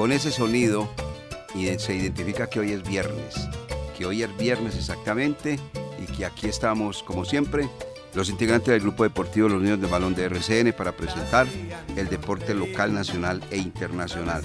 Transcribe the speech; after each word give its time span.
Con 0.00 0.12
ese 0.12 0.32
sonido 0.32 0.88
se 1.76 1.94
identifica 1.94 2.48
que 2.48 2.58
hoy 2.58 2.72
es 2.72 2.82
viernes, 2.82 3.34
que 3.98 4.06
hoy 4.06 4.22
es 4.22 4.34
viernes 4.38 4.74
exactamente 4.74 5.60
y 6.02 6.10
que 6.10 6.24
aquí 6.24 6.48
estamos 6.48 7.02
como 7.02 7.26
siempre 7.26 7.68
los 8.14 8.30
integrantes 8.30 8.68
del 8.68 8.80
grupo 8.80 9.02
deportivo 9.02 9.50
Los 9.50 9.60
Niños 9.60 9.78
del 9.78 9.90
Balón 9.90 10.14
de 10.14 10.24
RCN 10.24 10.72
para 10.72 10.92
presentar 10.92 11.46
el 11.98 12.08
deporte 12.08 12.54
local, 12.54 12.94
nacional 12.94 13.42
e 13.50 13.58
internacional. 13.58 14.42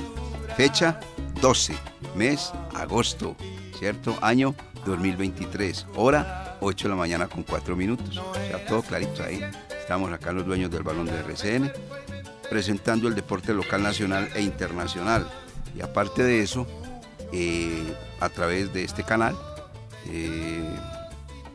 Fecha 0.57 0.99
12, 1.39 1.73
mes 2.17 2.51
agosto, 2.73 3.37
¿cierto? 3.79 4.17
Año 4.21 4.55
2023, 4.85 5.85
hora 5.95 6.57
8 6.59 6.83
de 6.83 6.89
la 6.89 6.97
mañana 6.97 7.27
con 7.27 7.43
4 7.43 7.77
minutos. 7.77 8.17
O 8.17 8.33
sea, 8.33 8.65
todo 8.65 8.81
clarito 8.81 9.23
ahí. 9.23 9.39
Estamos 9.79 10.11
acá 10.11 10.33
los 10.33 10.45
dueños 10.45 10.69
del 10.69 10.83
balón 10.83 11.05
de 11.05 11.17
RCN 11.17 11.71
presentando 12.49 13.07
el 13.07 13.15
deporte 13.15 13.53
local, 13.53 13.81
nacional 13.81 14.29
e 14.35 14.41
internacional. 14.41 15.25
Y 15.75 15.81
aparte 15.81 16.23
de 16.23 16.41
eso, 16.41 16.65
eh, 17.31 17.93
a 18.19 18.29
través 18.29 18.73
de 18.73 18.83
este 18.83 19.03
canal, 19.03 19.35
eh, 20.07 20.63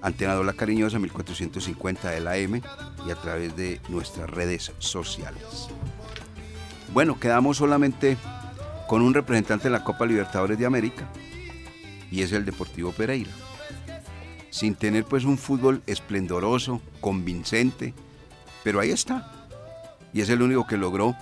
Antena 0.03 0.35
La 0.43 0.53
Cariñosa 0.53 0.99
1450 0.99 2.11
de 2.11 2.21
la 2.21 2.37
M 2.37 2.63
y 3.07 3.11
a 3.11 3.15
través 3.17 3.57
de 3.57 3.81
nuestras 3.89 4.29
redes 4.29 4.73
sociales. 4.79 5.69
Bueno, 6.93 7.19
quedamos 7.19 7.59
solamente 7.59 8.17
con 8.89 9.03
un 9.03 9.15
representante 9.15 9.65
de 9.65 9.71
la 9.71 9.85
Copa 9.85 10.07
Libertadores 10.07 10.59
de 10.59 10.67
América 10.67 11.09
y 12.11 12.23
es 12.23 12.33
el 12.33 12.45
Deportivo 12.45 12.93
Pereira. 12.93 13.31
Sin 14.51 14.75
tener 14.75 15.05
pues 15.05 15.25
un 15.25 15.39
fútbol 15.39 15.83
esplendoroso, 15.87 16.81
convincente, 17.01 17.95
pero 18.65 18.81
ahí 18.81 18.91
está 18.91 19.41
y 20.13 20.21
es 20.21 20.29
el 20.29 20.43
único 20.43 20.67
que 20.67 20.77
logró 20.77 21.17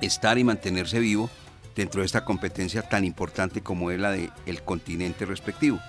estar 0.00 0.38
y 0.38 0.44
mantenerse 0.44 0.98
vivo 0.98 1.30
dentro 1.74 2.00
de 2.00 2.06
esta 2.06 2.24
competencia 2.24 2.82
tan 2.82 3.04
importante 3.04 3.62
como 3.62 3.90
es 3.90 3.98
la 3.98 4.12
del 4.12 4.30
el 4.46 4.62
continente 4.62 5.26
respectivo, 5.26 5.80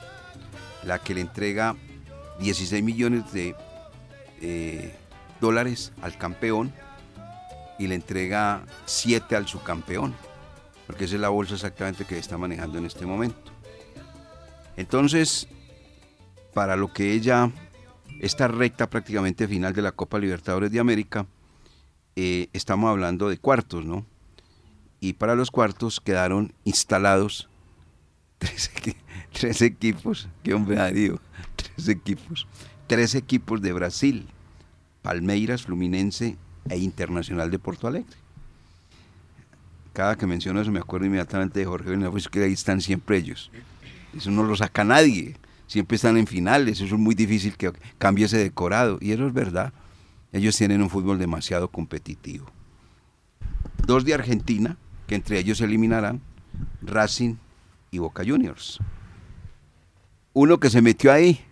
la 0.84 1.00
que 1.00 1.14
le 1.14 1.22
entrega 1.22 1.76
16 2.40 2.84
millones 2.84 3.32
de 3.32 3.56
eh, 4.42 4.96
dólares 5.40 5.94
al 6.02 6.18
campeón 6.18 6.74
y 7.78 7.88
le 7.88 7.96
entrega 7.96 8.64
7 8.86 9.36
al 9.36 9.48
subcampeón, 9.48 10.16
porque 10.88 11.06
esa 11.06 11.16
es 11.16 11.22
la 11.22 11.30
bolsa 11.30 11.56
exactamente 11.56 12.06
que 12.06 12.18
está 12.18 12.38
manejando 12.38 12.78
en 12.78 12.86
este 12.86 13.06
momento. 13.06 13.52
Entonces, 14.78 15.48
para 16.54 16.76
lo 16.76 16.92
que 16.92 17.14
ella, 17.14 17.52
esta 18.22 18.48
recta 18.48 18.90
prácticamente 18.90 19.48
final 19.48 19.74
de 19.74 19.82
la 19.82 19.92
Copa 19.92 20.20
Libertadores 20.20 20.72
de 20.72 20.80
América, 20.80 21.26
eh, 22.16 22.48
estamos 22.54 22.90
hablando 22.90 23.30
de 23.30 23.38
cuartos, 23.38 23.86
¿no? 23.86 24.06
Y 25.00 25.14
para 25.14 25.36
los 25.36 25.52
cuartos 25.52 26.00
quedaron 26.00 26.54
instalados 26.64 27.48
tres, 28.38 28.72
equi- 28.74 28.96
tres 29.32 29.62
equipos, 29.62 30.28
qué 30.44 30.54
hombre 30.54 30.76
Darío, 30.78 31.20
tres 31.56 31.88
equipos, 31.90 32.48
tres 32.88 33.16
equipos 33.16 33.62
de 33.62 33.74
Brasil, 33.74 34.28
Palmeiras, 35.02 35.64
Fluminense 35.64 36.38
e 36.70 36.78
Internacional 36.78 37.52
de 37.52 37.60
Porto 37.60 37.88
Alegre. 37.88 38.16
Cada 39.94 40.18
que 40.18 40.28
menciono 40.28 40.60
eso 40.60 40.72
me 40.72 40.80
acuerdo 40.80 41.06
inmediatamente 41.06 41.60
de 41.60 41.66
Jorge 41.66 41.90
Benavides, 41.92 42.12
pues 42.12 42.28
que 42.30 42.44
ahí 42.44 42.54
están 42.54 42.82
siempre 42.82 43.18
ellos. 43.18 43.50
Eso 44.16 44.30
no 44.32 44.44
lo 44.44 44.56
saca 44.56 44.84
nadie, 44.84 45.38
siempre 45.68 45.96
están 45.96 46.18
en 46.18 46.28
finales, 46.28 46.82
eso 46.82 46.96
es 46.96 47.02
muy 47.02 47.16
difícil 47.16 47.56
que 47.56 47.72
cambie 47.98 48.26
ese 48.26 48.38
decorado, 48.38 48.98
y 49.00 49.12
eso 49.12 49.28
es 49.28 49.34
verdad. 49.34 49.72
Ellos 50.34 50.58
tienen 50.58 50.82
un 50.82 50.90
fútbol 50.90 51.18
demasiado 51.18 51.70
competitivo. 51.70 52.46
Dos 53.86 54.04
de 54.04 54.14
Argentina, 54.16 54.78
que 55.08 55.16
entre 55.16 55.40
ellos 55.40 55.60
se 55.60 55.66
eliminarán, 55.66 56.22
Racing 56.82 57.36
y 57.92 58.00
Boca 58.00 58.24
Juniors. 58.26 58.80
Uno 60.34 60.60
que 60.60 60.70
se 60.70 60.82
metió 60.82 61.12
ahí, 61.12 61.46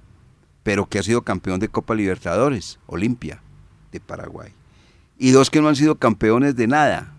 pero 0.64 0.88
que 0.88 1.00
ha 1.00 1.04
sido 1.04 1.22
campeón 1.22 1.60
de 1.60 1.70
Copa 1.70 1.96
Libertadores, 1.96 2.80
Olimpia, 2.88 3.42
de 3.92 4.00
Paraguay. 4.00 4.52
Y 5.18 5.32
dos 5.32 5.50
que 5.50 5.62
no 5.62 5.70
han 5.70 5.76
sido 5.76 5.96
campeones 5.96 6.56
de 6.56 6.68
nada. 6.68 7.14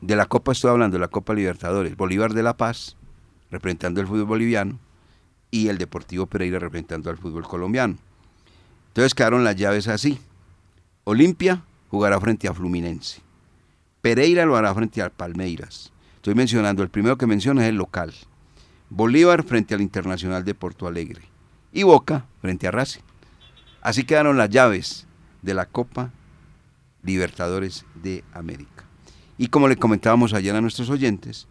De 0.00 0.16
la 0.16 0.26
Copa 0.26 0.52
estoy 0.52 0.70
hablando, 0.70 0.96
de 0.96 1.00
la 1.00 1.08
Copa 1.08 1.34
Libertadores. 1.34 1.96
Bolívar 1.96 2.32
de 2.32 2.42
La 2.42 2.56
Paz, 2.56 2.96
representando 3.50 4.00
el 4.00 4.06
fútbol 4.06 4.24
boliviano, 4.24 4.78
y 5.50 5.68
el 5.68 5.78
Deportivo 5.78 6.26
Pereira 6.26 6.58
representando 6.58 7.10
al 7.10 7.18
fútbol 7.18 7.46
colombiano. 7.46 7.96
Entonces 8.88 9.14
quedaron 9.14 9.44
las 9.44 9.54
llaves 9.54 9.86
así. 9.86 10.18
Olimpia 11.04 11.62
jugará 11.90 12.18
frente 12.20 12.48
a 12.48 12.54
Fluminense. 12.54 13.20
Pereira 14.02 14.44
lo 14.44 14.56
hará 14.56 14.74
frente 14.74 15.00
a 15.00 15.10
Palmeiras. 15.10 15.92
Estoy 16.16 16.34
mencionando, 16.34 16.82
el 16.82 16.88
primero 16.88 17.16
que 17.16 17.28
menciono 17.28 17.60
es 17.62 17.68
el 17.68 17.76
local. 17.76 18.12
Bolívar 18.90 19.44
frente 19.44 19.74
al 19.74 19.80
Internacional 19.80 20.44
de 20.44 20.56
Porto 20.56 20.88
Alegre. 20.88 21.22
Y 21.72 21.84
Boca 21.84 22.26
frente 22.40 22.66
a 22.66 22.72
Racing. 22.72 23.02
Así 23.80 24.02
quedaron 24.02 24.36
las 24.36 24.50
llaves 24.50 25.06
de 25.40 25.54
la 25.54 25.66
Copa 25.66 26.10
Libertadores 27.04 27.84
de 27.94 28.24
América. 28.34 28.84
Y 29.38 29.46
como 29.46 29.68
le 29.68 29.76
comentábamos 29.76 30.34
ayer 30.34 30.54
a 30.56 30.60
nuestros 30.60 30.90
oyentes, 30.90 31.46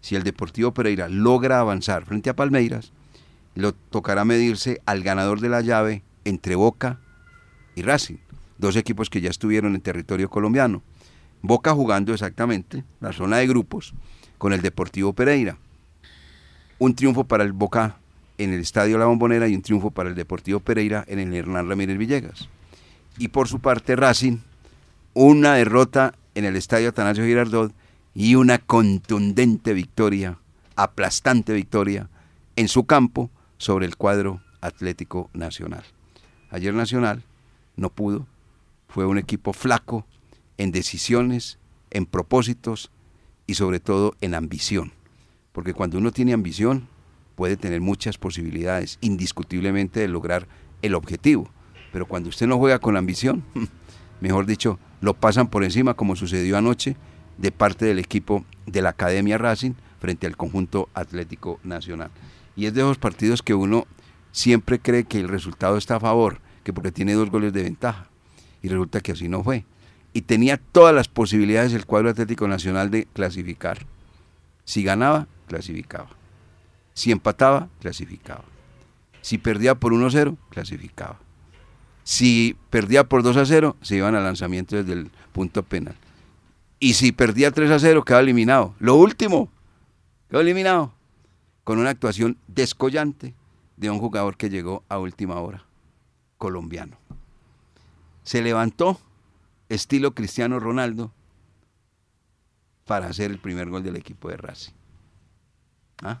si 0.00 0.16
el 0.16 0.24
Deportivo 0.24 0.74
Pereira 0.74 1.08
logra 1.08 1.60
avanzar 1.60 2.04
frente 2.04 2.30
a 2.30 2.36
Palmeiras, 2.36 2.92
lo 3.54 3.74
tocará 3.74 4.24
medirse 4.24 4.82
al 4.86 5.04
ganador 5.04 5.40
de 5.40 5.50
la 5.50 5.60
llave 5.60 6.02
entre 6.24 6.56
Boca 6.56 6.98
y 7.76 7.82
Racing, 7.82 8.18
dos 8.58 8.74
equipos 8.74 9.08
que 9.08 9.20
ya 9.20 9.30
estuvieron 9.30 9.76
en 9.76 9.80
territorio 9.80 10.28
colombiano. 10.28 10.82
Boca 11.42 11.72
jugando 11.74 12.12
exactamente 12.12 12.84
la 13.00 13.12
zona 13.12 13.38
de 13.38 13.48
grupos 13.48 13.94
con 14.38 14.52
el 14.52 14.62
Deportivo 14.62 15.12
Pereira. 15.12 15.58
Un 16.78 16.94
triunfo 16.94 17.24
para 17.24 17.42
el 17.42 17.52
Boca 17.52 17.96
en 18.38 18.52
el 18.52 18.60
Estadio 18.60 18.96
La 18.96 19.06
Bombonera 19.06 19.48
y 19.48 19.54
un 19.56 19.62
triunfo 19.62 19.90
para 19.90 20.08
el 20.08 20.14
Deportivo 20.14 20.60
Pereira 20.60 21.04
en 21.08 21.18
el 21.18 21.34
Hernán 21.34 21.68
Ramírez 21.68 21.98
Villegas. 21.98 22.48
Y 23.18 23.28
por 23.28 23.48
su 23.48 23.58
parte 23.58 23.96
Racing, 23.96 24.38
una 25.14 25.54
derrota 25.54 26.14
en 26.34 26.44
el 26.44 26.56
Estadio 26.56 26.90
Atanasio 26.90 27.24
Girardot 27.24 27.72
y 28.14 28.36
una 28.36 28.58
contundente 28.58 29.74
victoria, 29.74 30.38
aplastante 30.76 31.52
victoria, 31.52 32.08
en 32.56 32.68
su 32.68 32.84
campo 32.84 33.30
sobre 33.58 33.86
el 33.86 33.96
cuadro 33.96 34.40
Atlético 34.60 35.28
Nacional. 35.32 35.84
Ayer 36.50 36.72
Nacional 36.72 37.22
no 37.76 37.90
pudo, 37.90 38.26
fue 38.88 39.06
un 39.06 39.18
equipo 39.18 39.52
flaco 39.52 40.06
en 40.58 40.72
decisiones, 40.72 41.58
en 41.90 42.06
propósitos 42.06 42.90
y 43.46 43.54
sobre 43.54 43.80
todo 43.80 44.14
en 44.20 44.34
ambición. 44.34 44.92
Porque 45.52 45.74
cuando 45.74 45.98
uno 45.98 46.12
tiene 46.12 46.32
ambición 46.32 46.88
puede 47.34 47.56
tener 47.56 47.80
muchas 47.80 48.18
posibilidades, 48.18 48.98
indiscutiblemente, 49.00 50.00
de 50.00 50.08
lograr 50.08 50.46
el 50.82 50.94
objetivo. 50.94 51.50
Pero 51.92 52.06
cuando 52.06 52.28
usted 52.28 52.46
no 52.46 52.58
juega 52.58 52.78
con 52.78 52.96
ambición, 52.96 53.44
mejor 54.20 54.46
dicho, 54.46 54.78
lo 55.00 55.14
pasan 55.14 55.48
por 55.48 55.64
encima 55.64 55.94
como 55.94 56.16
sucedió 56.16 56.56
anoche 56.56 56.96
de 57.38 57.52
parte 57.52 57.84
del 57.84 57.98
equipo 57.98 58.44
de 58.66 58.82
la 58.82 58.90
Academia 58.90 59.38
Racing 59.38 59.72
frente 60.00 60.26
al 60.26 60.36
conjunto 60.36 60.88
Atlético 60.94 61.60
Nacional. 61.62 62.10
Y 62.56 62.66
es 62.66 62.74
de 62.74 62.80
esos 62.80 62.98
partidos 62.98 63.42
que 63.42 63.54
uno 63.54 63.86
siempre 64.30 64.78
cree 64.78 65.04
que 65.04 65.20
el 65.20 65.28
resultado 65.28 65.76
está 65.76 65.96
a 65.96 66.00
favor, 66.00 66.40
que 66.64 66.72
porque 66.72 66.92
tiene 66.92 67.14
dos 67.14 67.30
goles 67.30 67.52
de 67.52 67.62
ventaja. 67.62 68.08
Y 68.62 68.68
resulta 68.68 69.00
que 69.00 69.12
así 69.12 69.28
no 69.28 69.42
fue. 69.42 69.64
Y 70.12 70.22
tenía 70.22 70.58
todas 70.58 70.94
las 70.94 71.08
posibilidades 71.08 71.72
el 71.72 71.86
cuadro 71.86 72.10
Atlético 72.10 72.46
Nacional 72.46 72.90
de 72.90 73.06
clasificar. 73.06 73.86
Si 74.64 74.82
ganaba, 74.82 75.26
clasificaba. 75.48 76.08
Si 76.94 77.10
empataba, 77.10 77.68
clasificaba. 77.80 78.44
Si 79.22 79.38
perdía 79.38 79.74
por 79.74 79.92
1-0, 79.92 80.36
clasificaba. 80.50 81.18
Si 82.04 82.56
perdía 82.70 83.08
por 83.08 83.22
2 83.22 83.48
0, 83.48 83.76
se 83.80 83.96
iban 83.96 84.14
al 84.14 84.24
lanzamiento 84.24 84.76
desde 84.76 84.92
el 84.92 85.10
punto 85.32 85.62
penal. 85.62 85.94
Y 86.78 86.94
si 86.94 87.12
perdía 87.12 87.52
3 87.52 87.80
0, 87.80 88.04
quedaba 88.04 88.22
eliminado. 88.22 88.74
Lo 88.80 88.96
último, 88.96 89.48
quedó 90.28 90.40
eliminado. 90.40 90.92
Con 91.64 91.78
una 91.78 91.90
actuación 91.90 92.36
descollante 92.48 93.34
de 93.76 93.88
un 93.88 94.00
jugador 94.00 94.36
que 94.36 94.50
llegó 94.50 94.82
a 94.88 94.98
última 94.98 95.36
hora, 95.36 95.64
colombiano. 96.38 96.96
Se 98.24 98.42
levantó, 98.42 99.00
estilo 99.74 100.14
Cristiano 100.14 100.60
Ronaldo, 100.60 101.12
para 102.86 103.06
hacer 103.06 103.30
el 103.30 103.38
primer 103.38 103.70
gol 103.70 103.82
del 103.82 103.96
equipo 103.96 104.28
de 104.28 104.36
Racing. 104.36 104.72
¿Ah? 106.02 106.20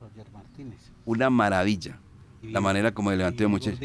Roger 0.00 0.30
Martínez. 0.32 0.78
Una 1.04 1.30
maravilla. 1.30 2.00
La 2.42 2.60
manera 2.60 2.92
como 2.92 3.10
le 3.10 3.16
levantó 3.16 3.48
mucho. 3.48 3.72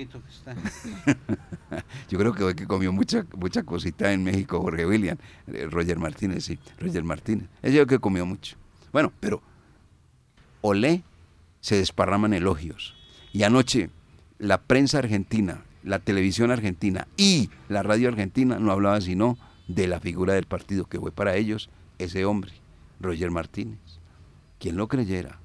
Yo 2.10 2.20
creo 2.20 2.34
que 2.34 2.44
hoy 2.44 2.54
que 2.54 2.68
comió 2.68 2.94
mucha, 2.94 3.26
mucha 3.36 3.64
cosita 3.64 4.14
en 4.14 4.24
México, 4.24 4.62
Jorge 4.62 4.86
William, 4.86 5.18
eh, 5.48 5.68
Roger 5.70 5.98
Martínez, 5.98 6.46
sí, 6.46 6.60
Roger 6.80 7.04
Martínez. 7.04 7.50
Ese 7.64 7.78
yo 7.78 7.88
que 7.88 7.98
comió 7.98 8.28
mucho. 8.28 8.58
Bueno, 8.92 9.12
pero 9.20 9.42
Olé 10.62 11.02
se 11.62 11.78
desparraman 11.78 12.34
elogios. 12.34 12.94
Y 13.32 13.42
anoche 13.42 13.90
la 14.38 14.62
prensa 14.62 15.00
argentina, 15.00 15.64
la 15.84 16.00
televisión 16.00 16.52
argentina 16.52 17.08
y 17.18 17.50
la 17.70 17.84
radio 17.84 18.10
argentina 18.10 18.60
no 18.60 18.72
hablaba 18.72 19.00
sino 19.02 19.38
de 19.68 19.88
la 19.88 20.00
figura 20.00 20.34
del 20.34 20.46
partido 20.46 20.86
que 20.86 21.00
fue 21.00 21.12
para 21.12 21.36
ellos 21.36 21.70
ese 22.00 22.26
hombre, 22.26 22.52
Roger 23.00 23.32
Martínez. 23.32 23.80
Quien 24.60 24.78
lo 24.78 24.88
creyera. 24.88 25.40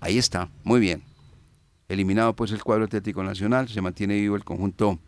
Ahí 0.00 0.18
está, 0.18 0.50
muy 0.64 0.80
bien. 0.80 1.02
Eliminado 1.88 2.34
pues 2.34 2.52
el 2.52 2.62
cuadro 2.62 2.84
Atlético 2.84 3.22
Nacional, 3.22 3.68
se 3.68 3.80
mantiene 3.80 4.14
vivo 4.14 4.36
el 4.36 4.44
conjunto 4.44 4.98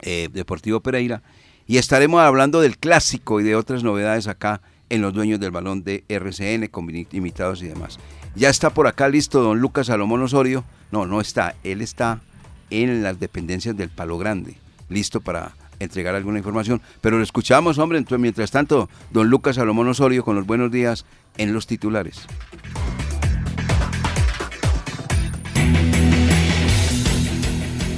eh, 0.00 0.28
Deportivo 0.32 0.80
Pereira 0.80 1.22
y 1.66 1.78
estaremos 1.78 2.20
hablando 2.20 2.60
del 2.60 2.78
clásico 2.78 3.40
y 3.40 3.44
de 3.44 3.56
otras 3.56 3.82
novedades 3.82 4.26
acá 4.28 4.62
en 4.88 5.00
los 5.00 5.14
dueños 5.14 5.40
del 5.40 5.50
balón 5.50 5.84
de 5.84 6.04
RCN 6.08 6.66
con 6.68 6.88
invitados 6.94 7.62
y 7.62 7.68
demás. 7.68 7.98
Ya 8.34 8.50
está 8.50 8.70
por 8.70 8.86
acá 8.86 9.08
listo 9.08 9.42
don 9.42 9.60
Lucas 9.60 9.86
Salomón 9.86 10.22
Osorio. 10.22 10.64
No, 10.90 11.06
no 11.06 11.20
está, 11.20 11.54
él 11.64 11.80
está 11.80 12.20
en 12.72 13.02
las 13.02 13.20
dependencias 13.20 13.76
del 13.76 13.90
Palo 13.90 14.18
Grande, 14.18 14.56
listo 14.88 15.20
para 15.20 15.52
entregar 15.78 16.14
alguna 16.14 16.38
información. 16.38 16.80
Pero 17.00 17.18
lo 17.18 17.22
escuchamos, 17.22 17.78
hombre, 17.78 17.98
entonces 17.98 18.20
mientras 18.20 18.50
tanto, 18.50 18.88
don 19.10 19.28
Lucas 19.28 19.56
Salomón 19.56 19.88
Osorio 19.88 20.24
con 20.24 20.36
los 20.36 20.46
buenos 20.46 20.70
días 20.70 21.04
en 21.36 21.52
los 21.52 21.66
titulares. 21.66 22.26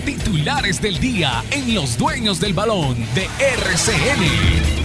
Titulares 0.05 0.81
del 0.83 0.99
día 0.99 1.45
en 1.51 1.75
los 1.75 1.97
dueños 1.97 2.41
del 2.41 2.55
balón 2.55 2.97
de 3.15 3.29
RCN. 3.39 4.84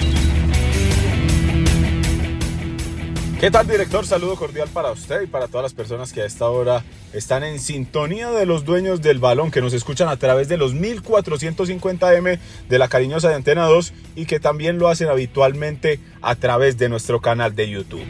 ¿Qué 3.40 3.50
tal, 3.50 3.66
director? 3.68 4.06
Saludo 4.06 4.36
cordial 4.36 4.68
para 4.68 4.92
usted 4.92 5.22
y 5.22 5.28
para 5.28 5.48
todas 5.48 5.64
las 5.64 5.74
personas 5.74 6.12
que 6.12 6.22
a 6.22 6.26
esta 6.26 6.50
hora 6.50 6.84
están 7.14 7.46
en 7.46 7.62
sintonía 7.62 8.32
de 8.32 8.46
los 8.46 8.66
dueños 8.66 9.02
del 9.02 9.20
balón, 9.20 9.50
que 9.50 9.62
nos 9.62 9.72
escuchan 9.72 10.10
a 10.10 10.18
través 10.18 10.50
de 10.50 10.58
los 10.58 10.76
1450M 10.76 12.38
de 12.68 12.80
la 12.80 12.90
cariñosa 12.90 13.30
de 13.30 13.36
Antena 13.36 13.64
2 13.68 13.94
y 14.18 14.26
que 14.26 14.42
también 14.42 14.78
lo 14.78 14.90
hacen 14.90 15.08
habitualmente 15.08 16.02
a 16.22 16.36
través 16.36 16.78
de 16.78 16.90
nuestro 16.90 17.22
canal 17.22 17.56
de 17.56 17.70
YouTube. 17.70 18.04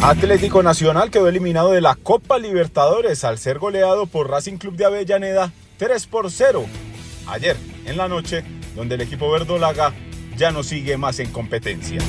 Atlético 0.00 0.62
Nacional 0.62 1.10
quedó 1.10 1.28
eliminado 1.28 1.72
de 1.72 1.82
la 1.82 1.94
Copa 1.94 2.38
Libertadores 2.38 3.22
al 3.22 3.36
ser 3.36 3.58
goleado 3.58 4.06
por 4.06 4.30
Racing 4.30 4.56
Club 4.56 4.76
de 4.76 4.86
Avellaneda 4.86 5.52
3 5.76 6.06
por 6.06 6.30
0 6.30 6.64
ayer 7.26 7.58
en 7.84 7.98
la 7.98 8.08
noche, 8.08 8.44
donde 8.74 8.94
el 8.94 9.02
equipo 9.02 9.30
verdolaga 9.30 9.92
ya 10.38 10.52
no 10.52 10.62
sigue 10.62 10.96
más 10.96 11.18
en 11.18 11.30
competencia. 11.30 12.00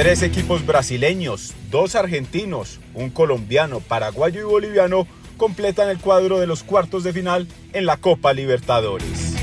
Tres 0.00 0.22
equipos 0.22 0.64
brasileños, 0.64 1.52
dos 1.70 1.94
argentinos, 1.94 2.80
un 2.94 3.10
colombiano, 3.10 3.80
paraguayo 3.80 4.40
y 4.40 4.44
boliviano 4.44 5.06
completan 5.36 5.90
el 5.90 5.98
cuadro 5.98 6.40
de 6.40 6.46
los 6.46 6.62
cuartos 6.62 7.04
de 7.04 7.12
final 7.12 7.46
en 7.74 7.84
la 7.84 7.98
Copa 7.98 8.32
Libertadores. 8.32 9.34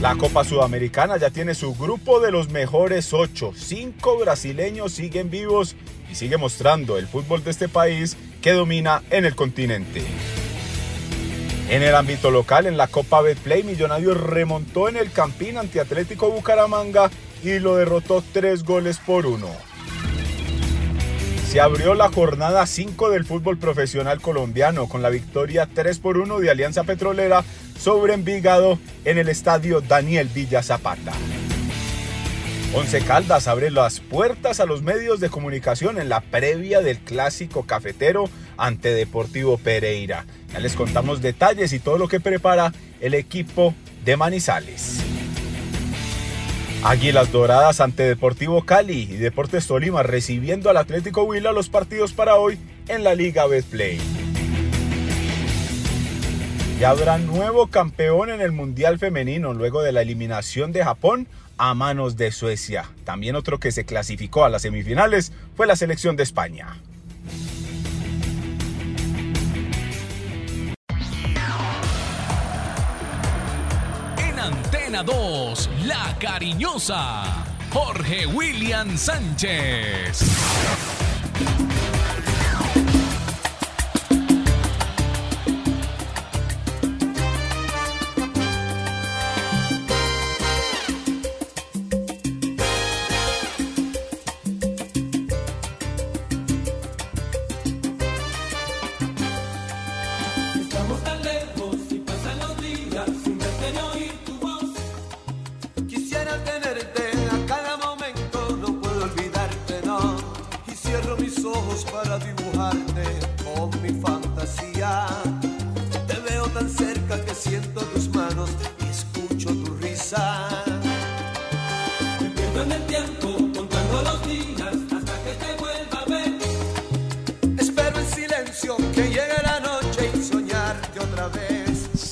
La 0.00 0.14
Copa 0.14 0.44
Sudamericana 0.44 1.16
ya 1.16 1.30
tiene 1.30 1.56
su 1.56 1.74
grupo 1.74 2.20
de 2.20 2.30
los 2.30 2.50
mejores 2.50 3.12
ocho. 3.12 3.52
Cinco 3.56 4.16
brasileños 4.20 4.92
siguen 4.92 5.28
vivos 5.28 5.74
y 6.08 6.14
sigue 6.14 6.36
mostrando 6.36 6.98
el 6.98 7.08
fútbol 7.08 7.42
de 7.42 7.50
este 7.50 7.68
país 7.68 8.16
que 8.42 8.52
domina 8.52 9.02
en 9.10 9.24
el 9.24 9.34
continente. 9.34 10.04
En 11.68 11.82
el 11.82 11.96
ámbito 11.96 12.30
local, 12.30 12.66
en 12.66 12.76
la 12.76 12.86
Copa 12.86 13.22
Betplay, 13.22 13.64
Millonarios 13.64 14.20
remontó 14.20 14.88
en 14.88 14.98
el 14.98 15.10
Campín 15.10 15.58
ante 15.58 15.80
Atlético 15.80 16.30
Bucaramanga 16.30 17.10
y 17.42 17.58
lo 17.58 17.76
derrotó 17.76 18.22
tres 18.32 18.62
goles 18.64 18.98
por 18.98 19.26
uno. 19.26 19.48
Se 21.48 21.60
abrió 21.60 21.94
la 21.94 22.10
jornada 22.10 22.66
5 22.66 23.10
del 23.10 23.26
fútbol 23.26 23.58
profesional 23.58 24.20
colombiano 24.20 24.88
con 24.88 25.02
la 25.02 25.10
victoria 25.10 25.68
3 25.72 25.98
por 25.98 26.16
1 26.16 26.38
de 26.38 26.50
Alianza 26.50 26.84
Petrolera 26.84 27.44
sobre 27.78 28.14
Envigado 28.14 28.78
en 29.04 29.18
el 29.18 29.28
estadio 29.28 29.82
Daniel 29.82 30.28
Villa 30.32 30.62
Zapata. 30.62 31.12
Once 32.74 32.98
Caldas 33.02 33.48
abre 33.48 33.70
las 33.70 34.00
puertas 34.00 34.60
a 34.60 34.64
los 34.64 34.80
medios 34.80 35.20
de 35.20 35.28
comunicación 35.28 36.00
en 36.00 36.08
la 36.08 36.22
previa 36.22 36.80
del 36.80 37.00
clásico 37.00 37.64
cafetero 37.64 38.30
ante 38.56 38.94
Deportivo 38.94 39.58
Pereira. 39.58 40.24
Ya 40.54 40.58
les 40.58 40.74
contamos 40.74 41.20
detalles 41.20 41.74
y 41.74 41.80
todo 41.80 41.98
lo 41.98 42.08
que 42.08 42.18
prepara 42.18 42.72
el 43.00 43.12
equipo 43.12 43.74
de 44.06 44.16
Manizales. 44.16 45.11
Águilas 46.84 47.30
Doradas 47.30 47.80
ante 47.80 48.02
Deportivo 48.02 48.64
Cali 48.64 49.02
y 49.02 49.16
Deportes 49.16 49.68
Tolima 49.68 50.02
recibiendo 50.02 50.68
al 50.68 50.76
Atlético 50.76 51.22
Huila 51.22 51.52
los 51.52 51.68
partidos 51.68 52.12
para 52.12 52.34
hoy 52.34 52.58
en 52.88 53.04
la 53.04 53.14
Liga 53.14 53.46
Betplay. 53.46 54.00
Ya 56.80 56.90
habrá 56.90 57.18
nuevo 57.18 57.68
campeón 57.68 58.30
en 58.30 58.40
el 58.40 58.50
Mundial 58.50 58.98
Femenino 58.98 59.54
luego 59.54 59.80
de 59.82 59.92
la 59.92 60.02
eliminación 60.02 60.72
de 60.72 60.82
Japón 60.82 61.28
a 61.56 61.72
manos 61.74 62.16
de 62.16 62.32
Suecia. 62.32 62.90
También 63.04 63.36
otro 63.36 63.60
que 63.60 63.70
se 63.70 63.84
clasificó 63.84 64.44
a 64.44 64.48
las 64.48 64.62
semifinales 64.62 65.32
fue 65.56 65.68
la 65.68 65.76
selección 65.76 66.16
de 66.16 66.24
España. 66.24 66.78
Antena 74.92 75.04
2, 75.04 75.70
La 75.86 76.14
Cariñosa, 76.18 77.24
Jorge 77.72 78.26
William 78.26 78.98
Sánchez. 78.98 80.20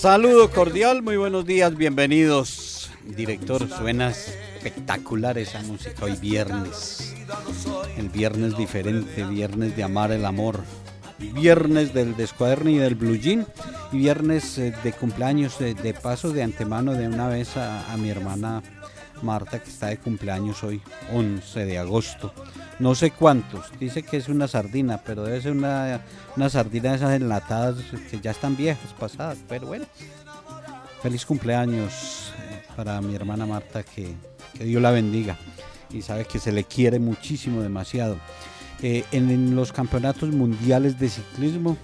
Saludo 0.00 0.50
cordial, 0.50 1.02
muy 1.02 1.18
buenos 1.18 1.44
días, 1.44 1.76
bienvenidos. 1.76 2.90
Director, 3.04 3.68
suena 3.68 4.08
espectacular 4.08 5.36
esa 5.36 5.60
música 5.60 6.06
hoy 6.06 6.16
viernes. 6.16 7.14
El 7.98 8.08
viernes 8.08 8.56
diferente, 8.56 9.24
viernes 9.24 9.76
de 9.76 9.82
amar 9.82 10.10
el 10.10 10.24
amor, 10.24 10.60
viernes 11.18 11.92
del 11.92 12.16
descuaderno 12.16 12.70
y 12.70 12.78
del 12.78 12.94
blue 12.94 13.16
jean 13.16 13.46
y 13.92 13.98
viernes 13.98 14.56
eh, 14.56 14.72
de 14.82 14.92
cumpleaños 14.94 15.58
de, 15.58 15.74
de 15.74 15.92
paso 15.92 16.32
de 16.32 16.44
antemano 16.44 16.94
de 16.94 17.06
una 17.06 17.28
vez 17.28 17.58
a 17.58 17.94
mi 17.98 18.08
hermana 18.08 18.62
Marta 19.22 19.58
que 19.62 19.70
está 19.70 19.88
de 19.88 19.98
cumpleaños 19.98 20.62
hoy, 20.64 20.80
11 21.12 21.64
de 21.64 21.78
agosto. 21.78 22.32
No 22.78 22.94
sé 22.94 23.10
cuántos, 23.10 23.70
dice 23.78 24.02
que 24.02 24.16
es 24.16 24.28
una 24.28 24.48
sardina, 24.48 25.02
pero 25.04 25.24
debe 25.24 25.40
ser 25.40 25.52
una, 25.52 26.00
una 26.36 26.48
sardina 26.48 26.90
de 26.90 26.96
esas 26.96 27.12
enlatadas 27.12 27.76
que 28.10 28.20
ya 28.20 28.30
están 28.30 28.56
viejas, 28.56 28.92
pasadas, 28.98 29.38
pero 29.48 29.66
bueno. 29.66 29.84
Feliz 31.02 31.24
cumpleaños 31.24 32.32
eh, 32.38 32.62
para 32.76 33.00
mi 33.00 33.14
hermana 33.14 33.46
Marta, 33.46 33.82
que, 33.82 34.14
Dios 34.58 34.82
la 34.82 34.90
bendiga 34.90 35.38
y 35.90 36.02
sabe 36.02 36.24
que 36.24 36.38
se 36.38 36.52
le 36.52 36.64
quiere 36.64 36.98
muchísimo, 36.98 37.62
demasiado. 37.62 38.18
Eh, 38.82 39.04
en, 39.12 39.54
los 39.54 39.72
campeonatos 39.72 40.30
mundiales 40.30 40.98
de 40.98 41.08
ciclismo, 41.08 41.76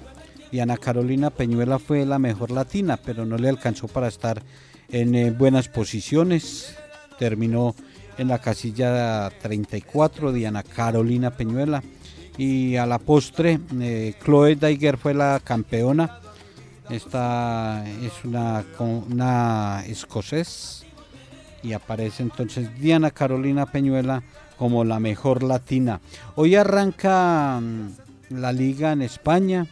Diana 0.51 0.77
Carolina 0.77 1.31
Peñuela 1.31 1.79
fue 1.79 2.05
la 2.07 2.19
mejor 2.19 2.51
latina, 2.51 2.97
pero 2.97 3.25
no 3.25 3.37
le 3.39 3.49
alcanzó 3.49 3.89
para 3.89 4.09
estar 4.09 4.43
en 4.89 5.15
eh, 5.15 5.31
buenas 5.31 5.69
posiciones. 5.69 6.77
Terminó 7.19 7.75
en 8.19 8.29
la 8.29 8.39
casilla 8.39 9.31
34, 9.43 10.33
Diana 10.33 10.63
Carolina 10.63 11.31
Peñuela. 11.31 11.83
Y 12.39 12.77
a 12.77 12.87
la 12.87 12.99
postre, 12.99 13.59
eh, 13.81 14.15
Chloe 14.23 14.57
Daiger 14.57 14.99
fue 14.99 15.15
la 15.15 15.41
campeona. 15.43 16.21
Esta 16.91 17.85
es 18.03 18.13
una, 18.25 18.65
una 18.79 19.85
escocés 19.87 20.87
y 21.67 21.73
aparece 21.73 22.23
entonces 22.23 22.79
Diana 22.79 23.11
Carolina 23.11 23.67
Peñuela 23.67 24.23
como 24.57 24.85
la 24.85 25.01
mejor 25.01 25.43
latina. 25.43 26.01
Hoy 26.37 26.55
arranca 26.55 27.61
mm, 27.61 28.37
la 28.39 28.53
liga 28.53 28.93
en 28.93 29.03
España, 29.03 29.67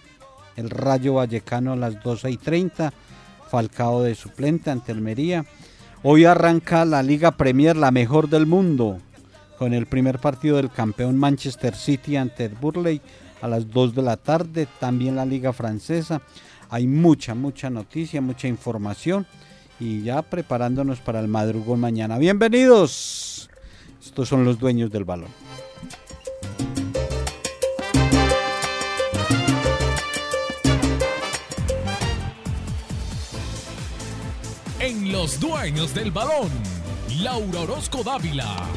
el 0.57 0.71
Rayo 0.71 1.15
Vallecano 1.15 1.73
a 1.73 1.77
las 1.77 2.03
12 2.03 2.31
y 2.31 2.37
30, 2.37 2.93
Falcao 3.49 4.03
de 4.03 4.15
suplente 4.15 4.71
ante 4.71 4.93
Almería. 4.93 5.45
Hoy 6.07 6.27
arranca 6.27 6.85
la 6.85 7.03
Liga 7.03 7.31
Premier, 7.31 7.79
la 7.79 7.91
mejor 7.91 8.29
del 8.29 8.45
mundo, 8.45 8.99
con 9.59 9.73
el 9.73 9.87
primer 9.87 10.19
partido 10.19 10.59
del 10.59 10.71
campeón 10.71 11.17
Manchester 11.17 11.75
City 11.75 12.17
ante 12.19 12.45
el 12.45 12.55
Burley 12.57 13.01
a 13.41 13.49
las 13.49 13.71
2 13.71 13.95
de 13.95 14.03
la 14.03 14.19
tarde, 14.19 14.69
también 14.79 15.17
la 15.17 15.25
Liga 15.25 15.55
Francesa. 15.55 16.21
Hay 16.69 16.87
mucha, 16.87 17.35
mucha 17.35 17.71
noticia, 17.71 18.21
mucha 18.21 18.49
información 18.49 19.27
y 19.81 20.03
ya 20.03 20.21
preparándonos 20.21 21.01
para 21.01 21.21
el 21.21 21.29
madrugón 21.29 21.81
mañana. 21.81 22.19
Bienvenidos. 22.19 23.49
Estos 24.05 24.29
son 24.29 24.45
los 24.45 24.59
dueños 24.59 24.91
del 24.91 25.05
balón. 25.05 25.31
Los 35.25 35.41
Dueños 35.41 35.95
del 35.95 36.11
Balón, 36.11 36.51
Laura 37.23 37.61
Orozco 37.61 38.03
Dávila. 38.03 38.69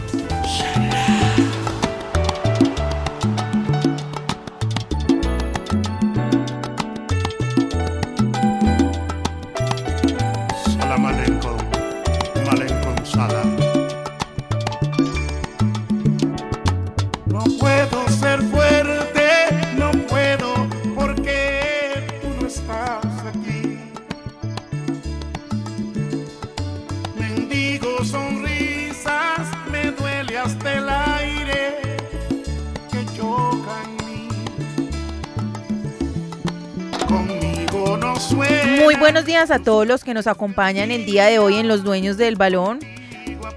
Muy 38.87 38.95
buenos 38.95 39.25
días 39.25 39.51
a 39.51 39.59
todos 39.59 39.85
los 39.85 40.05
que 40.05 40.13
nos 40.13 40.27
acompañan 40.27 40.91
el 40.91 41.05
día 41.05 41.25
de 41.25 41.39
hoy 41.39 41.55
en 41.57 41.67
Los 41.67 41.83
Dueños 41.83 42.15
del 42.15 42.37
Balón. 42.37 42.79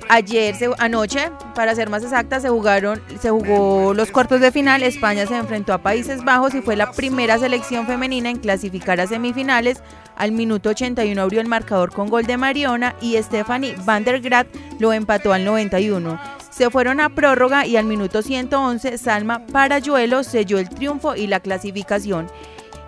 Ayer, 0.09 0.57
se- 0.57 0.71
anoche, 0.79 1.31
para 1.55 1.73
ser 1.77 1.89
más 1.89 2.03
exacta, 2.03 2.41
se 2.41 2.49
jugaron, 2.49 3.01
se 3.21 3.31
jugó 3.31 3.95
los 3.95 4.11
cuartos 4.11 4.41
de 4.41 4.51
final. 4.51 4.83
España 4.83 5.27
se 5.27 5.37
enfrentó 5.37 5.73
a 5.73 5.79
Países 5.79 6.25
Bajos 6.25 6.53
y 6.57 6.63
fue 6.63 6.75
la 6.75 6.91
primera 6.91 7.39
selección 7.39 7.87
femenina 7.87 8.29
en 8.29 8.39
clasificar 8.39 9.01
a 9.01 9.07
semifinales. 9.07 9.85
Al 10.17 10.33
minuto 10.33 10.71
81 10.71 11.23
abrió 11.23 11.41
el 11.41 11.47
marcador 11.47 11.93
con 11.93 12.09
gol 12.09 12.25
de 12.25 12.37
Mariona 12.37 12.97
y 13.01 13.17
Stephanie 13.23 13.77
van 13.85 14.03
der 14.03 14.21
Graat 14.21 14.49
lo 14.81 14.93
empató 14.93 15.33
al 15.33 15.45
91. 15.45 16.21
Se 16.51 16.71
fueron 16.71 16.99
a 16.99 17.09
prórroga 17.09 17.67
y 17.67 17.77
al 17.77 17.85
minuto 17.85 18.23
111 18.23 18.99
Salma 18.99 19.47
Parayuelo 19.47 20.25
selló 20.25 20.59
el 20.59 20.69
triunfo 20.69 21.15
y 21.15 21.29
la 21.29 21.39
clasificación. 21.39 22.27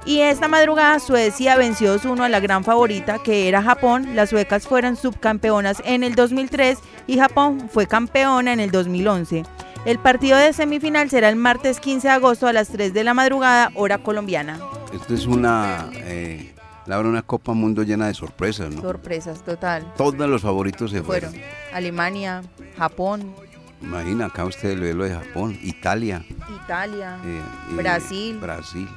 Y 0.04 0.20
esta 0.20 0.48
madrugada 0.48 0.98
Suecia 0.98 1.56
venció 1.56 1.96
2-1 1.96 2.24
a 2.24 2.28
la 2.28 2.40
gran 2.40 2.64
favorita 2.64 3.18
que 3.22 3.48
era 3.48 3.62
Japón. 3.62 4.16
Las 4.16 4.30
suecas 4.30 4.66
fueron 4.66 4.96
subcampeonas 4.96 5.80
en 5.84 6.02
el 6.02 6.14
2003 6.14 6.78
y 7.06 7.18
Japón 7.18 7.68
fue 7.72 7.86
campeona 7.86 8.52
en 8.52 8.60
el 8.60 8.70
2011. 8.70 9.44
El 9.84 9.98
partido 9.98 10.38
de 10.38 10.52
semifinal 10.52 11.10
será 11.10 11.28
el 11.28 11.36
martes 11.36 11.80
15 11.80 12.08
de 12.08 12.14
agosto 12.14 12.46
a 12.46 12.52
las 12.52 12.68
3 12.68 12.92
de 12.92 13.04
la 13.04 13.14
madrugada, 13.14 13.70
hora 13.74 13.98
colombiana. 13.98 14.60
Esto 14.92 15.14
es 15.14 15.26
una, 15.26 15.90
eh, 15.94 16.52
Laura, 16.86 17.08
una 17.08 17.22
Copa 17.22 17.52
Mundo 17.52 17.82
llena 17.82 18.06
de 18.06 18.14
sorpresas, 18.14 18.72
¿no? 18.72 18.82
Sorpresas, 18.82 19.42
total. 19.44 19.92
Todos 19.96 20.28
los 20.28 20.42
favoritos 20.42 20.90
se 20.90 21.02
fueron. 21.02 21.30
Fueron 21.30 21.48
Alemania, 21.72 22.42
Japón, 22.76 23.34
Imagina, 23.82 24.26
acá 24.26 24.44
usted 24.44 24.78
lo 24.78 25.04
de 25.04 25.12
Japón, 25.12 25.58
Italia, 25.60 26.24
Italia, 26.64 27.18
eh, 27.24 27.40
eh, 27.70 27.74
Brasil. 27.74 28.38
Brasil. 28.38 28.88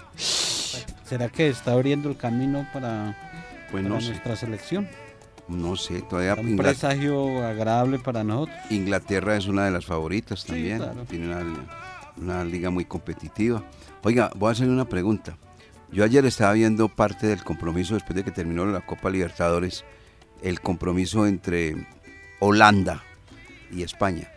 ¿Será 1.06 1.30
que 1.30 1.48
está 1.50 1.74
abriendo 1.74 2.10
el 2.10 2.18
camino 2.18 2.68
para, 2.74 3.16
Pues 3.72 3.84
para 3.84 3.96
no 3.96 4.02
sé, 4.02 4.10
nuestra 4.10 4.36
selección? 4.36 4.88
no 5.48 5.76
sé, 5.76 6.02
todavía 6.02 6.34
Un 6.36 6.58
presagio 6.58 7.44
agradable 7.46 8.00
para 8.00 8.24
nosotros. 8.24 8.58
Inglaterra 8.72 9.36
es 9.38 9.48
una 9.48 9.66
de 9.66 9.72
las 9.72 9.86
favoritas 9.86 10.42
Sí, 10.42 10.48
también. 10.48 10.78
claro. 10.80 11.04
Tiene 11.06 11.28
una, 11.28 11.44
una 12.18 12.44
liga 12.44 12.70
muy 12.72 12.86
competitiva. 12.86 13.64
Oiga, 14.04 14.32
voy 14.36 14.50
a 14.50 14.52
hacer 14.54 14.68
una 14.70 14.86
pregunta. 14.86 15.38
Yo 15.92 16.04
ayer 16.04 16.26
estaba 16.26 16.54
viendo 16.54 16.90
parte 16.90 17.28
del 17.28 17.44
compromiso 17.44 17.94
después 17.94 18.16
de 18.16 18.24
que 18.24 18.32
terminó 18.32 18.66
la 18.66 18.82
Copa 18.82 19.10
Libertadores, 19.12 19.86
el 20.42 20.60
compromiso 20.62 21.28
entre 21.28 21.76
Holanda 22.40 23.04
y 23.72 23.84
España. 23.84 24.30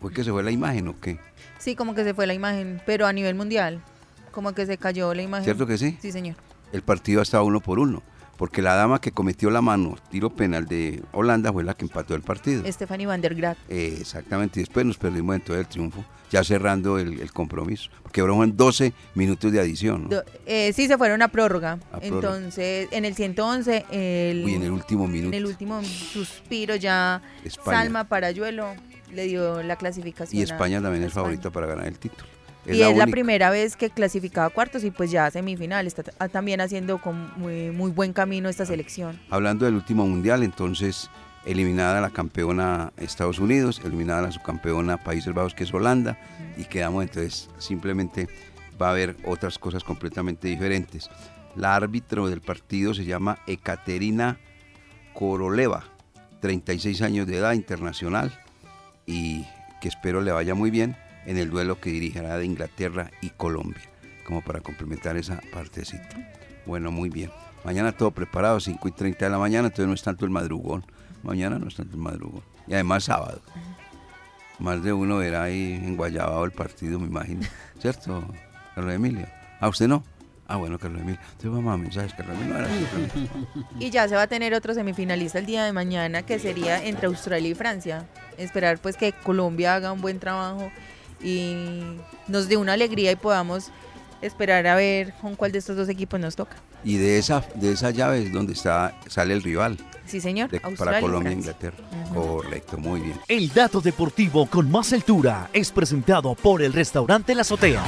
¿Fue 0.00 0.12
que 0.12 0.24
se 0.24 0.30
fue 0.30 0.42
la 0.42 0.50
imagen 0.50 0.88
o 0.88 1.00
qué? 1.00 1.18
Sí, 1.58 1.74
como 1.74 1.94
que 1.94 2.04
se 2.04 2.14
fue 2.14 2.26
la 2.26 2.34
imagen, 2.34 2.80
pero 2.86 3.06
a 3.06 3.12
nivel 3.12 3.34
mundial, 3.34 3.82
como 4.30 4.52
que 4.54 4.66
se 4.66 4.78
cayó 4.78 5.12
la 5.14 5.22
imagen. 5.22 5.44
¿Cierto 5.44 5.66
que 5.66 5.78
sí? 5.78 5.98
Sí, 6.00 6.12
señor. 6.12 6.36
El 6.72 6.82
partido 6.82 7.22
estaba 7.22 7.42
uno 7.44 7.60
por 7.60 7.78
uno. 7.78 8.02
Porque 8.36 8.62
la 8.62 8.74
dama 8.74 9.02
que 9.02 9.12
cometió 9.12 9.50
la 9.50 9.60
mano, 9.60 9.96
tiro 10.10 10.30
penal 10.30 10.64
de 10.66 11.02
Holanda, 11.12 11.52
fue 11.52 11.62
la 11.62 11.74
que 11.74 11.84
empató 11.84 12.14
el 12.14 12.22
partido. 12.22 12.62
Stephanie 12.72 13.04
van 13.06 13.20
der 13.20 13.34
Graat. 13.34 13.58
Eh, 13.68 13.98
exactamente, 14.00 14.60
y 14.60 14.62
después 14.62 14.86
nos 14.86 14.96
perdimos 14.96 15.36
en 15.36 15.42
todo 15.42 15.58
el 15.58 15.66
triunfo, 15.66 16.02
ya 16.30 16.42
cerrando 16.42 16.98
el, 16.98 17.20
el 17.20 17.32
compromiso. 17.34 17.90
Porque 18.02 18.22
ahora 18.22 18.32
fueron 18.32 18.56
12 18.56 18.94
minutos 19.14 19.52
de 19.52 19.60
adición. 19.60 20.04
¿no? 20.04 20.08
Do- 20.08 20.24
eh, 20.46 20.72
sí, 20.72 20.86
se 20.88 20.96
fueron 20.96 21.20
a 21.20 21.28
prórroga. 21.28 21.72
A 21.92 22.00
prórroga. 22.00 22.06
Entonces, 22.36 22.88
en 22.92 23.04
el 23.04 23.14
111, 23.14 23.84
el, 23.90 24.42
Uy, 24.42 24.54
en 24.54 24.62
el 24.62 24.70
último 24.70 25.04
en 25.04 25.12
minuto. 25.12 25.36
el 25.36 25.44
último 25.44 25.82
suspiro 25.84 26.76
ya 26.76 27.20
España. 27.44 27.78
Salma 27.82 28.04
Parayuelo 28.08 28.74
le 29.12 29.24
dio 29.24 29.62
la 29.62 29.76
clasificación. 29.76 30.38
y 30.38 30.40
a- 30.42 30.44
España 30.44 30.80
también 30.80 31.02
a 31.02 31.06
es 31.06 31.10
España. 31.10 31.24
favorita 31.24 31.50
para 31.50 31.66
ganar 31.66 31.86
el 31.88 31.98
título. 31.98 32.24
Y 32.66 32.82
es 32.82 32.96
la 32.96 33.06
primera 33.06 33.50
vez 33.50 33.76
que 33.76 33.90
clasificaba 33.90 34.46
a 34.46 34.50
cuartos 34.50 34.84
y 34.84 34.90
pues 34.90 35.10
ya 35.10 35.26
a 35.26 35.30
semifinal. 35.30 35.86
Está 35.86 36.02
t- 36.02 36.12
también 36.28 36.60
haciendo 36.60 36.98
con 36.98 37.32
muy, 37.38 37.70
muy 37.70 37.90
buen 37.90 38.12
camino 38.12 38.48
esta 38.48 38.66
selección. 38.66 39.18
Hablando 39.30 39.64
del 39.64 39.74
último 39.74 40.06
mundial, 40.06 40.42
entonces 40.42 41.10
eliminada 41.46 42.00
la 42.00 42.10
campeona 42.10 42.92
Estados 42.98 43.38
Unidos, 43.38 43.80
eliminada 43.84 44.22
la 44.22 44.30
subcampeona 44.32 44.98
Países 45.02 45.32
Bajos 45.32 45.54
que 45.54 45.64
es 45.64 45.72
Holanda 45.72 46.18
y 46.58 46.64
quedamos 46.64 47.02
entonces 47.02 47.48
simplemente 47.58 48.28
va 48.80 48.88
a 48.88 48.90
haber 48.90 49.16
otras 49.24 49.58
cosas 49.58 49.82
completamente 49.82 50.48
diferentes. 50.48 51.08
La 51.56 51.74
árbitro 51.74 52.28
del 52.28 52.40
partido 52.42 52.92
se 52.94 53.04
llama 53.04 53.38
Ekaterina 53.46 54.38
Koroleva, 55.14 55.84
36 56.40 57.02
años 57.02 57.26
de 57.26 57.36
edad, 57.38 57.52
internacional, 57.52 58.32
y 59.06 59.44
que 59.80 59.88
espero 59.88 60.20
le 60.20 60.30
vaya 60.32 60.54
muy 60.54 60.70
bien 60.70 60.96
en 61.26 61.36
el 61.38 61.50
duelo 61.50 61.80
que 61.80 61.90
dirigirá 61.90 62.36
de 62.38 62.44
Inglaterra 62.44 63.10
y 63.20 63.30
Colombia, 63.30 63.82
como 64.24 64.42
para 64.42 64.60
complementar 64.60 65.16
esa 65.16 65.40
partecita. 65.52 66.16
Bueno, 66.66 66.90
muy 66.90 67.10
bien. 67.10 67.30
Mañana 67.64 67.92
todo 67.92 68.10
preparado, 68.10 68.58
5 68.58 68.88
y 68.88 68.92
30 68.92 69.24
de 69.24 69.30
la 69.30 69.38
mañana, 69.38 69.68
entonces 69.68 69.86
no 69.86 69.94
es 69.94 70.02
tanto 70.02 70.24
el 70.24 70.30
madrugón. 70.30 70.84
Mañana 71.22 71.58
no 71.58 71.68
es 71.68 71.76
tanto 71.76 71.96
el 71.96 72.02
madrugón. 72.02 72.42
Y 72.66 72.74
además 72.74 73.04
sábado. 73.04 73.40
Más 74.58 74.82
de 74.82 74.92
uno 74.92 75.18
verá 75.18 75.44
ahí 75.44 75.72
en 75.72 75.96
Guayabao 75.96 76.44
el 76.44 76.52
partido, 76.52 76.98
me 76.98 77.06
imagino. 77.06 77.42
¿Cierto, 77.80 78.24
Carlos 78.74 78.94
Emilio? 78.94 79.26
¿A 79.58 79.68
usted 79.68 79.88
no? 79.88 80.04
Ah, 80.46 80.56
bueno, 80.56 80.78
Carlos 80.78 81.02
Emilio. 81.02 81.20
Usted 81.36 81.48
va 81.48 81.72
a 81.72 81.76
mensajes, 81.76 82.12
Carlos 82.14 82.36
Emilio. 82.36 82.56
Ahora 82.56 82.68
sí, 82.68 82.86
Carlos 82.90 83.10
Emilio. 83.14 83.66
Y 83.78 83.90
ya 83.90 84.08
se 84.08 84.16
va 84.16 84.22
a 84.22 84.26
tener 84.26 84.52
otro 84.54 84.74
semifinalista 84.74 85.38
el 85.38 85.46
día 85.46 85.64
de 85.64 85.72
mañana, 85.72 86.22
que 86.22 86.38
sería 86.38 86.84
entre 86.84 87.06
Australia 87.06 87.50
y 87.50 87.54
Francia. 87.54 88.06
Esperar 88.36 88.78
pues 88.78 88.96
que 88.96 89.12
Colombia 89.12 89.76
haga 89.76 89.92
un 89.92 90.00
buen 90.00 90.18
trabajo 90.18 90.70
y 91.22 91.96
nos 92.28 92.48
dé 92.48 92.56
una 92.56 92.72
alegría 92.74 93.12
y 93.12 93.16
podamos 93.16 93.70
esperar 94.22 94.66
a 94.66 94.74
ver 94.74 95.14
con 95.20 95.34
cuál 95.36 95.52
de 95.52 95.58
estos 95.58 95.76
dos 95.76 95.88
equipos 95.88 96.20
nos 96.20 96.36
toca. 96.36 96.56
Y 96.84 96.96
de 96.96 97.18
esa, 97.18 97.44
de 97.54 97.72
esa 97.72 97.90
llave 97.90 98.22
es 98.24 98.32
donde 98.32 98.52
está, 98.54 98.98
sale 99.06 99.34
el 99.34 99.42
rival 99.42 99.76
Sí, 100.06 100.20
señor. 100.20 100.50
de- 100.50 100.60
para 100.60 101.00
Colombia 101.00 101.30
e. 101.30 101.34
Inglaterra. 101.34 101.76
Correcto, 102.12 102.76
muy 102.78 103.00
bien. 103.00 103.20
El 103.28 103.52
dato 103.52 103.80
deportivo 103.80 104.46
con 104.46 104.70
más 104.70 104.92
altura 104.92 105.48
es 105.52 105.70
presentado 105.70 106.34
por 106.34 106.62
el 106.62 106.72
restaurante 106.72 107.34
La 107.34 107.42
Azotea. 107.42 107.82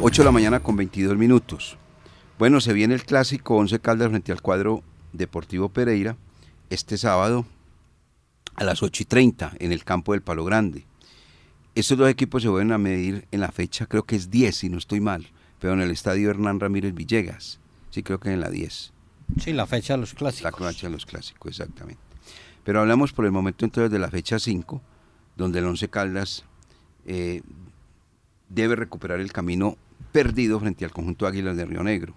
8 0.00 0.22
de 0.22 0.26
la 0.26 0.32
mañana 0.32 0.60
con 0.60 0.74
22 0.76 1.16
minutos. 1.16 1.76
Bueno, 2.38 2.60
se 2.60 2.72
viene 2.72 2.94
el 2.94 3.04
clásico 3.04 3.56
11 3.56 3.78
Caldas 3.78 4.08
frente 4.08 4.32
al 4.32 4.42
cuadro 4.42 4.82
Deportivo 5.12 5.68
Pereira 5.68 6.16
este 6.70 6.96
sábado 6.98 7.44
a 8.54 8.64
las 8.64 8.82
8 8.82 9.02
y 9.02 9.06
30 9.06 9.52
en 9.58 9.72
el 9.72 9.84
campo 9.84 10.12
del 10.12 10.22
Palo 10.22 10.44
Grande. 10.44 10.84
Estos 11.74 11.96
dos 11.96 12.08
equipos 12.08 12.42
se 12.42 12.48
vuelven 12.48 12.72
a 12.72 12.78
medir 12.78 13.26
en 13.30 13.40
la 13.40 13.50
fecha, 13.50 13.86
creo 13.86 14.04
que 14.04 14.16
es 14.16 14.30
10 14.30 14.54
si 14.54 14.68
no 14.68 14.78
estoy 14.78 15.00
mal, 15.00 15.26
pero 15.58 15.72
en 15.72 15.80
el 15.80 15.90
estadio 15.90 16.30
Hernán 16.30 16.60
Ramírez 16.60 16.94
Villegas. 16.94 17.60
Sí, 17.90 18.02
creo 18.02 18.20
que 18.20 18.30
en 18.30 18.40
la 18.40 18.50
10. 18.50 18.92
Sí, 19.38 19.52
la 19.52 19.66
fecha 19.66 19.94
de 19.94 20.00
los 20.00 20.12
La 20.12 20.18
clásicos. 20.18 20.54
cancha 20.56 20.86
de 20.86 20.92
los 20.92 21.06
clásicos, 21.06 21.50
exactamente. 21.50 22.02
Pero 22.64 22.80
hablamos 22.80 23.12
por 23.12 23.24
el 23.24 23.32
momento 23.32 23.64
entonces 23.64 23.90
de 23.90 23.98
la 23.98 24.10
fecha 24.10 24.38
5, 24.38 24.80
donde 25.36 25.58
el 25.60 25.64
Once 25.66 25.88
Caldas 25.88 26.44
eh, 27.06 27.42
debe 28.48 28.76
recuperar 28.76 29.20
el 29.20 29.32
camino 29.32 29.76
perdido 30.12 30.60
frente 30.60 30.84
al 30.84 30.92
conjunto 30.92 31.26
Águilas 31.26 31.56
de 31.56 31.64
Río 31.64 31.82
Negro. 31.82 32.14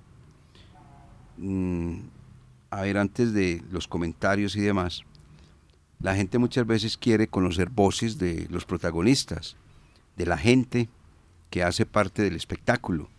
Mm, 1.38 2.00
a 2.70 2.82
ver, 2.82 2.98
antes 2.98 3.34
de 3.34 3.64
los 3.72 3.88
comentarios 3.88 4.56
y 4.56 4.62
demás, 4.62 5.04
la 6.00 6.16
gente 6.16 6.38
muchas 6.38 6.66
veces 6.68 6.98
quiere 6.98 7.28
conocer 7.28 7.70
voces 7.70 8.18
de 8.18 8.48
los 8.50 8.66
protagonistas, 8.66 9.56
de 10.18 10.26
la 10.26 10.38
gente 10.38 10.90
que 11.50 11.64
hace 11.64 11.86
parte 11.86 12.22
del 12.22 12.36
espectáculo, 12.36 13.10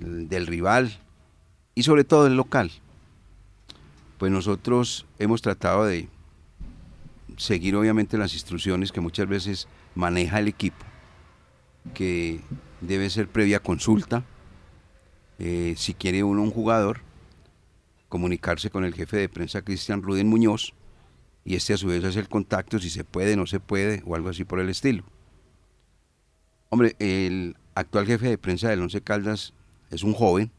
el- 0.00 0.28
del 0.28 0.46
rival 0.46 0.98
y 1.74 1.82
sobre 1.82 2.04
todo 2.04 2.24
del 2.24 2.36
local. 2.36 2.70
Pues 4.18 4.32
nosotros 4.32 5.06
hemos 5.18 5.42
tratado 5.42 5.84
de 5.84 6.08
seguir 7.36 7.76
obviamente 7.76 8.16
las 8.16 8.32
instrucciones 8.34 8.92
que 8.92 9.00
muchas 9.00 9.28
veces 9.28 9.68
maneja 9.94 10.38
el 10.38 10.48
equipo, 10.48 10.84
que 11.94 12.40
debe 12.80 13.10
ser 13.10 13.28
previa 13.28 13.60
consulta, 13.60 14.24
eh, 15.38 15.74
si 15.76 15.92
quiere 15.94 16.22
uno 16.22 16.42
un 16.42 16.50
jugador, 16.50 17.00
comunicarse 18.08 18.70
con 18.70 18.84
el 18.84 18.94
jefe 18.94 19.16
de 19.18 19.28
prensa 19.28 19.62
Cristian 19.62 20.02
Ruden 20.02 20.28
Muñoz, 20.28 20.72
y 21.46 21.54
este 21.54 21.72
a 21.72 21.76
su 21.76 21.86
vez 21.86 22.02
hace 22.02 22.18
el 22.18 22.28
contacto 22.28 22.80
si 22.80 22.90
se 22.90 23.04
puede, 23.04 23.36
no 23.36 23.46
se 23.46 23.60
puede, 23.60 24.02
o 24.04 24.16
algo 24.16 24.28
así 24.28 24.44
por 24.44 24.58
el 24.58 24.68
estilo. 24.68 25.04
Hombre, 26.70 26.96
el 26.98 27.56
actual 27.76 28.04
jefe 28.04 28.28
de 28.28 28.36
prensa 28.36 28.68
del 28.68 28.82
Once 28.82 29.00
Caldas 29.00 29.52
es 29.90 30.02
un 30.02 30.12
joven, 30.12 30.50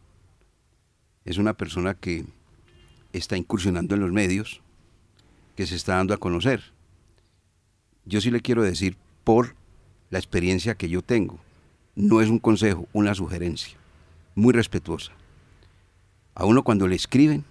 es 1.25 1.37
una 1.37 1.53
persona 1.53 1.93
que 1.93 2.23
está 3.11 3.35
incursionando 3.35 3.95
en 3.95 4.01
los 4.01 4.13
medios, 4.13 4.61
que 5.57 5.67
se 5.67 5.75
está 5.75 5.97
dando 5.97 6.13
a 6.13 6.19
conocer. 6.19 6.63
Yo 8.05 8.21
sí 8.21 8.31
le 8.31 8.39
quiero 8.39 8.63
decir, 8.63 8.95
por 9.25 9.55
la 10.09 10.19
experiencia 10.19 10.75
que 10.75 10.87
yo 10.87 11.01
tengo, 11.01 11.37
no 11.95 12.21
es 12.21 12.29
un 12.29 12.39
consejo, 12.39 12.87
una 12.93 13.13
sugerencia, 13.13 13.77
muy 14.35 14.53
respetuosa. 14.53 15.11
A 16.33 16.45
uno 16.45 16.63
cuando 16.63 16.87
le 16.87 16.95
escriben, 16.95 17.43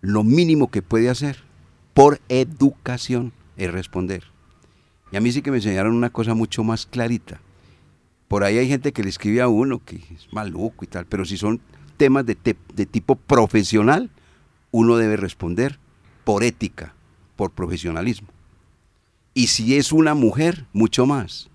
lo 0.00 0.24
mínimo 0.24 0.68
que 0.68 0.82
puede 0.82 1.08
hacer, 1.08 1.44
por 1.94 2.20
educación, 2.28 3.32
es 3.56 3.72
responder. 3.72 4.24
Y 5.12 5.16
a 5.16 5.20
mí 5.20 5.30
sí 5.30 5.42
que 5.42 5.50
me 5.50 5.58
enseñaron 5.58 5.94
una 5.94 6.10
cosa 6.10 6.34
mucho 6.34 6.64
más 6.64 6.86
clarita. 6.86 7.40
Por 8.26 8.42
ahí 8.42 8.58
hay 8.58 8.68
gente 8.68 8.92
que 8.92 9.04
le 9.04 9.08
escribe 9.08 9.40
a 9.40 9.48
uno 9.48 9.80
que 9.84 9.96
es 9.96 10.32
maluco 10.32 10.84
y 10.84 10.88
tal, 10.88 11.06
pero 11.06 11.24
si 11.24 11.36
son 11.36 11.60
temas 11.96 12.26
de, 12.26 12.36
de 12.74 12.86
tipo 12.86 13.14
profesional, 13.14 14.10
uno 14.72 14.96
debe 14.96 15.16
responder 15.16 15.78
por 16.24 16.42
ética, 16.42 16.94
por 17.36 17.52
profesionalismo. 17.52 18.28
Y 19.34 19.48
si 19.48 19.76
es 19.76 19.92
una 19.92 20.14
mujer, 20.14 20.66
mucho 20.72 21.06
más. 21.06 21.48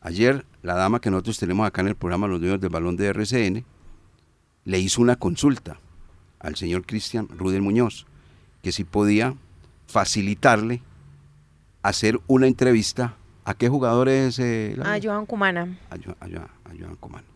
Ayer, 0.00 0.44
la 0.62 0.74
dama 0.74 1.00
que 1.00 1.10
nosotros 1.10 1.38
tenemos 1.38 1.66
acá 1.66 1.80
en 1.80 1.88
el 1.88 1.96
programa 1.96 2.26
Los 2.26 2.40
Dueños 2.40 2.60
del 2.60 2.70
Balón 2.70 2.96
de 2.96 3.06
RCN, 3.06 3.64
le 4.64 4.78
hizo 4.78 5.00
una 5.00 5.16
consulta 5.16 5.78
al 6.38 6.56
señor 6.56 6.84
Cristian 6.84 7.28
Rudel 7.28 7.62
Muñoz, 7.62 8.06
que 8.62 8.72
si 8.72 8.84
podía 8.84 9.34
facilitarle 9.86 10.80
hacer 11.82 12.20
una 12.26 12.46
entrevista. 12.46 13.16
¿A 13.44 13.54
qué 13.54 13.68
jugador 13.68 14.08
es? 14.08 14.38
eh, 14.38 14.74
la- 14.76 14.94
Ah, 14.94 14.98
Johan 15.02 15.26
Cumana, 15.26 15.76
a 15.90 15.94
a 15.94 16.26
a 16.26 16.96
Comano. 17.00 17.26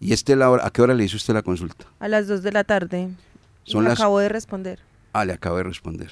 ¿Y 0.00 0.12
este 0.12 0.34
la 0.34 0.50
hora, 0.50 0.66
a 0.66 0.70
qué 0.72 0.82
hora 0.82 0.92
le 0.94 1.04
hizo 1.04 1.16
usted 1.16 1.34
la 1.34 1.42
consulta? 1.42 1.86
a 2.00 2.08
las 2.08 2.26
2 2.26 2.42
de 2.42 2.50
la 2.52 2.64
tarde. 2.64 3.10
Son 3.62 3.84
me 3.84 3.90
las- 3.90 4.00
acabo 4.00 4.18
de 4.18 4.28
responder. 4.28 4.80
Ah, 5.12 5.24
le 5.24 5.32
acabo 5.34 5.56
de 5.56 5.62
responder. 5.62 6.10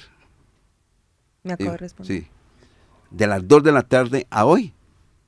Me 1.43 1.53
acabo 1.53 1.69
Sí, 1.69 1.71
de 1.73 1.77
responder. 1.77 2.21
Sí. 2.23 2.27
De 3.11 3.27
las 3.27 3.45
2 3.47 3.61
de 3.63 3.71
la 3.73 3.81
tarde 3.83 4.25
a 4.29 4.45
hoy. 4.45 4.73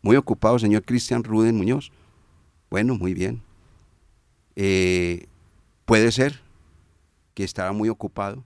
Muy 0.02 0.16
ocupado, 0.16 0.58
señor 0.58 0.84
Cristian 0.84 1.24
Ruden 1.26 1.56
Muñoz. 1.58 1.92
Bueno, 2.70 2.96
muy 2.96 3.14
bien. 3.14 3.42
Eh, 4.56 5.28
puede 5.86 6.12
ser 6.14 6.40
que 7.34 7.44
estaba 7.44 7.72
muy 7.74 7.90
ocupado. 7.90 8.44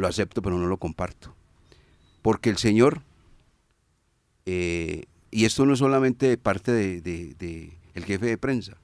Lo 0.00 0.06
acepto, 0.06 0.40
pero 0.40 0.56
no 0.56 0.66
lo 0.66 0.78
comparto. 0.78 1.34
Porque 2.22 2.48
el 2.48 2.56
señor, 2.56 3.02
eh, 4.46 5.04
y 5.30 5.44
esto 5.44 5.66
no 5.66 5.74
es 5.74 5.78
solamente 5.78 6.26
de 6.26 6.38
parte 6.38 6.72
de, 6.72 7.02
de- 7.02 7.76
jefe 8.02 8.24
de 8.24 8.38
prensa. 8.38 8.78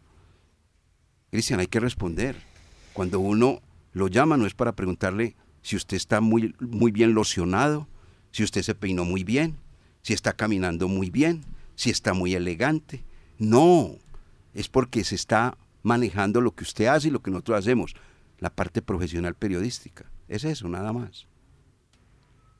Cristian, 1.30 1.58
hay 1.60 1.68
que 1.68 1.80
responder. 1.80 2.36
Cuando 2.92 3.18
uno 3.18 3.62
lo 3.94 4.08
llama 4.08 4.36
no 4.36 4.44
es 4.46 4.52
para 4.52 4.72
preguntarle 4.76 5.36
si 5.62 5.74
usted 5.74 5.96
está 5.96 6.20
muy, 6.20 6.54
muy 6.60 6.90
bien 6.92 7.14
locionado, 7.14 7.88
si 8.30 8.44
usted 8.44 8.60
se 8.60 8.74
peinó 8.74 9.06
muy 9.06 9.24
bien, 9.24 9.56
si 10.02 10.12
está 10.12 10.34
caminando 10.34 10.86
muy 10.86 11.08
bien, 11.08 11.44
si 11.76 11.88
está 11.88 12.12
muy 12.12 12.34
elegante. 12.34 13.04
No, 13.38 13.96
es 14.52 14.68
porque 14.68 15.02
se 15.02 15.14
está 15.14 15.56
manejando 15.82 16.42
lo 16.42 16.54
que 16.54 16.64
usted 16.64 16.86
hace 16.86 17.08
y 17.08 17.10
lo 17.10 17.22
que 17.22 17.30
nosotros 17.30 17.58
hacemos, 17.58 17.94
la 18.38 18.50
parte 18.50 18.82
profesional 18.82 19.34
periodística. 19.34 20.04
Es 20.28 20.44
eso, 20.44 20.68
nada 20.68 20.92
más. 20.92 21.26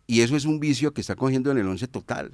Y 0.07 0.21
eso 0.21 0.37
es 0.37 0.45
un 0.45 0.61
vicio 0.61 0.93
que 0.93 1.01
está 1.01 1.17
cogiendo 1.17 1.51
en 1.51 1.59
el 1.59 1.67
once 1.67 1.89
total. 1.89 2.33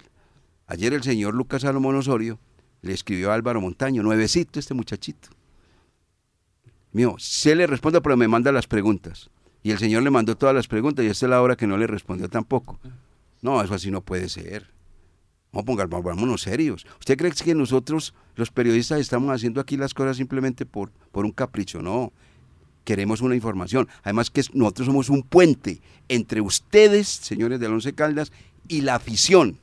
Ayer 0.66 0.92
el 0.92 1.02
señor 1.02 1.34
Lucas 1.34 1.62
Salomón 1.62 1.96
Osorio 1.96 2.38
le 2.82 2.92
escribió 2.92 3.30
a 3.30 3.34
Álvaro 3.34 3.60
Montaño, 3.60 4.02
nuevecito 4.02 4.58
este 4.58 4.74
muchachito. 4.74 5.28
Mío, 6.92 7.16
se 7.18 7.54
le 7.54 7.66
responde, 7.66 8.00
pero 8.02 8.16
me 8.16 8.28
manda 8.28 8.52
las 8.52 8.66
preguntas. 8.66 9.30
Y 9.62 9.70
el 9.70 9.78
señor 9.78 10.02
le 10.02 10.10
mandó 10.10 10.36
todas 10.36 10.54
las 10.54 10.68
preguntas 10.68 11.04
y 11.04 11.08
esta 11.08 11.26
es 11.26 11.30
la 11.30 11.40
hora 11.40 11.56
que 11.56 11.66
no 11.66 11.78
le 11.78 11.86
respondió 11.86 12.28
tampoco. 12.28 12.78
No, 13.40 13.62
eso 13.62 13.74
así 13.74 13.90
no 13.90 14.02
puede 14.02 14.28
ser. 14.28 14.68
Vamos 15.52 15.64
a 15.64 15.66
pongar, 15.66 15.88
vámonos 15.88 16.42
serios. 16.42 16.86
¿Usted 16.98 17.16
cree 17.16 17.30
que 17.32 17.54
nosotros, 17.54 18.14
los 18.36 18.50
periodistas, 18.50 19.00
estamos 19.00 19.30
haciendo 19.30 19.60
aquí 19.60 19.76
las 19.76 19.94
cosas 19.94 20.16
simplemente 20.16 20.66
por, 20.66 20.90
por 21.12 21.24
un 21.24 21.30
capricho? 21.30 21.82
No. 21.82 22.12
Queremos 22.84 23.20
una 23.20 23.34
información. 23.34 23.88
Además 24.02 24.30
que 24.30 24.42
nosotros 24.54 24.86
somos 24.86 25.08
un 25.08 25.22
puente 25.22 25.80
entre 26.08 26.40
ustedes, 26.40 27.08
señores 27.08 27.60
del 27.60 27.72
Once 27.72 27.92
Caldas, 27.94 28.32
y 28.68 28.80
la 28.80 28.94
afición, 28.94 29.58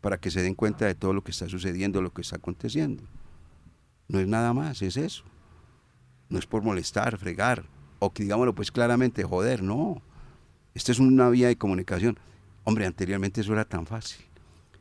para 0.00 0.18
que 0.18 0.30
se 0.30 0.42
den 0.42 0.54
cuenta 0.54 0.86
de 0.86 0.94
todo 0.94 1.12
lo 1.12 1.22
que 1.24 1.30
está 1.30 1.48
sucediendo, 1.48 2.02
lo 2.02 2.12
que 2.12 2.22
está 2.22 2.36
aconteciendo. 2.36 3.02
No 4.08 4.20
es 4.20 4.26
nada 4.26 4.52
más, 4.52 4.82
es 4.82 4.96
eso. 4.96 5.24
No 6.28 6.38
es 6.38 6.46
por 6.46 6.62
molestar, 6.62 7.16
fregar, 7.18 7.64
o 7.98 8.12
que 8.12 8.22
digámoslo 8.22 8.54
pues 8.54 8.70
claramente, 8.70 9.24
joder, 9.24 9.62
no. 9.62 10.02
Esta 10.74 10.92
es 10.92 10.98
una 10.98 11.30
vía 11.30 11.48
de 11.48 11.56
comunicación. 11.56 12.18
Hombre, 12.64 12.86
anteriormente 12.86 13.40
eso 13.40 13.52
era 13.52 13.64
tan 13.64 13.86
fácil. 13.86 14.24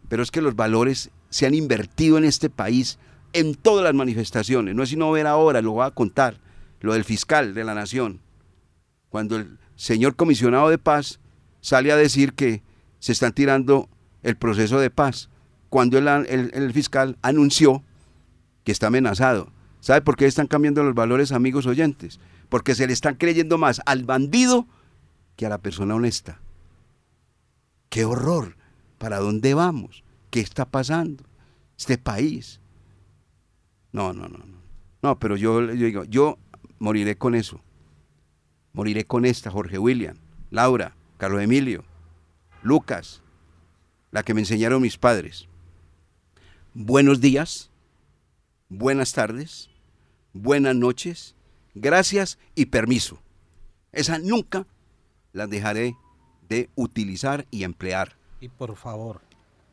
pero 0.10 0.23
es 0.23 0.32
que 0.32 0.41
los 0.41 0.56
valores 0.56 1.10
se 1.30 1.45
han 1.45 1.54
invertido 1.54 2.17
en 2.17 2.26
este 2.26 2.49
país 2.49 2.99
en 3.34 3.56
todas 3.56 3.84
las 3.84 3.93
manifestaciones. 3.93 4.76
No 4.76 4.84
es 4.84 4.89
sino 4.89 5.12
ver 5.12 5.28
ahora, 5.28 5.62
lo 5.62 5.71
voy 5.71 5.86
a 5.86 5.91
contar, 5.91 6.39
lo 6.84 6.93
del 6.93 7.06
fiscal 7.06 7.54
de 7.54 7.63
la 7.63 7.74
nación. 7.74 8.19
Cuando 9.10 9.38
el 9.38 9.58
señor 9.76 10.15
comisionado 10.17 10.69
de 10.69 10.78
paz 10.78 11.22
sale 11.62 11.93
a 11.93 11.96
decir 11.96 12.34
que 12.34 12.62
se 13.00 13.13
están 13.13 13.32
tirando 13.32 13.89
el 14.22 14.36
proceso 14.36 14.80
de 14.80 14.89
paz, 14.89 15.30
cuando 15.69 15.98
el, 15.98 16.08
el 16.28 16.74
fiscal 16.74 17.17
anunció 17.22 17.84
que 18.65 18.74
está 18.74 18.88
amenazado. 18.88 19.52
¿Sabe 19.80 20.02
por 20.02 20.17
qué 20.17 20.26
están 20.26 20.48
cambiando 20.48 20.84
los 20.84 20.93
valores, 20.93 21.32
amigos 21.32 21.65
oyentes? 21.65 22.19
Porque 22.50 22.76
se 22.76 22.86
le 22.86 22.91
están 22.91 23.15
creyendo 23.15 23.58
más 23.58 23.82
al 23.86 24.04
bandido 24.04 24.67
que 25.38 25.46
a 25.46 25.50
la 25.50 25.60
persona 25.60 25.96
honesta. 25.96 26.41
¡Qué 27.88 28.04
horror! 28.04 28.58
¿Para 28.98 29.19
dónde 29.19 29.54
vamos? 29.54 30.04
¿Qué 30.30 30.41
está 30.41 30.65
pasando? 30.65 31.24
Este 31.78 31.98
país. 31.98 32.60
No, 33.93 34.12
no, 34.12 34.28
no, 34.28 34.39
no. 34.39 34.63
No, 35.02 35.19
pero 35.19 35.38
yo, 35.38 35.62
yo 35.62 35.86
digo, 35.86 36.04
yo 36.06 36.38
moriré 36.84 37.15
con 37.15 37.34
eso. 37.34 37.62
Moriré 38.74 39.06
con 39.06 39.24
esta, 39.24 39.50
Jorge 39.50 39.78
William, 39.78 40.17
Laura, 40.50 40.98
Carlos 41.15 41.41
Emilio, 41.41 41.86
Lucas, 42.62 43.22
la 44.12 44.24
que 44.24 44.34
me 44.34 44.41
enseñaron 44.41 44.82
mis 44.82 44.98
padres. 44.98 45.48
Buenos 46.74 47.22
días, 47.22 47.72
buenas 48.67 49.13
tardes, 49.13 49.69
buenas 50.34 50.76
noches, 50.76 51.36
gracias 51.74 52.38
y 52.54 52.65
permiso. 52.65 53.17
Esa 53.93 54.19
nunca 54.19 54.67
la 55.32 55.48
dejaré 55.48 55.96
de 56.50 56.69
utilizar 56.76 57.48
y 57.50 57.63
emplear. 57.63 58.17
Y 58.41 58.50
por 58.50 58.76
favor. 58.76 59.22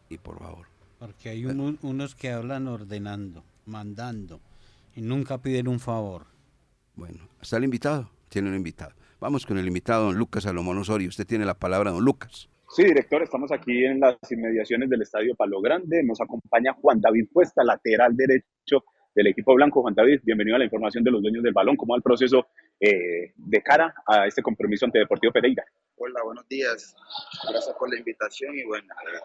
Y 0.08 0.18
por 0.18 0.38
favor. 0.38 0.68
Porque 1.00 1.30
hay 1.30 1.44
unos 1.44 2.14
que 2.14 2.30
hablan 2.30 2.68
ordenando, 2.68 3.42
mandando, 3.66 4.40
y 4.94 5.00
nunca 5.00 5.38
piden 5.38 5.66
un 5.66 5.80
favor. 5.80 6.30
Bueno, 6.94 7.28
¿está 7.40 7.56
el 7.56 7.64
invitado? 7.64 8.10
Tiene 8.28 8.48
un 8.48 8.56
invitado. 8.56 8.92
Vamos 9.20 9.46
con 9.46 9.58
el 9.58 9.66
invitado, 9.66 10.06
don 10.06 10.16
Lucas 10.16 10.44
Salomón 10.44 10.78
Osorio. 10.78 11.08
Usted 11.08 11.26
tiene 11.26 11.44
la 11.44 11.54
palabra, 11.54 11.90
don 11.90 12.04
Lucas. 12.04 12.48
Sí, 12.68 12.84
director, 12.84 13.22
estamos 13.22 13.50
aquí 13.50 13.84
en 13.84 13.98
las 13.98 14.16
inmediaciones 14.30 14.88
del 14.88 15.02
Estadio 15.02 15.34
Palo 15.34 15.60
Grande. 15.60 16.02
Nos 16.04 16.20
acompaña 16.20 16.72
Juan 16.74 17.00
David 17.00 17.26
Puesta, 17.32 17.64
lateral 17.64 18.16
derecho 18.16 18.84
del 19.14 19.26
equipo 19.26 19.54
blanco. 19.54 19.82
Juan 19.82 19.94
David, 19.94 20.20
bienvenido 20.22 20.56
a 20.56 20.60
la 20.60 20.66
información 20.66 21.02
de 21.02 21.10
los 21.10 21.20
dueños 21.20 21.42
del 21.42 21.52
balón. 21.52 21.76
¿Cómo 21.76 21.94
va 21.94 21.96
el 21.96 22.02
proceso 22.02 22.46
eh, 22.78 23.32
de 23.34 23.62
cara 23.62 23.92
a 24.06 24.26
este 24.26 24.40
compromiso 24.40 24.86
ante 24.86 25.00
Deportivo 25.00 25.32
Pereira? 25.32 25.64
Hola, 25.96 26.22
buenos 26.24 26.46
días. 26.48 26.94
Gracias 27.48 27.74
por 27.76 27.90
la 27.90 27.98
invitación 27.98 28.56
y 28.56 28.64
bueno, 28.64 28.86
eh, 29.12 29.18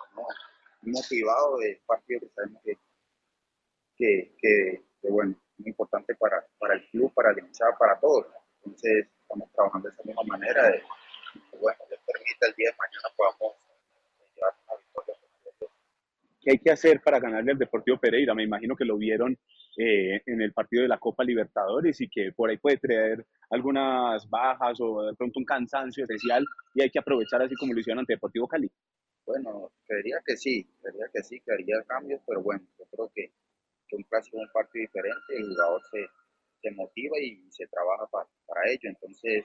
motivado 0.81 1.57
de 1.59 1.81
partido 1.85 2.21
que 2.21 2.29
sabemos 2.29 2.61
que, 2.63 2.77
que, 3.95 4.35
que, 4.41 5.09
bueno, 5.09 5.35
muy 5.57 5.69
importante 5.69 6.15
para, 6.15 6.45
para 6.59 6.75
el 6.75 6.87
club, 6.89 7.13
para 7.13 7.31
el 7.31 7.39
hinchado, 7.39 7.71
para 7.77 7.99
todos. 7.99 8.27
Entonces, 8.63 9.07
estamos 9.21 9.51
trabajando 9.53 9.89
de 9.89 9.93
esa 9.93 10.03
misma 10.03 10.23
manera. 10.27 10.63
De, 10.69 10.83
bueno, 11.59 11.79
les 11.89 11.99
permita 11.99 12.47
el 12.47 12.53
día 12.55 12.69
de 12.69 12.77
mañana 12.77 13.09
podamos 13.15 13.55
llevar 14.35 14.53
una 14.67 14.77
victoria. 14.77 15.15
¿Qué 16.41 16.51
hay 16.51 16.59
que 16.59 16.71
hacer 16.71 17.01
para 17.01 17.19
ganarle 17.19 17.51
al 17.51 17.57
Deportivo 17.57 17.97
Pereira? 17.97 18.35
Me 18.35 18.43
imagino 18.43 18.75
que 18.75 18.85
lo 18.85 18.97
vieron 18.97 19.37
eh, 19.77 20.21
en 20.25 20.41
el 20.41 20.53
partido 20.53 20.83
de 20.83 20.89
la 20.89 20.99
Copa 20.99 21.23
Libertadores 21.23 21.99
y 21.99 22.07
que 22.07 22.31
por 22.31 22.49
ahí 22.49 22.57
puede 22.57 22.77
traer 22.77 23.25
algunas 23.49 24.29
bajas 24.29 24.79
o 24.79 25.03
de 25.03 25.15
pronto 25.15 25.39
un 25.39 25.45
cansancio 25.45 26.03
especial 26.03 26.45
y 26.73 26.81
hay 26.81 26.89
que 26.89 26.99
aprovechar 26.99 27.41
así 27.41 27.55
como 27.55 27.73
lo 27.73 27.79
hicieron 27.79 27.99
ante 27.99 28.13
Deportivo 28.13 28.47
Cali. 28.47 28.71
Bueno, 29.25 29.71
creería 29.87 30.21
que 30.23 30.37
sí, 30.37 30.69
creería 30.81 31.07
que 31.11 31.23
sí, 31.23 31.41
que 31.41 31.51
haría 31.51 31.81
cambios, 31.87 32.21
pero 32.27 32.41
bueno, 32.41 32.61
yo 32.77 32.85
creo 32.91 33.11
que, 33.13 33.31
que 33.87 33.95
un 33.95 34.03
clásico 34.03 34.37
es 34.37 34.43
un 34.43 34.51
partido 34.51 34.81
diferente, 34.81 35.35
el 35.35 35.47
jugador 35.49 35.81
se, 35.91 36.07
se 36.61 36.71
motiva 36.71 37.19
y 37.19 37.51
se 37.51 37.67
trabaja 37.67 38.05
para, 38.07 38.27
para 38.45 38.69
ello, 38.69 38.89
entonces 38.89 39.43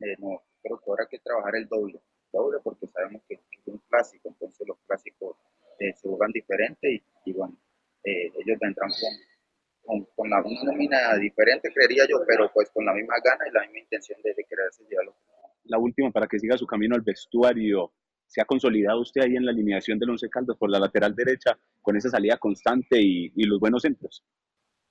eh, 0.00 0.16
no, 0.18 0.42
creo 0.62 0.78
que 0.78 0.90
ahora 0.90 1.04
hay 1.04 1.08
que 1.08 1.22
trabajar 1.22 1.56
el 1.56 1.66
doble, 1.68 2.00
doble 2.32 2.58
porque 2.62 2.86
sabemos 2.88 3.22
que, 3.28 3.34
es 3.34 3.66
un 3.66 3.78
clásico, 3.88 4.28
entonces 4.28 4.66
los 4.66 4.78
clásicos 4.86 5.36
eh, 5.78 5.92
se 5.94 6.08
juegan 6.08 6.32
diferente 6.32 7.02
y, 7.24 7.32
bueno, 7.32 7.56
eh, 8.04 8.30
ellos 8.34 8.58
vendrán 8.60 8.90
con, 9.84 10.04
con, 10.14 10.30
la, 10.30 10.40
una 10.42 10.64
nómina 10.64 11.16
diferente, 11.16 11.72
creería 11.72 12.04
yo, 12.08 12.18
pero 12.26 12.50
pues 12.52 12.70
con 12.70 12.84
la 12.84 12.92
misma 12.92 13.14
gana 13.24 13.48
y 13.48 13.52
la 13.52 13.62
misma 13.62 13.80
intención 13.80 14.20
de, 14.22 14.34
de 14.34 14.46
ese 14.70 14.84
diálogo. 14.84 15.16
La 15.64 15.78
última, 15.78 16.10
para 16.10 16.26
que 16.26 16.38
siga 16.38 16.56
su 16.56 16.66
camino 16.66 16.94
al 16.94 17.02
vestuario, 17.02 17.92
¿se 18.28 18.40
ha 18.40 18.44
consolidado 18.44 19.00
usted 19.00 19.22
ahí 19.22 19.36
en 19.36 19.44
la 19.44 19.50
alineación 19.50 19.98
del 19.98 20.10
Once 20.10 20.28
Caldas 20.28 20.56
por 20.56 20.70
la 20.70 20.78
lateral 20.78 21.14
derecha 21.14 21.58
con 21.82 21.96
esa 21.96 22.10
salida 22.10 22.36
constante 22.36 23.00
y, 23.00 23.32
y 23.34 23.44
los 23.44 23.58
buenos 23.58 23.82
centros? 23.82 24.22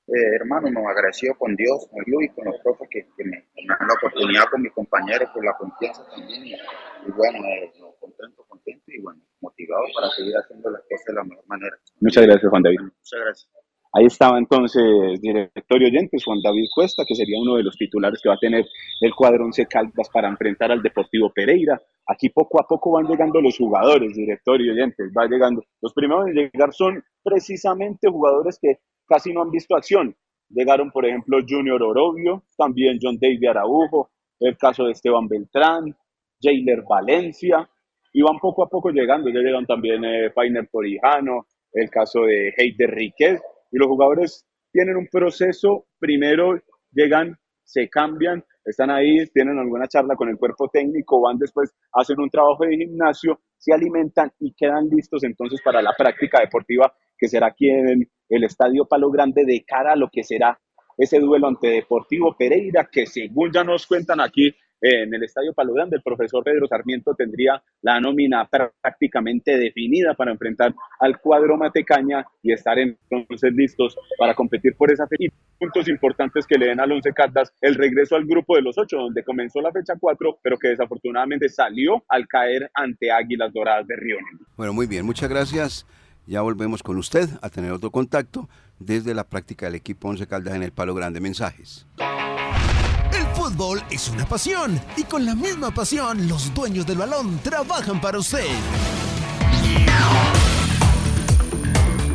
Eh, 0.07 0.35
hermano, 0.39 0.71
nos 0.71 0.85
agradeció 0.87 1.35
con 1.37 1.53
Dios, 1.57 1.85
con 1.91 2.01
Luis, 2.07 2.31
con 2.33 2.45
los 2.45 2.55
profes 2.63 2.87
que, 2.89 3.05
que 3.17 3.25
me, 3.25 3.45
dan 3.67 3.77
la 3.87 3.93
oportunidad 3.93 4.45
con 4.49 4.61
mis 4.61 4.71
compañeros, 4.71 5.29
por 5.33 5.43
la 5.43 5.53
confianza 5.57 6.01
también. 6.09 6.45
Y, 6.45 7.11
bueno, 7.11 7.39
eh, 7.45 7.73
contento, 7.99 8.45
contento 8.47 8.85
y 8.87 9.01
bueno, 9.01 9.21
motivado 9.41 9.83
para 9.93 10.09
seguir 10.11 10.33
haciendo 10.37 10.69
las 10.69 10.81
cosas 10.83 11.05
de 11.07 11.13
la 11.13 11.23
mejor 11.25 11.45
manera. 11.47 11.77
Muchas 11.99 12.25
gracias, 12.25 12.49
Juan 12.49 12.63
David. 12.63 12.79
Muchas 12.79 13.19
gracias. 13.19 13.66
Ahí 13.97 14.05
estaba 14.05 14.37
entonces 14.37 14.83
director 15.21 15.81
y 15.81 15.85
oyentes 15.85 16.23
Juan 16.23 16.39
David 16.43 16.67
Cuesta, 16.75 17.03
que 17.03 17.15
sería 17.15 17.41
uno 17.41 17.55
de 17.55 17.63
los 17.63 17.75
titulares 17.75 18.21
que 18.21 18.29
va 18.29 18.35
a 18.35 18.39
tener 18.39 18.63
el 19.01 19.15
cuadro 19.15 19.45
Once 19.45 19.65
Caldas 19.65 20.07
para 20.13 20.27
enfrentar 20.27 20.71
al 20.71 20.83
Deportivo 20.83 21.31
Pereira. 21.33 21.81
Aquí 22.05 22.29
poco 22.29 22.61
a 22.61 22.67
poco 22.67 22.91
van 22.91 23.07
llegando 23.07 23.41
los 23.41 23.57
jugadores, 23.57 24.13
director 24.13 24.61
y 24.61 24.69
oyentes, 24.69 25.11
va 25.17 25.25
llegando. 25.25 25.63
Los 25.81 25.93
primeros 25.93 26.27
en 26.27 26.35
llegar 26.35 26.71
son 26.73 27.03
precisamente 27.23 28.07
jugadores 28.07 28.59
que 28.61 28.77
casi 29.07 29.33
no 29.33 29.41
han 29.41 29.49
visto 29.49 29.75
acción. 29.75 30.15
Llegaron, 30.49 30.91
por 30.91 31.07
ejemplo, 31.07 31.39
Junior 31.49 31.81
Orobio, 31.81 32.43
también 32.55 32.99
John 33.01 33.17
David 33.19 33.47
Araujo, 33.49 34.11
el 34.39 34.55
caso 34.57 34.85
de 34.85 34.91
Esteban 34.91 35.27
Beltrán, 35.27 35.97
Jailer 36.39 36.83
Valencia, 36.87 37.67
y 38.13 38.21
van 38.21 38.37
poco 38.37 38.63
a 38.63 38.69
poco 38.69 38.91
llegando. 38.91 39.31
Ya 39.31 39.39
llegan 39.39 39.65
también 39.65 40.05
eh, 40.05 40.29
Painer 40.29 40.69
Torijano, 40.71 41.47
el 41.73 41.89
caso 41.89 42.21
de 42.21 42.53
Heider 42.55 42.91
Riquez, 42.91 43.41
y 43.71 43.77
los 43.77 43.87
jugadores 43.87 44.45
tienen 44.71 44.95
un 44.97 45.07
proceso, 45.07 45.85
primero 45.99 46.59
llegan, 46.91 47.37
se 47.63 47.89
cambian, 47.89 48.43
están 48.63 48.89
ahí, 48.89 49.25
tienen 49.33 49.57
alguna 49.57 49.87
charla 49.87 50.15
con 50.15 50.29
el 50.29 50.37
cuerpo 50.37 50.69
técnico, 50.69 51.21
van 51.21 51.37
después, 51.37 51.73
hacen 51.93 52.19
un 52.19 52.29
trabajo 52.29 52.65
de 52.65 52.77
gimnasio, 52.77 53.39
se 53.57 53.73
alimentan 53.73 54.31
y 54.39 54.53
quedan 54.53 54.87
listos 54.89 55.23
entonces 55.23 55.61
para 55.63 55.81
la 55.81 55.93
práctica 55.97 56.39
deportiva 56.39 56.93
que 57.17 57.27
será 57.27 57.47
aquí 57.47 57.69
en 57.69 58.09
el 58.29 58.43
Estadio 58.43 58.85
Palo 58.85 59.09
Grande 59.09 59.43
de 59.45 59.63
cara 59.65 59.93
a 59.93 59.95
lo 59.95 60.09
que 60.11 60.23
será 60.23 60.59
ese 60.97 61.19
duelo 61.19 61.47
ante 61.47 61.67
Deportivo 61.67 62.35
Pereira, 62.37 62.89
que 62.91 63.05
según 63.05 63.51
ya 63.51 63.63
nos 63.63 63.85
cuentan 63.85 64.19
aquí 64.19 64.51
en 64.81 65.13
el 65.13 65.23
Estadio 65.23 65.53
Grande, 65.55 65.97
el 65.97 66.01
profesor 66.01 66.43
Pedro 66.43 66.67
Sarmiento 66.67 67.13
tendría 67.15 67.61
la 67.81 67.99
nómina 67.99 68.47
prácticamente 68.47 69.57
definida 69.57 70.13
para 70.13 70.31
enfrentar 70.31 70.73
al 70.99 71.19
cuadro 71.19 71.57
Matecaña 71.57 72.25
y 72.41 72.51
estar 72.51 72.77
entonces 72.77 73.53
listos 73.53 73.97
para 74.17 74.33
competir 74.33 74.75
por 74.75 74.91
esa 74.91 75.07
fecha. 75.07 75.33
Puntos 75.59 75.87
importantes 75.87 76.45
que 76.45 76.57
le 76.57 76.67
den 76.67 76.79
al 76.79 76.91
Once 76.91 77.11
Caldas 77.13 77.51
el 77.61 77.75
regreso 77.75 78.15
al 78.15 78.25
grupo 78.25 78.55
de 78.55 78.61
los 78.61 78.77
ocho, 78.77 78.97
donde 78.97 79.23
comenzó 79.23 79.61
la 79.61 79.71
fecha 79.71 79.93
cuatro, 79.99 80.37
pero 80.41 80.57
que 80.57 80.69
desafortunadamente 80.69 81.49
salió 81.49 82.03
al 82.07 82.27
caer 82.27 82.69
ante 82.73 83.11
Águilas 83.11 83.51
Doradas 83.53 83.87
de 83.87 83.95
Río. 83.95 84.17
Bueno, 84.55 84.73
muy 84.73 84.85
bien, 84.85 85.05
muchas 85.05 85.29
gracias. 85.29 85.85
Ya 86.27 86.41
volvemos 86.41 86.83
con 86.83 86.97
usted 86.97 87.29
a 87.41 87.49
tener 87.49 87.71
otro 87.71 87.89
contacto 87.89 88.49
desde 88.79 89.13
la 89.13 89.23
práctica 89.23 89.65
del 89.65 89.75
equipo 89.75 90.09
Once 90.09 90.27
Caldas 90.27 90.55
en 90.55 90.63
el 90.63 90.71
Palo 90.71 90.93
Grande. 90.93 91.19
Mensajes. 91.19 91.87
Fútbol 93.47 93.81
es 93.89 94.09
una 94.09 94.27
pasión 94.27 94.77
y 94.97 95.05
con 95.05 95.25
la 95.25 95.33
misma 95.33 95.71
pasión 95.71 96.27
los 96.27 96.53
dueños 96.53 96.85
del 96.85 96.97
balón 96.97 97.39
trabajan 97.41 98.01
para 98.01 98.19
usted. 98.19 98.43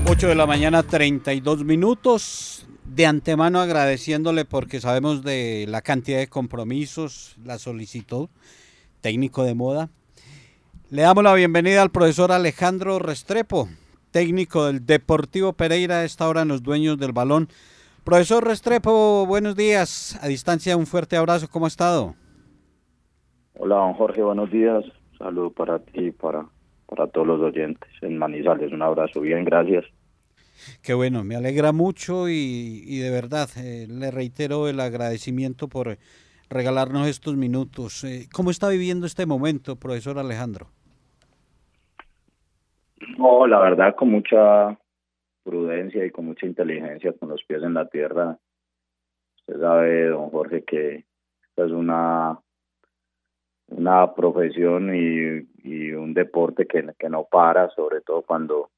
8 0.07 0.29
de 0.29 0.35
la 0.35 0.47
mañana, 0.47 0.83
32 0.83 1.65
minutos. 1.65 2.67
De 2.85 3.07
antemano 3.07 3.63
agradeciéndole 3.63 4.45
porque 4.45 4.79
sabemos 4.83 5.25
de 5.25 5.65
la 5.71 5.81
cantidad 5.81 6.19
de 6.19 6.27
compromisos, 6.27 7.37
la 7.43 7.59
solicitó 7.59 8.29
técnico 9.01 9.43
de 9.43 9.55
moda. 9.55 9.89
Le 10.91 11.01
damos 11.01 11.25
la 11.25 11.33
bienvenida 11.33 11.81
al 11.81 11.91
profesor 11.91 12.31
Alejandro 12.31 12.99
Restrepo, 12.99 13.71
técnico 14.11 14.67
del 14.67 14.85
Deportivo 14.85 15.55
Pereira, 15.55 16.01
a 16.01 16.05
esta 16.05 16.31
en 16.31 16.49
los 16.49 16.63
dueños 16.63 16.99
del 16.99 17.13
balón. 17.13 17.49
Profesor 18.05 18.45
Restrepo, 18.45 19.27
buenos 19.27 19.55
días. 19.55 20.19
A 20.21 20.27
distancia, 20.27 20.77
un 20.77 20.87
fuerte 20.87 21.17
abrazo. 21.17 21.47
¿Cómo 21.49 21.67
ha 21.67 21.69
estado? 21.69 22.15
Hola, 23.55 23.77
don 23.77 23.95
Jorge, 23.95 24.23
buenos 24.23 24.51
días. 24.51 24.85
Saludo 25.17 25.51
para 25.51 25.79
ti 25.79 26.07
y 26.07 26.11
para, 26.11 26.45
para 26.87 27.07
todos 27.07 27.29
los 27.29 27.41
oyentes 27.41 27.89
en 28.01 28.19
Manizales. 28.19 28.73
Un 28.73 28.83
abrazo. 28.83 29.21
Bien, 29.21 29.45
gracias. 29.45 29.85
Qué 30.83 30.95
bueno, 30.95 31.23
me 31.23 31.37
alegra 31.37 31.71
mucho 31.71 32.29
y, 32.29 32.83
y 32.85 32.99
de 32.99 33.11
verdad 33.11 33.49
eh, 33.57 33.87
le 33.89 34.11
reitero 34.11 34.69
el 34.69 34.81
agradecimiento 34.81 35.69
por 35.69 35.97
regalarnos 36.51 37.07
estos 37.07 37.37
minutos. 37.37 38.03
Eh, 38.03 38.27
¿Cómo 38.33 38.51
está 38.51 38.69
viviendo 38.69 39.07
este 39.07 39.27
momento, 39.27 39.77
profesor 39.77 40.19
Alejandro? 40.19 40.67
No, 43.17 43.47
la 43.47 43.61
verdad 43.61 43.95
con 43.97 44.11
mucha 44.11 44.77
prudencia 45.43 46.05
y 46.05 46.11
con 46.11 46.27
mucha 46.27 46.47
inteligencia, 46.47 47.13
con 47.13 47.29
los 47.29 47.43
pies 47.45 47.63
en 47.63 47.75
la 47.75 47.89
tierra. 47.89 48.39
Usted 49.41 49.61
sabe, 49.61 50.07
don 50.09 50.31
Jorge, 50.31 50.65
que 50.65 51.05
esta 51.49 51.65
es 51.65 51.73
una 51.73 52.39
una 53.69 54.13
profesión 54.15 54.95
y, 54.95 55.49
y 55.65 55.93
un 55.93 56.13
deporte 56.15 56.67
que, 56.67 56.93
que 56.99 57.09
no 57.09 57.25
para, 57.25 57.71
sobre 57.71 58.03
todo 58.03 58.23
cuando 58.23 58.71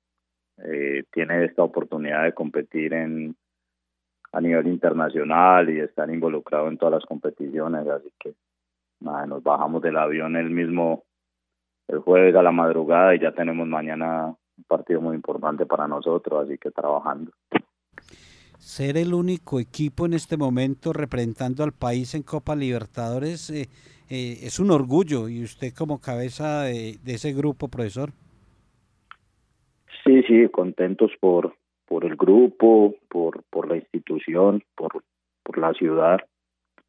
eh, 0.58 1.04
tiene 1.12 1.44
esta 1.44 1.62
oportunidad 1.62 2.24
de 2.24 2.32
competir 2.32 2.94
en 2.94 3.36
a 4.32 4.40
nivel 4.40 4.66
internacional 4.66 5.70
y 5.70 5.78
estar 5.78 6.10
involucrado 6.10 6.66
en 6.66 6.76
todas 6.76 6.94
las 6.94 7.06
competiciones, 7.06 7.86
así 7.86 8.10
que 8.18 8.34
nada, 9.00 9.26
nos 9.26 9.44
bajamos 9.44 9.80
del 9.80 9.96
avión 9.96 10.34
el 10.34 10.50
mismo 10.50 11.04
el 11.86 11.98
jueves 11.98 12.34
a 12.34 12.42
la 12.42 12.50
madrugada 12.50 13.14
y 13.14 13.20
ya 13.20 13.32
tenemos 13.32 13.68
mañana 13.68 14.34
un 14.56 14.64
partido 14.64 15.00
muy 15.00 15.16
importante 15.16 15.66
para 15.66 15.88
nosotros, 15.88 16.44
así 16.44 16.58
que 16.58 16.70
trabajando. 16.70 17.32
Ser 18.58 18.96
el 18.96 19.12
único 19.12 19.60
equipo 19.60 20.06
en 20.06 20.14
este 20.14 20.36
momento 20.36 20.92
representando 20.92 21.64
al 21.64 21.72
país 21.72 22.14
en 22.14 22.22
Copa 22.22 22.56
Libertadores 22.56 23.50
eh, 23.50 23.68
eh, 24.08 24.38
es 24.42 24.58
un 24.58 24.70
orgullo 24.70 25.28
y 25.28 25.42
usted 25.42 25.72
como 25.76 26.00
cabeza 26.00 26.62
de, 26.62 26.98
de 27.02 27.14
ese 27.14 27.32
grupo, 27.32 27.68
profesor. 27.68 28.10
Sí, 30.04 30.22
sí, 30.22 30.48
contentos 30.48 31.10
por, 31.20 31.54
por 31.86 32.04
el 32.04 32.16
grupo, 32.16 32.94
por, 33.08 33.42
por 33.44 33.68
la 33.68 33.76
institución, 33.76 34.62
por, 34.74 35.02
por 35.42 35.58
la 35.58 35.72
ciudad. 35.74 36.20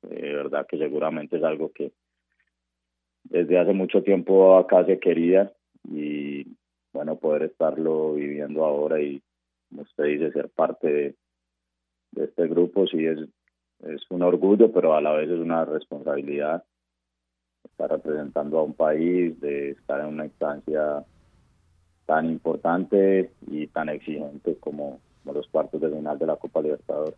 De 0.01 0.33
verdad 0.33 0.67
que 0.69 0.77
seguramente 0.77 1.37
es 1.37 1.43
algo 1.43 1.71
que 1.73 1.91
desde 3.23 3.57
hace 3.57 3.73
mucho 3.73 4.03
tiempo 4.03 4.57
acá 4.57 4.85
se 4.85 4.99
quería 4.99 5.51
y 5.83 6.24
bueno, 6.95 7.17
poder 7.17 7.43
estarlo 7.43 8.13
viviendo 8.13 8.63
ahora 8.63 9.01
y, 9.01 9.21
como 9.69 9.81
usted 9.81 10.05
dice, 10.05 10.31
ser 10.31 10.49
parte 10.49 10.87
de, 10.87 11.15
este 12.23 12.47
grupo 12.47 12.87
sí 12.87 13.05
es, 13.05 13.19
es 13.81 14.01
un 14.09 14.21
orgullo, 14.21 14.71
pero 14.71 14.95
a 14.95 15.01
la 15.01 15.11
vez 15.11 15.29
es 15.29 15.39
una 15.39 15.65
responsabilidad 15.65 16.63
estar 17.65 17.91
representando 17.91 18.59
a 18.59 18.63
un 18.63 18.73
país, 18.73 19.37
de 19.41 19.71
estar 19.71 19.99
en 19.99 20.07
una 20.07 20.25
instancia 20.25 21.03
tan 22.05 22.27
importante 22.27 23.31
y 23.47 23.67
tan 23.67 23.89
exigente 23.89 24.55
como, 24.59 25.01
como 25.23 25.33
los 25.33 25.47
cuartos 25.47 25.81
de 25.81 25.89
final 25.89 26.17
de 26.17 26.27
la 26.27 26.37
Copa 26.37 26.61
Libertadores. 26.61 27.15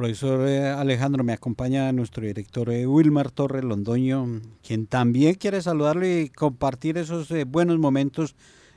Profesor 0.00 0.48
eh, 0.48 0.66
Alejandro, 0.66 1.22
me 1.22 1.34
acompaña 1.34 1.92
nuestro 1.92 2.24
director 2.24 2.70
eh, 2.70 2.86
Wilmar 2.86 3.30
Torres 3.30 3.62
Londoño, 3.62 4.40
quien 4.66 4.86
también 4.86 5.34
quiere 5.34 5.60
saludarle 5.60 6.22
y 6.22 6.28
compartir 6.30 6.96
esos 6.96 7.30
eh, 7.32 7.44
buenos 7.44 7.78
momentos 7.78 8.34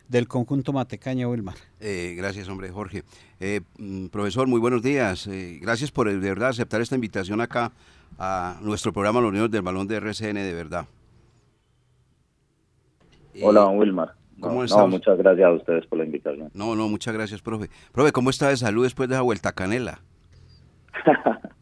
del 0.09 0.27
conjunto 0.27 0.73
Matecaña, 0.73 1.29
Wilmar. 1.29 1.55
Eh, 1.79 2.15
gracias, 2.17 2.49
hombre, 2.49 2.71
Jorge. 2.71 3.03
Eh, 3.39 3.61
mm, 3.77 4.07
profesor, 4.07 4.47
muy 4.47 4.59
buenos 4.59 4.83
días. 4.83 5.25
Eh, 5.27 5.59
gracias 5.61 5.91
por 5.91 6.09
de 6.09 6.17
verdad 6.17 6.49
aceptar 6.49 6.81
esta 6.81 6.95
invitación 6.95 7.39
acá 7.39 7.71
a 8.19 8.59
nuestro 8.61 8.91
programa 8.91 9.21
Los 9.21 9.31
Niños 9.31 9.49
del 9.49 9.61
Balón 9.61 9.87
de 9.87 9.95
RCN, 9.95 10.35
de 10.35 10.53
verdad. 10.53 10.87
Hola, 13.41 13.61
don 13.61 13.77
Wilmar. 13.77 14.13
¿Cómo 14.41 14.65
no, 14.65 14.87
muchas 14.89 15.17
gracias 15.17 15.47
a 15.47 15.53
ustedes 15.53 15.85
por 15.85 15.99
la 15.99 16.03
invitación. 16.03 16.51
No, 16.53 16.75
no, 16.75 16.89
muchas 16.89 17.13
gracias, 17.13 17.41
profe. 17.41 17.69
Profe, 17.93 18.11
¿cómo 18.11 18.29
está 18.29 18.49
de 18.49 18.57
salud 18.57 18.83
después 18.83 19.07
de 19.07 19.15
esa 19.15 19.21
vuelta 19.21 19.47
a 19.47 19.53
Canela? 19.53 20.01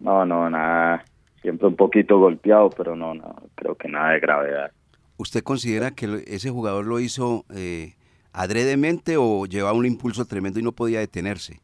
No, 0.00 0.24
no, 0.24 0.48
nada. 0.48 1.04
Siempre 1.42 1.68
un 1.68 1.76
poquito 1.76 2.18
golpeado, 2.18 2.70
pero 2.70 2.96
no, 2.96 3.14
no, 3.14 3.36
creo 3.54 3.74
que 3.74 3.88
nada 3.88 4.12
de 4.12 4.20
gravedad. 4.20 4.72
¿Usted 5.18 5.42
considera 5.42 5.90
que 5.90 6.24
ese 6.26 6.50
jugador 6.50 6.86
lo 6.86 7.00
hizo 7.00 7.44
eh, 7.54 7.94
adredemente 8.32 9.16
o 9.18 9.44
llevaba 9.44 9.76
un 9.76 9.86
impulso 9.86 10.24
tremendo 10.24 10.58
y 10.58 10.62
no 10.62 10.72
podía 10.72 11.00
detenerse? 11.00 11.60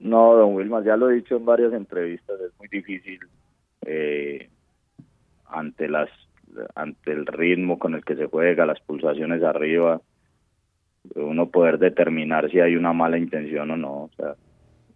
No, 0.00 0.34
don 0.34 0.54
Wilmar, 0.54 0.82
ya 0.82 0.96
lo 0.96 1.10
he 1.10 1.14
dicho 1.14 1.36
en 1.36 1.44
varias 1.44 1.72
entrevistas, 1.72 2.40
es 2.40 2.58
muy 2.58 2.68
difícil 2.68 3.20
eh, 3.82 4.48
ante 5.46 5.88
las 5.88 6.08
ante 6.74 7.12
el 7.12 7.26
ritmo 7.26 7.78
con 7.78 7.94
el 7.94 8.04
que 8.04 8.16
se 8.16 8.26
juega, 8.26 8.66
las 8.66 8.80
pulsaciones 8.80 9.42
arriba, 9.44 10.00
uno 11.14 11.48
poder 11.48 11.78
determinar 11.78 12.50
si 12.50 12.58
hay 12.58 12.74
una 12.74 12.92
mala 12.92 13.18
intención 13.18 13.70
o 13.70 13.76
no. 13.76 13.92
O 14.04 14.10
sea, 14.16 14.34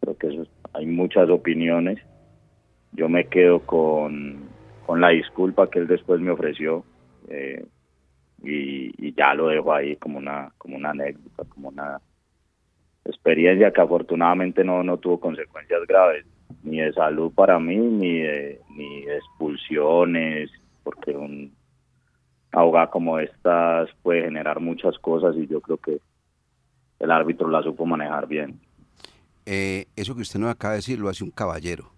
creo 0.04 0.18
que 0.18 0.28
eso 0.28 0.42
es- 0.42 0.50
hay 0.74 0.86
muchas 0.86 1.30
opiniones. 1.30 1.98
Yo 2.92 3.08
me 3.08 3.28
quedo 3.28 3.64
con, 3.66 4.50
con 4.80 5.00
la 5.00 5.10
disculpa 5.10 5.70
que 5.70 5.80
él 5.80 5.88
después 5.88 6.20
me 6.20 6.30
ofreció 6.32 6.86
eh, 7.28 7.66
y, 8.42 8.92
y 9.08 9.14
ya 9.14 9.34
lo 9.34 9.48
dejo 9.48 9.72
ahí 9.74 9.96
como 9.96 10.18
una 10.18 10.52
como 10.58 10.76
una 10.76 10.90
anécdota, 10.90 11.44
como 11.46 11.68
una 11.70 12.00
experiencia 13.04 13.72
que 13.72 13.80
afortunadamente 13.80 14.64
no, 14.64 14.82
no 14.82 14.98
tuvo 14.98 15.20
consecuencias 15.20 15.86
graves, 15.86 16.26
ni 16.62 16.80
de 16.80 16.92
salud 16.92 17.32
para 17.34 17.58
mí, 17.58 17.76
ni 17.76 18.20
de, 18.20 18.60
ni 18.76 19.02
de 19.04 19.16
expulsiones, 19.16 20.50
porque 20.82 21.12
un 21.12 21.56
ahogada 22.52 22.90
como 22.90 23.18
estas 23.18 23.90
puede 24.02 24.22
generar 24.24 24.60
muchas 24.60 24.98
cosas 24.98 25.36
y 25.36 25.46
yo 25.48 25.60
creo 25.60 25.78
que 25.78 26.00
el 27.00 27.10
árbitro 27.12 27.48
la 27.48 27.62
supo 27.62 27.86
manejar 27.86 28.26
bien. 28.26 28.63
Eh, 29.46 29.87
eso 29.96 30.14
que 30.14 30.22
usted 30.22 30.38
nos 30.40 30.50
acaba 30.50 30.72
de 30.74 30.78
decir 30.78 30.98
lo 30.98 31.09
hace 31.09 31.24
un 31.24 31.30
caballero. 31.30 31.90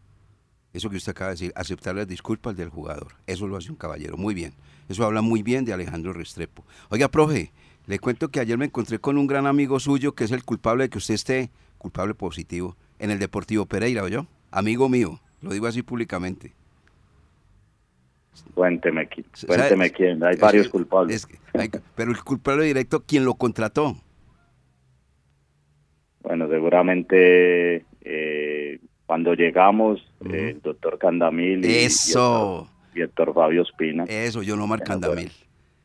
Eso 0.72 0.90
que 0.90 0.96
usted 0.96 1.12
acaba 1.12 1.30
de 1.30 1.34
decir, 1.34 1.52
aceptar 1.56 1.94
las 1.94 2.06
disculpas 2.08 2.56
del 2.56 2.68
jugador. 2.68 3.14
Eso 3.26 3.46
lo 3.46 3.56
hace 3.56 3.70
un 3.70 3.76
caballero. 3.76 4.16
Muy 4.16 4.34
bien. 4.34 4.52
Eso 4.88 5.04
habla 5.04 5.22
muy 5.22 5.42
bien 5.42 5.64
de 5.64 5.72
Alejandro 5.72 6.12
Restrepo. 6.12 6.64
Oiga, 6.90 7.08
profe, 7.08 7.50
le 7.86 7.98
cuento 7.98 8.28
que 8.28 8.40
ayer 8.40 8.58
me 8.58 8.66
encontré 8.66 8.98
con 8.98 9.16
un 9.16 9.26
gran 9.26 9.46
amigo 9.46 9.80
suyo 9.80 10.12
que 10.14 10.24
es 10.24 10.32
el 10.32 10.44
culpable 10.44 10.84
de 10.84 10.90
que 10.90 10.98
usted 10.98 11.14
esté, 11.14 11.50
culpable 11.78 12.14
positivo, 12.14 12.76
en 12.98 13.10
el 13.10 13.18
Deportivo 13.18 13.66
Pereira, 13.66 14.02
¿oyó? 14.02 14.26
Amigo 14.50 14.88
mío, 14.88 15.20
lo 15.40 15.52
digo 15.52 15.66
así 15.66 15.82
públicamente. 15.82 16.52
Cuénteme, 18.54 19.08
cuénteme 19.46 19.90
quién, 19.90 20.22
hay 20.22 20.34
Es 20.34 20.40
varios 20.40 20.66
que- 20.66 20.70
culpables. 20.72 21.16
es 21.16 21.26
que 21.26 21.38
hay- 21.54 21.70
pero 21.94 22.10
el 22.10 22.22
culpable 22.22 22.64
directo, 22.64 23.02
¿quién 23.06 23.24
lo 23.24 23.34
contrató? 23.34 23.96
Bueno, 26.26 26.48
seguramente 26.48 27.84
eh, 28.00 28.80
cuando 29.06 29.34
llegamos, 29.34 30.00
eh, 30.24 30.54
el 30.56 30.60
doctor 30.60 30.98
Candamil 30.98 31.64
y, 31.64 31.72
Eso. 31.72 32.68
y 32.96 33.02
Héctor 33.02 33.32
Fabio 33.32 33.62
Espina. 33.62 34.04
Eso, 34.08 34.42
yo 34.42 34.56
no 34.56 34.66
Candamil. 34.78 35.30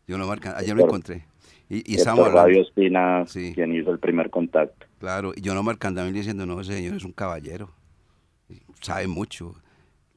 Yo 0.08 0.18
no 0.18 0.26
marcan, 0.26 0.56
ayer 0.58 0.76
me 0.76 0.82
encontré. 0.82 1.26
Y, 1.70 1.94
y 1.94 2.02
hablando. 2.02 2.32
Fabio 2.32 2.64
Espina, 2.64 3.24
quien 3.54 3.76
hizo 3.76 3.92
el 3.92 4.00
primer 4.00 4.32
contacto. 4.32 4.88
Claro, 4.98 5.32
y 5.36 5.42
yo 5.42 5.54
no 5.54 5.64
Candamil 5.78 6.14
diciendo, 6.14 6.48
no, 6.48 6.60
ese 6.60 6.74
señor 6.74 6.96
es 6.96 7.06
un 7.06 7.14
caballero, 7.14 7.70
sabe 8.82 9.06
mucho, 9.06 9.54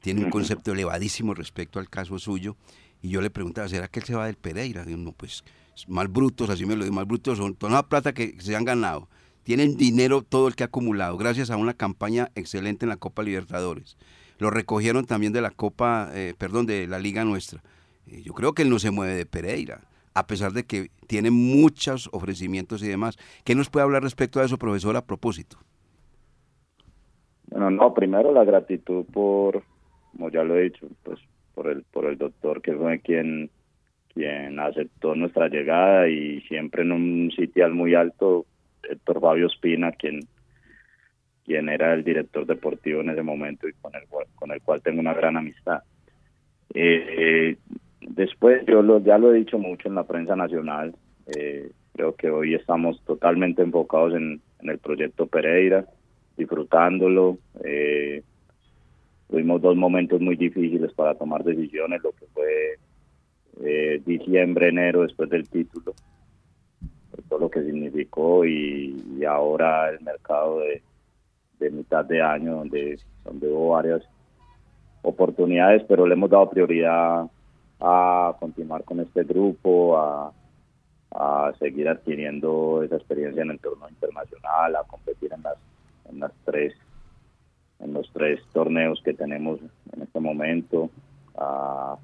tiene 0.01 0.23
un 0.23 0.31
concepto 0.31 0.71
elevadísimo 0.71 1.35
respecto 1.35 1.77
al 1.79 1.87
caso 1.87 2.17
suyo. 2.17 2.55
Y 2.99 3.09
yo 3.09 3.21
le 3.21 3.29
preguntaba, 3.29 3.67
¿será 3.67 3.87
que 3.89 3.99
él 3.99 4.05
se 4.05 4.15
va 4.15 4.25
del 4.25 4.37
Pereira? 4.37 4.85
Digo, 4.85 4.97
no, 4.97 5.11
pues, 5.11 5.43
mal 5.87 6.07
brutos, 6.07 6.49
así 6.49 6.65
me 6.65 6.75
lo 6.75 6.83
digo, 6.83 6.95
mal 6.95 7.05
brutos 7.05 7.37
son 7.37 7.53
toda 7.53 7.73
la 7.73 7.83
plata 7.83 8.11
que 8.11 8.35
se 8.39 8.55
han 8.55 8.65
ganado. 8.65 9.07
Tienen 9.45 9.77
dinero 9.77 10.23
todo 10.23 10.47
el 10.47 10.55
que 10.55 10.63
ha 10.63 10.65
acumulado, 10.65 11.17
gracias 11.17 11.51
a 11.51 11.57
una 11.57 11.75
campaña 11.75 12.29
excelente 12.33 12.83
en 12.83 12.89
la 12.89 12.97
Copa 12.97 13.21
Libertadores. 13.21 13.95
Lo 14.39 14.49
recogieron 14.49 15.05
también 15.05 15.33
de 15.33 15.41
la 15.41 15.51
Copa, 15.51 16.09
eh, 16.15 16.33
perdón, 16.35 16.65
de 16.65 16.87
la 16.87 16.97
Liga 16.97 17.23
nuestra. 17.25 17.61
Eh, 18.07 18.23
yo 18.23 18.33
creo 18.33 18.53
que 18.53 18.63
él 18.63 18.71
no 18.71 18.79
se 18.79 18.89
mueve 18.89 19.13
de 19.13 19.27
Pereira, 19.27 19.81
a 20.15 20.25
pesar 20.25 20.51
de 20.51 20.63
que 20.63 20.89
tiene 21.05 21.29
muchos 21.29 22.09
ofrecimientos 22.11 22.81
y 22.81 22.87
demás. 22.87 23.17
¿Qué 23.43 23.53
nos 23.53 23.69
puede 23.69 23.83
hablar 23.83 24.01
respecto 24.01 24.39
a 24.39 24.45
eso, 24.45 24.57
profesor, 24.57 24.97
a 24.97 25.05
propósito? 25.05 25.57
Bueno, 27.51 27.69
no, 27.69 27.93
primero 27.93 28.33
la 28.33 28.45
gratitud 28.45 29.05
por, 29.05 29.61
como 30.11 30.31
ya 30.31 30.43
lo 30.43 30.57
he 30.57 30.63
dicho, 30.63 30.87
pues 31.03 31.19
por 31.53 31.67
el, 31.67 31.83
por 31.83 32.05
el 32.05 32.17
doctor 32.17 32.63
que 32.63 32.73
fue 32.73 32.99
quien, 32.99 33.51
quien 34.11 34.59
aceptó 34.59 35.13
nuestra 35.13 35.49
llegada 35.49 36.09
y 36.09 36.41
siempre 36.47 36.81
en 36.81 36.93
un 36.93 37.31
sitial 37.35 37.75
muy 37.75 37.93
alto, 37.93 38.47
Héctor 38.89 39.21
Fabio 39.21 39.47
Espina, 39.47 39.91
quien, 39.91 40.21
quien 41.45 41.69
era 41.69 41.93
el 41.93 42.03
director 42.03 42.45
deportivo 42.45 43.01
en 43.01 43.09
ese 43.09 43.23
momento 43.23 43.67
y 43.67 43.73
con 43.73 43.93
el, 43.95 44.03
con 44.35 44.51
el 44.51 44.61
cual 44.61 44.81
tengo 44.81 44.99
una 44.99 45.13
gran 45.13 45.37
amistad. 45.37 45.83
Eh, 46.73 47.57
después, 48.01 48.65
yo 48.67 48.81
lo, 48.81 48.99
ya 48.99 49.17
lo 49.17 49.33
he 49.33 49.37
dicho 49.37 49.57
mucho 49.57 49.87
en 49.87 49.95
la 49.95 50.03
prensa 50.03 50.35
nacional, 50.35 50.95
eh, 51.27 51.71
creo 51.93 52.15
que 52.15 52.29
hoy 52.29 52.53
estamos 52.53 53.01
totalmente 53.05 53.61
enfocados 53.61 54.13
en, 54.15 54.41
el 54.61 54.79
proyecto 54.79 55.27
Pereira, 55.27 55.85
disfrutándolo. 56.35 57.37
Eh, 57.63 58.23
tuvimos 59.29 59.61
dos 59.61 59.75
momentos 59.75 60.19
muy 60.19 60.35
difíciles 60.35 60.91
para 60.93 61.13
tomar 61.13 61.43
decisiones, 61.43 62.01
lo 62.03 62.11
que 62.11 62.25
fue 62.33 62.79
eh, 63.63 64.01
diciembre, 64.05 64.69
enero 64.69 65.03
después 65.03 65.29
del 65.29 65.47
título, 65.47 65.93
todo 67.23 67.39
lo 67.39 67.49
que 67.49 67.63
significó 67.63 68.45
y, 68.45 69.03
y 69.17 69.25
ahora 69.25 69.89
el 69.89 70.01
mercado 70.01 70.59
de, 70.59 70.81
de 71.59 71.71
mitad 71.71 72.05
de 72.05 72.21
año 72.21 72.57
donde, 72.57 72.99
donde 73.23 73.47
hubo 73.47 73.69
varias 73.69 74.03
oportunidades, 75.01 75.83
pero 75.87 76.05
le 76.05 76.13
hemos 76.13 76.29
dado 76.29 76.49
prioridad 76.49 77.27
a 77.79 78.35
continuar 78.39 78.83
con 78.83 78.99
este 78.99 79.23
grupo, 79.23 79.97
a, 79.97 80.31
a 81.11 81.53
seguir 81.59 81.87
adquiriendo 81.87 82.81
esa 82.83 82.95
experiencia 82.95 83.43
en 83.43 83.51
el 83.51 83.59
torneo 83.59 83.89
internacional, 83.89 84.75
a 84.75 84.83
competir 84.83 85.31
en 85.33 85.43
las, 85.43 85.57
en 86.09 86.19
las 86.19 86.31
tres 86.43 86.73
en 87.79 87.93
los 87.93 88.09
tres 88.13 88.39
torneos 88.53 89.01
que 89.03 89.13
tenemos 89.13 89.59
en 89.91 90.01
este 90.01 90.19
momento, 90.19 90.89
a 91.37 91.97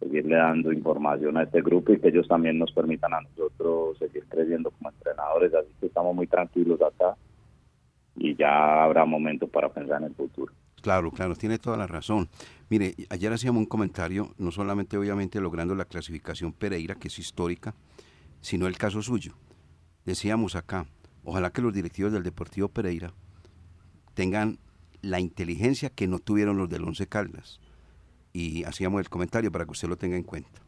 seguirle 0.00 0.36
dando 0.36 0.72
información 0.72 1.36
a 1.36 1.44
este 1.44 1.60
grupo 1.60 1.92
y 1.92 2.00
que 2.00 2.08
ellos 2.08 2.26
también 2.26 2.58
nos 2.58 2.72
permitan 2.72 3.12
a 3.14 3.20
nosotros 3.20 3.98
seguir 3.98 4.24
creciendo 4.28 4.70
como 4.70 4.90
entrenadores, 4.90 5.54
así 5.54 5.68
que 5.78 5.86
estamos 5.86 6.14
muy 6.14 6.26
tranquilos 6.26 6.80
acá 6.82 7.16
y 8.16 8.34
ya 8.34 8.82
habrá 8.82 9.04
momento 9.04 9.46
para 9.46 9.68
pensar 9.68 10.00
en 10.02 10.08
el 10.08 10.14
futuro. 10.14 10.52
Claro, 10.82 11.10
claro, 11.10 11.36
tiene 11.36 11.58
toda 11.58 11.76
la 11.76 11.86
razón. 11.86 12.28
Mire, 12.70 12.94
ayer 13.10 13.32
hacíamos 13.32 13.60
un 13.60 13.66
comentario, 13.66 14.34
no 14.38 14.50
solamente 14.50 14.96
obviamente 14.96 15.40
logrando 15.40 15.74
la 15.74 15.84
clasificación 15.84 16.52
Pereira, 16.52 16.94
que 16.94 17.08
es 17.08 17.18
histórica, 17.18 17.74
sino 18.40 18.66
el 18.66 18.78
caso 18.78 19.02
suyo. 19.02 19.34
Decíamos 20.06 20.56
acá, 20.56 20.86
ojalá 21.24 21.50
que 21.50 21.60
los 21.60 21.74
directivos 21.74 22.12
del 22.12 22.22
Deportivo 22.22 22.68
Pereira 22.68 23.12
tengan 24.14 24.58
la 25.02 25.20
inteligencia 25.20 25.90
que 25.90 26.06
no 26.06 26.18
tuvieron 26.18 26.56
los 26.56 26.68
del 26.70 26.84
Once 26.84 27.06
Caldas. 27.06 27.60
Y 28.32 28.64
hacíamos 28.64 29.00
el 29.00 29.08
comentario 29.08 29.50
para 29.50 29.64
que 29.64 29.72
usted 29.72 29.88
lo 29.88 29.96
tenga 29.96 30.16
en 30.16 30.22
cuenta. 30.22 30.60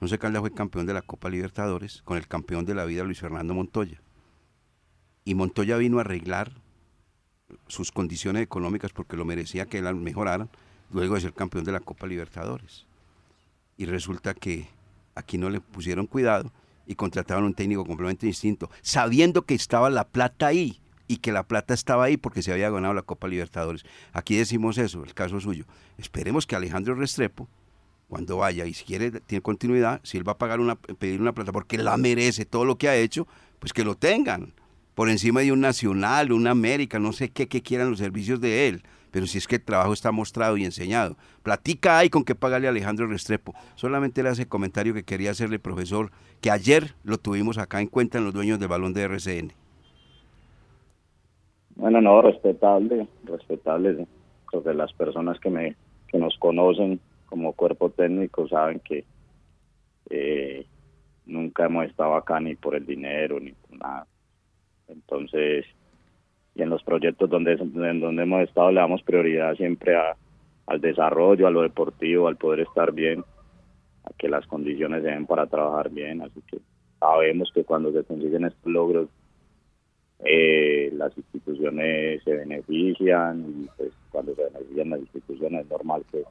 Once 0.00 0.18
Caldas 0.18 0.40
fue 0.40 0.52
campeón 0.52 0.86
de 0.86 0.94
la 0.94 1.02
Copa 1.02 1.28
Libertadores 1.28 2.02
con 2.02 2.16
el 2.16 2.26
campeón 2.26 2.64
de 2.64 2.74
la 2.74 2.84
vida 2.84 3.04
Luis 3.04 3.20
Fernando 3.20 3.52
Montoya. 3.54 4.00
Y 5.24 5.34
Montoya 5.34 5.76
vino 5.76 5.98
a 5.98 6.00
arreglar 6.00 6.52
sus 7.66 7.92
condiciones 7.92 8.42
económicas 8.42 8.92
porque 8.92 9.16
lo 9.16 9.24
merecía 9.24 9.66
que 9.66 9.78
él 9.78 9.94
mejoraran 9.96 10.48
luego 10.90 11.16
de 11.16 11.20
ser 11.20 11.34
campeón 11.34 11.64
de 11.64 11.72
la 11.72 11.80
Copa 11.80 12.06
Libertadores. 12.06 12.86
Y 13.76 13.86
resulta 13.86 14.34
que 14.34 14.68
aquí 15.14 15.36
no 15.36 15.50
le 15.50 15.60
pusieron 15.60 16.06
cuidado 16.06 16.52
y 16.86 16.94
contrataron 16.94 17.44
un 17.44 17.54
técnico 17.54 17.84
completamente 17.84 18.26
distinto, 18.26 18.70
sabiendo 18.82 19.42
que 19.42 19.54
estaba 19.54 19.90
la 19.90 20.08
plata 20.08 20.46
ahí 20.46 20.80
y 21.10 21.16
que 21.16 21.32
la 21.32 21.42
plata 21.42 21.74
estaba 21.74 22.04
ahí 22.04 22.16
porque 22.16 22.40
se 22.40 22.52
había 22.52 22.70
ganado 22.70 22.94
la 22.94 23.02
Copa 23.02 23.26
Libertadores. 23.26 23.84
Aquí 24.12 24.36
decimos 24.36 24.78
eso, 24.78 25.02
el 25.02 25.12
caso 25.12 25.40
suyo. 25.40 25.64
Esperemos 25.98 26.46
que 26.46 26.54
Alejandro 26.54 26.94
Restrepo, 26.94 27.48
cuando 28.06 28.36
vaya 28.36 28.64
y 28.64 28.74
si 28.74 28.84
quiere, 28.84 29.10
tiene 29.10 29.42
continuidad, 29.42 30.00
si 30.04 30.18
él 30.18 30.28
va 30.28 30.32
a 30.32 30.38
pagar 30.38 30.60
una, 30.60 30.76
pedir 30.76 31.20
una 31.20 31.32
plata 31.32 31.50
porque 31.50 31.78
la 31.78 31.96
merece 31.96 32.44
todo 32.44 32.64
lo 32.64 32.78
que 32.78 32.88
ha 32.88 32.94
hecho, 32.94 33.26
pues 33.58 33.72
que 33.72 33.82
lo 33.82 33.96
tengan 33.96 34.54
por 34.94 35.10
encima 35.10 35.40
de 35.40 35.50
un 35.50 35.58
Nacional, 35.58 36.30
un 36.30 36.46
América, 36.46 37.00
no 37.00 37.12
sé 37.12 37.30
qué, 37.30 37.48
que 37.48 37.60
quieran 37.60 37.90
los 37.90 37.98
servicios 37.98 38.40
de 38.40 38.68
él. 38.68 38.84
Pero 39.10 39.26
si 39.26 39.38
es 39.38 39.48
que 39.48 39.56
el 39.56 39.64
trabajo 39.64 39.92
está 39.92 40.12
mostrado 40.12 40.56
y 40.58 40.64
enseñado. 40.64 41.16
Platica 41.42 41.98
ahí 41.98 42.08
con 42.08 42.22
qué 42.22 42.36
pagarle 42.36 42.68
a 42.68 42.70
Alejandro 42.70 43.08
Restrepo. 43.08 43.52
Solamente 43.74 44.22
le 44.22 44.28
hace 44.28 44.46
comentario 44.46 44.94
que 44.94 45.02
quería 45.02 45.32
hacerle, 45.32 45.58
profesor, 45.58 46.12
que 46.40 46.52
ayer 46.52 46.94
lo 47.02 47.18
tuvimos 47.18 47.58
acá 47.58 47.80
en 47.80 47.88
cuenta 47.88 48.18
en 48.18 48.24
los 48.26 48.32
dueños 48.32 48.60
del 48.60 48.68
balón 48.68 48.94
de 48.94 49.02
RCN. 49.02 49.54
Bueno, 51.80 52.02
no, 52.02 52.20
respetable, 52.20 53.08
respetable. 53.24 54.06
Creo 54.44 54.62
que 54.62 54.74
las 54.74 54.92
personas 54.92 55.40
que, 55.40 55.48
me, 55.48 55.76
que 56.08 56.18
nos 56.18 56.36
conocen 56.36 57.00
como 57.24 57.54
cuerpo 57.54 57.88
técnico 57.88 58.46
saben 58.48 58.80
que 58.80 59.06
eh, 60.10 60.66
nunca 61.24 61.64
hemos 61.64 61.86
estado 61.86 62.16
acá 62.16 62.38
ni 62.38 62.54
por 62.54 62.74
el 62.74 62.84
dinero 62.84 63.40
ni 63.40 63.52
por 63.52 63.78
nada. 63.78 64.06
Entonces, 64.88 65.64
y 66.54 66.60
en 66.60 66.68
los 66.68 66.82
proyectos 66.82 67.30
donde, 67.30 67.52
en 67.52 68.00
donde 68.00 68.24
hemos 68.24 68.42
estado 68.42 68.70
le 68.70 68.80
damos 68.80 69.02
prioridad 69.02 69.54
siempre 69.54 69.96
a, 69.96 70.16
al 70.66 70.82
desarrollo, 70.82 71.46
a 71.46 71.50
lo 71.50 71.62
deportivo, 71.62 72.28
al 72.28 72.36
poder 72.36 72.60
estar 72.60 72.92
bien, 72.92 73.24
a 74.04 74.10
que 74.18 74.28
las 74.28 74.46
condiciones 74.46 75.02
se 75.02 75.08
den 75.08 75.24
para 75.24 75.46
trabajar 75.46 75.88
bien. 75.88 76.20
Así 76.20 76.42
que 76.46 76.58
sabemos 76.98 77.50
que 77.54 77.64
cuando 77.64 77.90
se 77.90 78.04
consiguen 78.04 78.44
estos 78.44 78.70
logros, 78.70 79.08
eh, 80.24 80.90
las 80.94 81.16
instituciones 81.16 82.22
se 82.24 82.34
benefician 82.34 83.40
y 83.40 83.68
pues 83.76 83.92
cuando 84.10 84.34
se 84.34 84.44
benefician 84.44 84.90
las 84.90 85.00
instituciones 85.00 85.64
es 85.64 85.70
normal 85.70 86.04
que, 86.10 86.24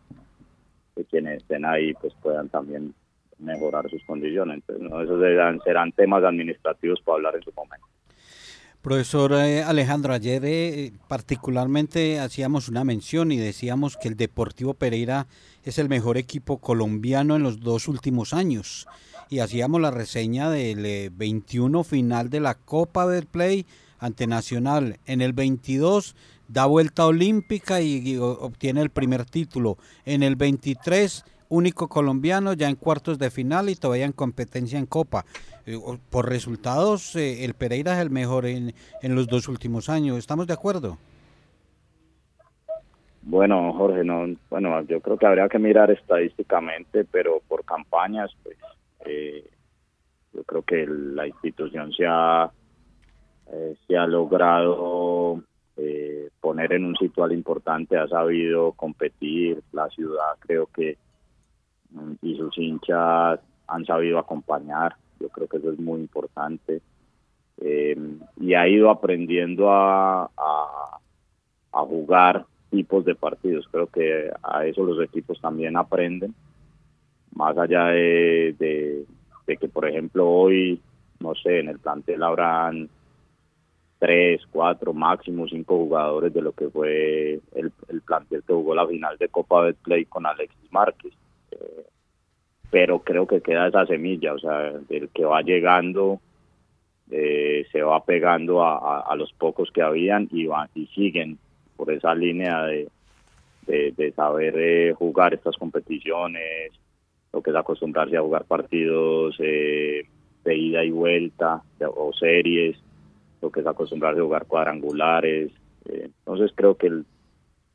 quienes 1.10 1.38
estén 1.38 1.64
ahí 1.64 1.94
pues 1.94 2.14
puedan 2.22 2.50
también 2.50 2.94
mejorar 3.40 3.90
sus 3.90 4.04
condiciones. 4.04 4.56
Entonces, 4.58 4.90
¿no? 4.90 5.02
esos 5.02 5.20
serán, 5.22 5.60
serán 5.62 5.92
temas 5.94 6.24
administrativos 6.24 7.02
para 7.02 7.16
hablar 7.16 7.36
en 7.36 7.44
su 7.44 7.54
momento. 7.54 7.88
Profesor 8.82 9.34
eh, 9.34 9.62
Alejandro, 9.62 10.14
ayer 10.14 10.42
eh, 10.46 10.94
particularmente 11.10 12.22
hacíamos 12.22 12.70
una 12.70 12.86
mención 12.86 13.34
y 13.34 13.38
decíamos 13.38 13.98
que 13.98 14.08
el 14.08 14.16
Deportivo 14.16 14.74
Pereira 14.74 15.28
es 15.64 15.80
el 15.80 15.90
mejor 15.90 16.18
equipo 16.18 16.60
colombiano 16.60 17.36
en 17.36 17.44
los 17.44 17.60
dos 17.60 17.90
últimos 17.90 18.34
años. 18.34 18.88
Y 19.30 19.40
hacíamos 19.40 19.82
la 19.82 19.92
reseña 19.92 20.50
del 20.50 21.10
21 21.10 21.82
eh, 21.82 21.84
final 21.84 22.30
de 22.30 22.40
la 22.40 22.56
Copa 22.56 23.06
del 23.06 23.26
Play 23.26 23.66
ante 24.00 24.28
Nacional. 24.28 24.98
En 25.06 25.20
el 25.20 25.34
22 25.34 26.16
da 26.48 26.66
vuelta 26.66 27.06
olímpica 27.06 27.82
y, 27.82 27.98
y 27.98 28.16
obtiene 28.16 28.82
el 28.82 28.92
primer 28.92 29.26
título. 29.26 29.78
En 30.06 30.24
el 30.24 30.38
23 30.38 31.26
único 31.50 31.88
colombiano 31.88 32.54
ya 32.54 32.70
en 32.70 32.76
cuartos 32.76 33.20
de 33.20 33.30
final 33.30 33.70
y 33.70 33.76
todavía 33.76 34.06
en 34.06 34.14
competencia 34.14 34.80
en 34.80 34.86
Copa. 34.86 35.26
Eh, 35.66 35.78
por 36.10 36.30
resultados, 36.30 37.16
eh, 37.16 37.44
el 37.44 37.56
Pereira 37.56 37.94
es 37.94 38.00
el 38.00 38.10
mejor 38.10 38.46
en, 38.46 38.74
en 39.02 39.16
los 39.16 39.28
dos 39.28 39.48
últimos 39.48 39.90
años. 39.90 40.18
¿Estamos 40.18 40.48
de 40.48 40.54
acuerdo? 40.54 40.98
Bueno, 43.22 43.74
Jorge, 43.74 44.04
no, 44.04 44.26
bueno, 44.50 44.82
yo 44.84 45.02
creo 45.02 45.18
que 45.18 45.26
habría 45.26 45.50
que 45.50 45.60
mirar 45.60 45.92
estadísticamente, 45.92 47.04
pero 47.04 47.42
por 47.48 47.66
campañas, 47.66 48.32
pues, 48.44 48.58
eh, 49.06 49.44
yo 50.34 50.44
creo 50.44 50.62
que 50.64 50.88
la 50.88 51.28
institución 51.28 51.92
se 51.92 52.06
ha, 52.08 52.50
se 53.88 53.98
ha 53.98 54.08
logrado 54.08 55.44
poner 56.42 56.74
en 56.74 56.86
un 56.86 56.96
sitio 56.96 57.30
importante, 57.32 57.98
ha 57.98 58.08
sabido 58.08 58.72
competir, 58.72 59.62
la 59.72 59.88
ciudad 59.90 60.36
creo 60.40 60.68
que 60.68 60.98
y 62.22 62.36
sus 62.36 62.58
hinchas 62.58 63.40
han 63.68 63.86
sabido 63.86 64.20
acompañar. 64.20 64.96
Yo 65.20 65.30
creo 65.30 65.48
que 65.48 65.58
eso 65.58 65.72
es 65.72 65.80
muy 65.80 66.00
importante. 66.00 66.82
Eh, 67.62 67.98
y 68.40 68.54
ha 68.54 68.68
ido 68.68 68.90
aprendiendo 68.90 69.72
a, 69.72 70.30
jugar 71.72 72.46
tipos 72.70 73.04
de 73.04 73.16
partidos. 73.16 73.68
Creo 73.72 73.88
que 73.88 74.30
a 74.44 74.66
eso 74.66 74.84
los 74.84 75.04
equipos 75.04 75.42
también 75.42 75.76
aprenden. 75.76 76.36
Más 77.34 77.58
allá 77.58 77.86
de, 77.86 78.56
de, 79.48 79.58
que, 79.58 79.68
por 79.68 79.88
ejemplo, 79.88 80.30
hoy, 80.30 80.80
no 81.20 81.34
sé, 81.36 81.60
en 81.60 81.70
el 81.70 81.80
plantel 81.80 82.22
habrán 82.22 82.90
tres, 83.98 84.42
cuatro, 84.52 84.94
máximo 84.94 85.48
cinco 85.48 85.78
jugadores 85.78 86.34
de 86.34 86.42
lo 86.42 86.52
que 86.52 86.70
fue 86.70 87.40
el, 87.56 87.72
el 87.88 88.02
plantel 88.02 88.44
que 88.46 88.54
jugó 88.54 88.76
la 88.76 88.88
final 88.88 89.18
de 89.18 89.30
Copa 89.30 89.66
de 89.66 89.74
Play 89.74 90.06
con 90.06 90.28
Alexis 90.28 90.72
Márquez. 90.72 91.14
Eh, 91.52 91.86
pero 92.72 93.00
creo 93.00 93.26
que 93.26 93.42
queda 93.42 93.68
esa 93.68 93.86
semilla, 93.86 94.34
o 94.34 94.40
sea, 94.40 94.72
del 94.88 95.10
que 95.10 95.26
va 95.26 95.42
llegando 95.42 96.20
eh, 97.12 97.66
se 97.72 97.82
va 97.82 98.06
pegando 98.06 98.64
a, 98.64 99.16
los 99.16 99.34
pocos 99.34 99.72
que 99.72 99.82
habían 99.82 100.28
y, 100.32 100.46
van, 100.46 100.70
y 100.76 100.86
siguen 100.88 101.40
por 101.76 101.92
esa 101.92 102.14
línea 102.14 102.64
de, 102.66 102.88
de, 103.66 104.12
saber 104.16 104.54
eh, 104.58 104.94
jugar 104.94 105.34
estas 105.34 105.58
competiciones, 105.58 106.72
lo 107.34 107.42
que 107.42 107.50
es 107.50 107.56
acostumbrarse 107.56 108.16
a 108.16 108.22
jugar 108.22 108.46
partidos 108.46 109.36
eh, 109.40 110.06
de 110.44 110.56
ida 110.56 110.84
y 110.84 110.92
vuelta 110.92 111.64
o 111.96 112.14
series, 112.14 112.78
lo 113.42 113.50
que 113.50 113.62
es 113.62 113.68
acostumbrarse 113.68 114.20
a 114.20 114.24
jugar 114.24 114.46
cuadrangulares. 114.46 115.52
entonces 115.86 116.52
creo 116.54 116.76
que 116.76 117.02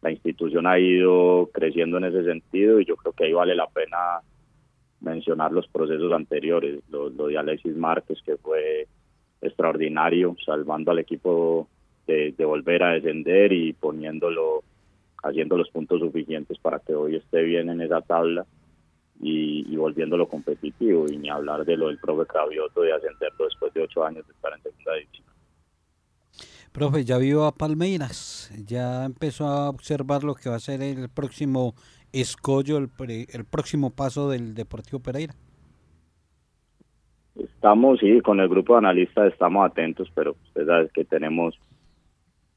la 0.04 0.10
institución 0.10 0.66
ha 0.66 0.78
ido 0.78 1.48
creciendo 1.50 1.96
en 1.96 2.04
ese 2.04 2.24
sentido 2.24 2.78
y 2.78 2.84
yo 2.84 2.94
creo 2.96 3.14
que 3.14 3.24
ahí 3.24 3.32
vale 3.32 3.54
la 3.54 3.66
pena 3.68 4.20
mencionar 5.00 5.50
los 5.50 5.66
procesos 5.66 6.12
anteriores, 6.12 6.80
lo, 6.90 7.08
de 7.08 7.38
Alexis 7.38 7.74
Márquez, 7.74 8.18
que 8.22 8.36
fue 8.36 8.86
extraordinario, 9.40 10.36
salvando 10.44 10.90
al 10.90 10.98
equipo 10.98 11.68
de, 12.06 12.34
volver 12.38 12.82
a 12.82 12.92
descender 12.92 13.54
y 13.54 13.72
poniéndolo, 13.72 14.62
haciendo 15.22 15.56
los 15.56 15.70
puntos 15.70 16.00
suficientes 16.00 16.58
para 16.58 16.80
que 16.80 16.94
hoy 16.94 17.16
esté 17.16 17.42
bien 17.42 17.70
en 17.70 17.80
esa 17.80 18.02
tabla 18.02 18.44
y, 19.22 19.74
volviéndolo 19.74 20.28
competitivo. 20.28 21.06
Y 21.08 21.16
ni 21.16 21.30
hablar 21.30 21.64
de 21.64 21.78
lo 21.78 21.88
del 21.88 21.98
profe 21.98 22.26
Cravioto 22.26 22.82
de 22.82 22.92
ascenderlo 22.92 23.46
después 23.46 23.72
de 23.72 23.80
ocho 23.80 24.04
años 24.04 24.26
de 24.26 24.34
estar 24.34 24.52
en 24.52 24.62
segunda 24.62 24.94
división. 24.96 25.33
Profe, 26.74 27.04
ya 27.04 27.18
vio 27.18 27.44
a 27.44 27.52
Palmeiras, 27.52 28.50
ya 28.66 29.04
empezó 29.04 29.46
a 29.46 29.70
observar 29.70 30.24
lo 30.24 30.34
que 30.34 30.50
va 30.50 30.56
a 30.56 30.58
ser 30.58 30.82
el 30.82 31.08
próximo 31.08 31.74
escollo 32.12 32.78
el, 32.78 32.90
el 33.32 33.44
próximo 33.44 33.90
paso 33.90 34.28
del 34.28 34.54
Deportivo 34.54 34.98
Pereira? 34.98 35.34
Estamos, 37.36 38.00
sí, 38.00 38.20
con 38.22 38.40
el 38.40 38.48
grupo 38.48 38.72
de 38.72 38.78
analistas 38.78 39.32
estamos 39.32 39.64
atentos, 39.64 40.10
pero 40.16 40.32
usted 40.32 40.66
sabe 40.66 40.90
que 40.92 41.04
tenemos 41.04 41.54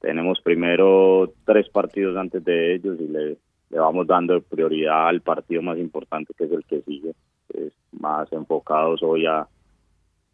tenemos 0.01 0.41
primero 0.41 1.31
tres 1.45 1.69
partidos 1.69 2.17
antes 2.17 2.43
de 2.43 2.73
ellos 2.73 2.97
y 2.99 3.07
le, 3.07 3.37
le 3.69 3.79
vamos 3.79 4.07
dando 4.07 4.41
prioridad 4.41 5.09
al 5.09 5.21
partido 5.21 5.61
más 5.61 5.77
importante 5.77 6.33
que 6.35 6.45
es 6.45 6.51
el 6.51 6.65
que 6.65 6.81
sigue. 6.81 7.13
Es 7.53 7.71
más 7.91 8.33
enfocados 8.33 9.03
hoy 9.03 9.27
a, 9.27 9.47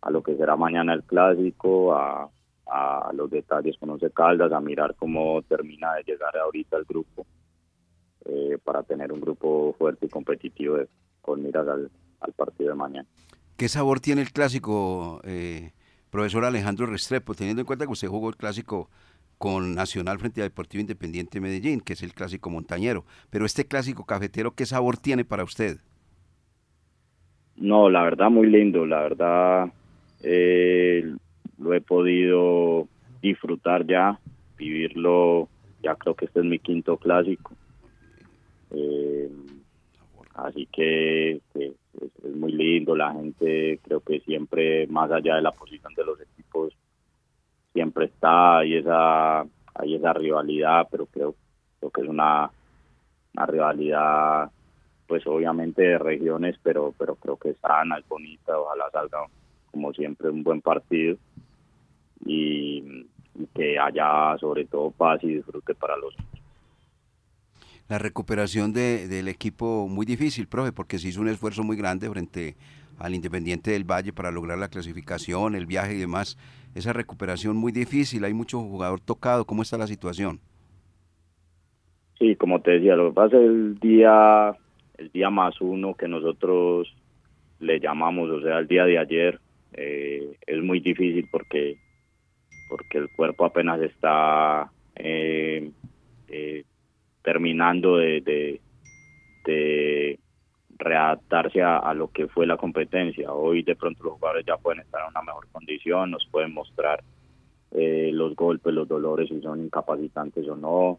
a 0.01 0.09
lo 0.09 0.23
que 0.23 0.37
será 0.37 0.55
mañana 0.55 0.93
el 0.93 1.03
clásico, 1.03 1.93
a, 1.93 2.29
a 2.65 3.11
los 3.13 3.29
detalles 3.29 3.77
con 3.77 3.89
Once 3.91 4.09
Caldas, 4.11 4.51
a 4.51 4.59
mirar 4.61 4.95
cómo 4.95 5.41
termina 5.43 5.95
de 5.95 6.03
llegar 6.03 6.35
ahorita 6.37 6.77
el 6.77 6.85
grupo, 6.85 7.25
eh, 8.25 8.57
para 8.63 8.83
tener 8.83 9.11
un 9.11 9.21
grupo 9.21 9.75
fuerte 9.77 10.05
y 10.05 10.09
competitivo 10.09 10.77
de- 10.77 10.87
con 11.21 11.41
miras 11.43 11.67
al, 11.67 11.91
al 12.21 12.33
partido 12.33 12.69
de 12.71 12.75
mañana. 12.75 13.07
¿Qué 13.57 13.69
sabor 13.69 13.99
tiene 13.99 14.21
el 14.21 14.31
clásico, 14.31 15.21
eh, 15.23 15.71
profesor 16.09 16.45
Alejandro 16.45 16.85
Restrepo, 16.87 17.35
teniendo 17.35 17.61
en 17.61 17.65
cuenta 17.65 17.85
que 17.85 17.91
usted 17.91 18.07
jugó 18.07 18.29
el 18.29 18.35
clásico 18.37 18.89
con 19.37 19.75
Nacional 19.75 20.19
frente 20.19 20.41
a 20.41 20.45
Deportivo 20.45 20.81
Independiente 20.81 21.37
de 21.39 21.41
Medellín, 21.41 21.81
que 21.81 21.93
es 21.93 22.03
el 22.03 22.13
clásico 22.13 22.49
montañero? 22.49 23.05
Pero 23.29 23.45
este 23.45 23.67
clásico 23.67 24.05
cafetero, 24.05 24.55
¿qué 24.55 24.65
sabor 24.65 24.97
tiene 24.97 25.25
para 25.25 25.43
usted? 25.43 25.79
No, 27.55 27.89
la 27.89 28.03
verdad 28.03 28.29
muy 28.31 28.47
lindo, 28.47 28.85
la 28.85 29.01
verdad 29.01 29.71
eh, 30.23 31.15
lo 31.63 31.73
he 31.73 31.81
podido 31.81 32.87
disfrutar 33.21 33.85
ya, 33.87 34.19
vivirlo, 34.57 35.47
ya 35.81 35.95
creo 35.95 36.13
que 36.13 36.25
este 36.25 36.41
es 36.41 36.45
mi 36.45 36.59
quinto 36.59 36.97
clásico. 36.97 37.53
Eh, 38.71 39.31
así 40.35 40.67
que, 40.71 41.39
que 41.53 41.67
es, 41.67 42.11
es 42.23 42.35
muy 42.35 42.51
lindo, 42.51 42.95
la 42.95 43.13
gente 43.13 43.79
creo 43.81 44.01
que 44.01 44.19
siempre, 44.19 44.87
más 44.87 45.09
allá 45.09 45.35
de 45.35 45.41
la 45.41 45.51
posición 45.51 45.93
de 45.95 46.03
los 46.03 46.19
equipos, 46.19 46.73
siempre 47.71 48.05
está, 48.05 48.59
hay 48.59 48.75
esa, 48.75 49.41
hay 49.75 49.95
esa 49.95 50.13
rivalidad, 50.13 50.87
pero 50.91 51.05
creo, 51.05 51.35
creo 51.79 51.91
que 51.91 52.01
es 52.01 52.07
una, 52.07 52.51
una 53.35 53.45
rivalidad 53.45 54.51
pues 55.07 55.25
obviamente 55.27 55.81
de 55.81 55.97
regiones, 55.97 56.57
pero 56.63 56.93
pero 56.97 57.15
creo 57.15 57.37
que 57.37 57.49
es 57.51 57.57
sana, 57.57 57.97
es 57.97 58.07
bonita, 58.07 58.57
ojalá 58.57 58.89
salga 58.91 59.19
como 59.71 59.93
siempre 59.93 60.29
un 60.29 60.43
buen 60.43 60.61
partido 60.61 61.17
y, 62.25 63.05
y 63.35 63.47
que 63.55 63.77
haya 63.79 64.37
sobre 64.39 64.65
todo 64.65 64.91
paz 64.91 65.23
y 65.23 65.35
disfrute 65.35 65.73
para 65.75 65.97
los 65.97 66.15
La 67.89 67.99
recuperación 67.99 68.73
de- 68.73 69.07
del 69.07 69.27
equipo 69.27 69.87
muy 69.87 70.05
difícil, 70.05 70.47
profe, 70.47 70.71
porque 70.71 70.97
se 70.99 71.09
hizo 71.09 71.21
un 71.21 71.27
esfuerzo 71.27 71.63
muy 71.63 71.75
grande 71.77 72.09
frente 72.09 72.55
al 72.97 73.13
Independiente 73.13 73.71
del 73.71 73.83
Valle 73.83 74.13
para 74.13 74.31
lograr 74.31 74.57
la 74.57 74.69
clasificación, 74.69 75.55
el 75.55 75.65
viaje 75.65 75.95
y 75.95 75.99
demás. 75.99 76.37
Esa 76.75 76.93
recuperación 76.93 77.57
muy 77.57 77.71
difícil, 77.71 78.23
hay 78.23 78.33
mucho 78.33 78.59
jugador 78.61 78.99
tocado. 79.01 79.45
¿Cómo 79.45 79.61
está 79.61 79.77
la 79.77 79.87
situación? 79.87 80.39
Sí, 82.19 82.35
como 82.37 82.61
te 82.61 82.71
decía, 82.71 82.95
lo 82.95 83.09
que 83.09 83.15
pasa 83.15 83.37
es 83.37 83.43
el 83.43 83.79
día, 83.79 84.55
el 84.97 85.11
día 85.11 85.29
más 85.29 85.59
uno 85.59 85.95
que 85.95 86.07
nosotros 86.07 86.87
le 87.59 87.79
llamamos, 87.79 88.29
o 88.29 88.41
sea, 88.41 88.59
el 88.59 88.67
día 88.67 88.85
de 88.85 88.97
ayer, 88.97 89.39
eh, 89.73 90.37
es 90.45 90.63
muy 90.63 90.79
difícil 90.79 91.27
porque, 91.31 91.77
porque 92.73 92.97
el 92.97 93.11
cuerpo 93.11 93.45
apenas 93.45 93.79
está 93.83 94.71
eh, 94.95 95.69
eh, 96.27 96.63
terminando 97.21 97.97
de, 97.97 98.59
readaptarse 100.75 101.61
a, 101.61 101.77
a 101.77 101.93
lo 101.93 102.09
que 102.09 102.27
fue 102.27 102.47
la 102.47 102.57
competencia. 102.57 103.31
Hoy 103.31 103.61
de 103.61 103.75
pronto 103.75 104.03
los 104.03 104.13
jugadores 104.13 104.43
ya 104.43 104.57
pueden 104.57 104.81
estar 104.81 105.01
en 105.03 105.09
una 105.11 105.21
mejor 105.21 105.47
condición, 105.51 106.09
nos 106.09 106.27
pueden 106.31 106.51
mostrar 106.51 107.03
eh, 107.69 108.09
los 108.11 108.35
golpes, 108.35 108.73
los 108.73 108.87
dolores, 108.87 109.29
si 109.29 109.39
son 109.39 109.63
incapacitantes 109.63 110.47
o 110.47 110.55
no 110.55 110.97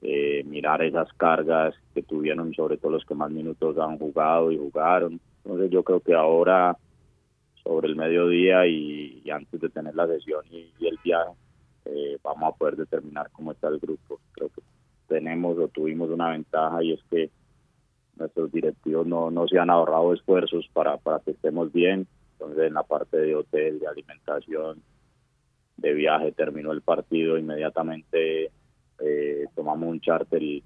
eh, 0.00 0.42
mirar 0.44 0.82
esas 0.82 1.12
cargas 1.12 1.76
que 1.94 2.02
tuvieron, 2.02 2.52
sobre 2.54 2.76
todo 2.76 2.90
los 2.90 3.04
que 3.04 3.14
más 3.14 3.30
minutos 3.30 3.78
han 3.78 3.98
jugado 3.98 4.50
y 4.50 4.58
jugaron. 4.58 5.20
Entonces 5.44 5.70
yo 5.70 5.84
creo 5.84 6.00
que 6.00 6.14
ahora, 6.14 6.76
sobre 7.62 7.88
el 7.88 7.96
mediodía 7.96 8.66
y, 8.66 9.22
antes 9.30 9.60
de 9.60 9.68
tener 9.68 9.94
la 9.94 10.06
sesión 10.06 10.44
y, 10.50 10.72
el 10.80 10.98
viaje, 11.02 11.32
eh, 11.84 12.18
vamos 12.22 12.54
a 12.54 12.56
poder 12.56 12.76
determinar 12.76 13.30
cómo 13.32 13.52
está 13.52 13.68
el 13.68 13.78
grupo. 13.78 14.20
Creo 14.32 14.48
que 14.48 14.62
tenemos 15.08 15.58
o 15.58 15.68
tuvimos 15.68 16.10
una 16.10 16.30
ventaja 16.30 16.82
y 16.82 16.92
es 16.92 17.00
que 17.10 17.30
nuestros 18.16 18.50
directivos 18.52 19.06
no, 19.06 19.30
no 19.30 19.46
se 19.46 19.58
han 19.58 19.70
ahorrado 19.70 20.12
esfuerzos 20.12 20.68
para, 20.72 20.96
para 20.96 21.20
que 21.20 21.32
estemos 21.32 21.72
bien. 21.72 22.06
Entonces 22.32 22.64
en 22.68 22.74
la 22.74 22.82
parte 22.82 23.16
de 23.16 23.34
hotel, 23.34 23.78
de 23.78 23.86
alimentación, 23.86 24.82
de 25.76 25.92
viaje, 25.92 26.32
terminó 26.32 26.72
el 26.72 26.82
partido 26.82 27.38
inmediatamente 27.38 28.50
eh, 29.00 29.46
tomamos 29.54 29.88
un 29.88 30.00
charter 30.00 30.42
y, 30.42 30.62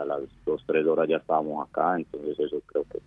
a 0.00 0.04
las 0.04 0.20
dos, 0.44 0.62
tres 0.66 0.86
horas 0.86 1.08
ya 1.08 1.16
estábamos 1.16 1.68
acá, 1.68 1.96
entonces 1.96 2.38
eso 2.38 2.60
creo 2.66 2.84
que 2.84 2.98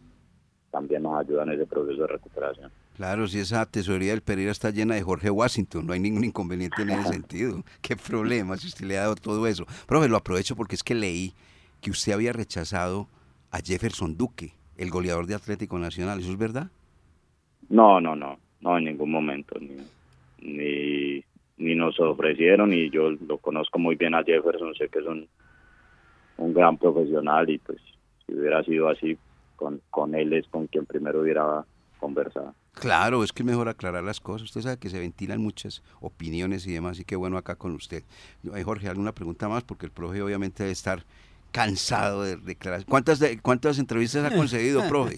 también 0.71 1.03
nos 1.03 1.19
ayuda 1.19 1.43
en 1.43 1.51
ese 1.51 1.65
proceso 1.65 2.01
de 2.01 2.07
recuperación. 2.07 2.71
Claro, 2.99 3.29
si 3.29 3.39
esa 3.39 3.65
tesorería 3.65 4.11
del 4.11 4.21
Pereira 4.21 4.51
está 4.51 4.71
llena 4.71 4.95
de 4.95 5.01
Jorge 5.01 5.29
Washington, 5.29 5.87
no 5.87 5.93
hay 5.93 6.01
ningún 6.01 6.25
inconveniente 6.25 6.81
en 6.81 6.89
ese 6.89 7.13
sentido. 7.13 7.63
¿Qué 7.81 7.95
problema 7.95 8.57
si 8.57 8.67
usted 8.67 8.85
le 8.85 8.97
ha 8.97 9.03
dado 9.03 9.15
todo 9.15 9.47
eso? 9.47 9.65
Profe, 9.87 10.09
lo 10.09 10.17
aprovecho 10.17 10.53
porque 10.57 10.75
es 10.75 10.83
que 10.83 10.95
leí 10.95 11.31
que 11.79 11.91
usted 11.91 12.11
había 12.11 12.33
rechazado 12.33 13.07
a 13.51 13.59
Jefferson 13.59 14.17
Duque, 14.17 14.51
el 14.75 14.89
goleador 14.89 15.27
de 15.27 15.35
Atlético 15.35 15.79
Nacional. 15.79 16.19
¿Eso 16.19 16.31
es 16.31 16.37
verdad? 16.37 16.71
No, 17.69 18.01
no, 18.01 18.17
no, 18.17 18.37
no 18.59 18.77
en 18.77 18.83
ningún 18.83 19.11
momento, 19.11 19.57
ni, 19.61 19.77
ni, 20.41 21.23
ni 21.55 21.75
nos 21.75 21.97
ofrecieron 22.01 22.73
y 22.73 22.89
yo 22.89 23.11
lo 23.11 23.37
conozco 23.37 23.79
muy 23.79 23.95
bien 23.95 24.13
a 24.13 24.25
Jefferson, 24.25 24.75
sé 24.75 24.89
que 24.89 24.99
es 24.99 25.05
un, 25.05 25.25
un 26.35 26.53
gran 26.53 26.77
profesional 26.77 27.49
y 27.49 27.59
pues 27.59 27.79
si 28.25 28.33
hubiera 28.33 28.61
sido 28.65 28.89
así, 28.89 29.17
con, 29.55 29.79
con 29.89 30.15
él 30.15 30.33
es 30.33 30.45
con 30.49 30.67
quien 30.67 30.85
primero 30.85 31.21
hubiera 31.21 31.63
conversado. 31.97 32.53
Claro, 32.79 33.23
es 33.23 33.33
que 33.33 33.43
es 33.43 33.45
mejor 33.47 33.67
aclarar 33.67 34.03
las 34.03 34.19
cosas. 34.19 34.43
Usted 34.43 34.61
sabe 34.61 34.77
que 34.77 34.89
se 34.89 34.99
ventilan 34.99 35.41
muchas 35.41 35.83
opiniones 36.01 36.65
y 36.65 36.73
demás, 36.73 36.99
y 36.99 37.05
qué 37.05 37.15
bueno 37.15 37.37
acá 37.37 37.55
con 37.55 37.73
usted. 37.73 38.03
Jorge, 38.63 38.87
¿alguna 38.89 39.11
pregunta 39.13 39.49
más? 39.49 39.63
Porque 39.63 39.85
el 39.85 39.91
profe 39.91 40.21
obviamente 40.21 40.63
debe 40.63 40.71
estar 40.73 41.03
cansado 41.51 42.23
de 42.23 42.37
declarar. 42.37 42.85
¿Cuántas, 42.85 43.19
de- 43.19 43.39
cuántas 43.41 43.79
entrevistas 43.79 44.23
ha 44.31 44.35
concedido, 44.35 44.87
profe? 44.87 45.17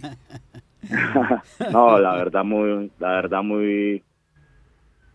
no, 1.72 2.00
la 2.00 2.16
verdad 2.16 2.44
muy, 2.44 2.92
la 3.00 3.10
verdad 3.12 3.44
muy, 3.44 4.04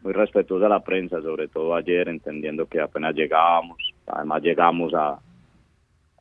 muy 0.03 0.12
respetuosa 0.12 0.66
a 0.66 0.70
la 0.70 0.84
prensa, 0.84 1.20
sobre 1.22 1.49
todo 1.49 1.74
ayer, 1.74 2.09
entendiendo 2.09 2.66
que 2.66 2.80
apenas 2.80 3.14
llegábamos, 3.14 3.78
además 4.07 4.42
llegamos 4.42 4.92
a, 4.94 5.18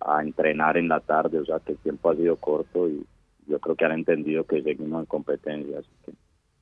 a 0.01 0.21
entrenar 0.23 0.78
en 0.78 0.88
la 0.88 0.99
tarde, 1.01 1.39
o 1.39 1.45
sea 1.45 1.59
que 1.59 1.73
el 1.73 1.78
tiempo 1.80 2.09
ha 2.09 2.15
sido 2.15 2.36
corto 2.38 2.88
y 2.89 3.05
yo 3.47 3.59
creo 3.59 3.75
que 3.75 3.85
han 3.85 3.91
entendido 3.93 4.45
que 4.45 4.61
seguimos 4.61 5.01
en 5.01 5.05
competencia, 5.05 5.79
así 5.79 5.89
que 6.05 6.13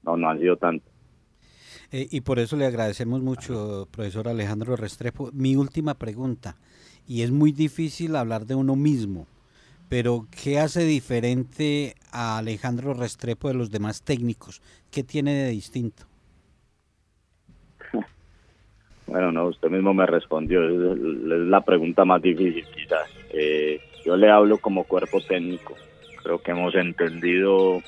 no, 0.03 0.17
no 0.17 0.29
han 0.29 0.39
sido 0.39 0.57
tanto. 0.57 0.85
Eh, 1.91 2.07
y 2.09 2.21
por 2.21 2.39
eso 2.39 2.57
le 2.57 2.65
agradecemos 2.65 3.21
mucho, 3.21 3.87
profesor 3.91 4.27
Alejandro 4.27 4.75
Restrepo. 4.75 5.29
Mi 5.31 5.55
última 5.55 5.93
pregunta, 5.93 6.55
y 7.07 7.21
es 7.21 7.31
muy 7.31 7.51
difícil 7.51 8.15
hablar 8.15 8.45
de 8.45 8.55
uno 8.55 8.75
mismo, 8.75 9.27
pero 9.89 10.25
¿qué 10.43 10.59
hace 10.59 10.85
diferente 10.85 11.93
a 12.11 12.39
Alejandro 12.39 12.93
Restrepo 12.93 13.47
de 13.47 13.53
los 13.53 13.69
demás 13.69 14.01
técnicos? 14.01 14.61
¿Qué 14.91 15.03
tiene 15.03 15.33
de 15.33 15.49
distinto? 15.51 16.05
Bueno, 19.05 19.33
no, 19.33 19.47
usted 19.47 19.69
mismo 19.69 19.93
me 19.93 20.07
respondió, 20.07 20.63
es, 20.63 20.97
es 20.97 21.03
la 21.27 21.61
pregunta 21.61 22.05
más 22.05 22.21
difícil 22.21 22.65
quizás. 22.73 23.07
Eh, 23.31 23.79
yo 24.03 24.15
le 24.15 24.31
hablo 24.31 24.57
como 24.57 24.85
cuerpo 24.85 25.21
técnico, 25.21 25.75
creo 26.23 26.41
que 26.41 26.51
hemos 26.51 26.73
entendido, 26.75 27.81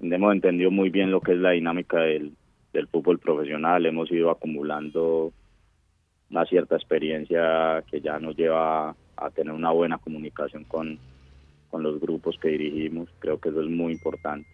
hemos 0.00 0.32
entendido 0.34 0.70
muy 0.70 0.90
bien 0.90 1.10
lo 1.10 1.20
que 1.20 1.32
es 1.32 1.38
la 1.38 1.50
dinámica 1.50 2.00
del, 2.00 2.32
del 2.72 2.88
fútbol 2.88 3.18
profesional, 3.18 3.86
hemos 3.86 4.10
ido 4.10 4.30
acumulando 4.30 5.32
una 6.30 6.44
cierta 6.44 6.76
experiencia 6.76 7.82
que 7.90 8.00
ya 8.00 8.18
nos 8.18 8.36
lleva 8.36 8.94
a 9.16 9.30
tener 9.30 9.52
una 9.52 9.70
buena 9.70 9.98
comunicación 9.98 10.64
con, 10.64 10.98
los 11.72 12.00
grupos 12.00 12.36
que 12.40 12.48
dirigimos, 12.48 13.08
creo 13.20 13.38
que 13.38 13.50
eso 13.50 13.62
es 13.62 13.68
muy 13.68 13.92
importante. 13.92 14.48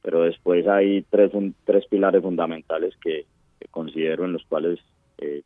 Pero 0.00 0.22
después 0.22 0.66
hay 0.66 1.02
tres 1.02 1.86
pilares 1.90 2.22
fundamentales 2.22 2.94
que, 2.96 3.26
que 3.60 3.68
considero 3.68 4.24
en 4.24 4.32
los 4.32 4.44
cuales 4.46 4.80
eh, 5.18 5.42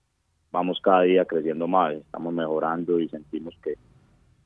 vamos 0.52 0.80
cada 0.80 1.02
día 1.02 1.24
creciendo 1.24 1.66
más, 1.66 1.94
estamos 1.94 2.32
mejorando 2.32 3.00
y 3.00 3.09
sentimos 3.09 3.57
que 3.61 3.74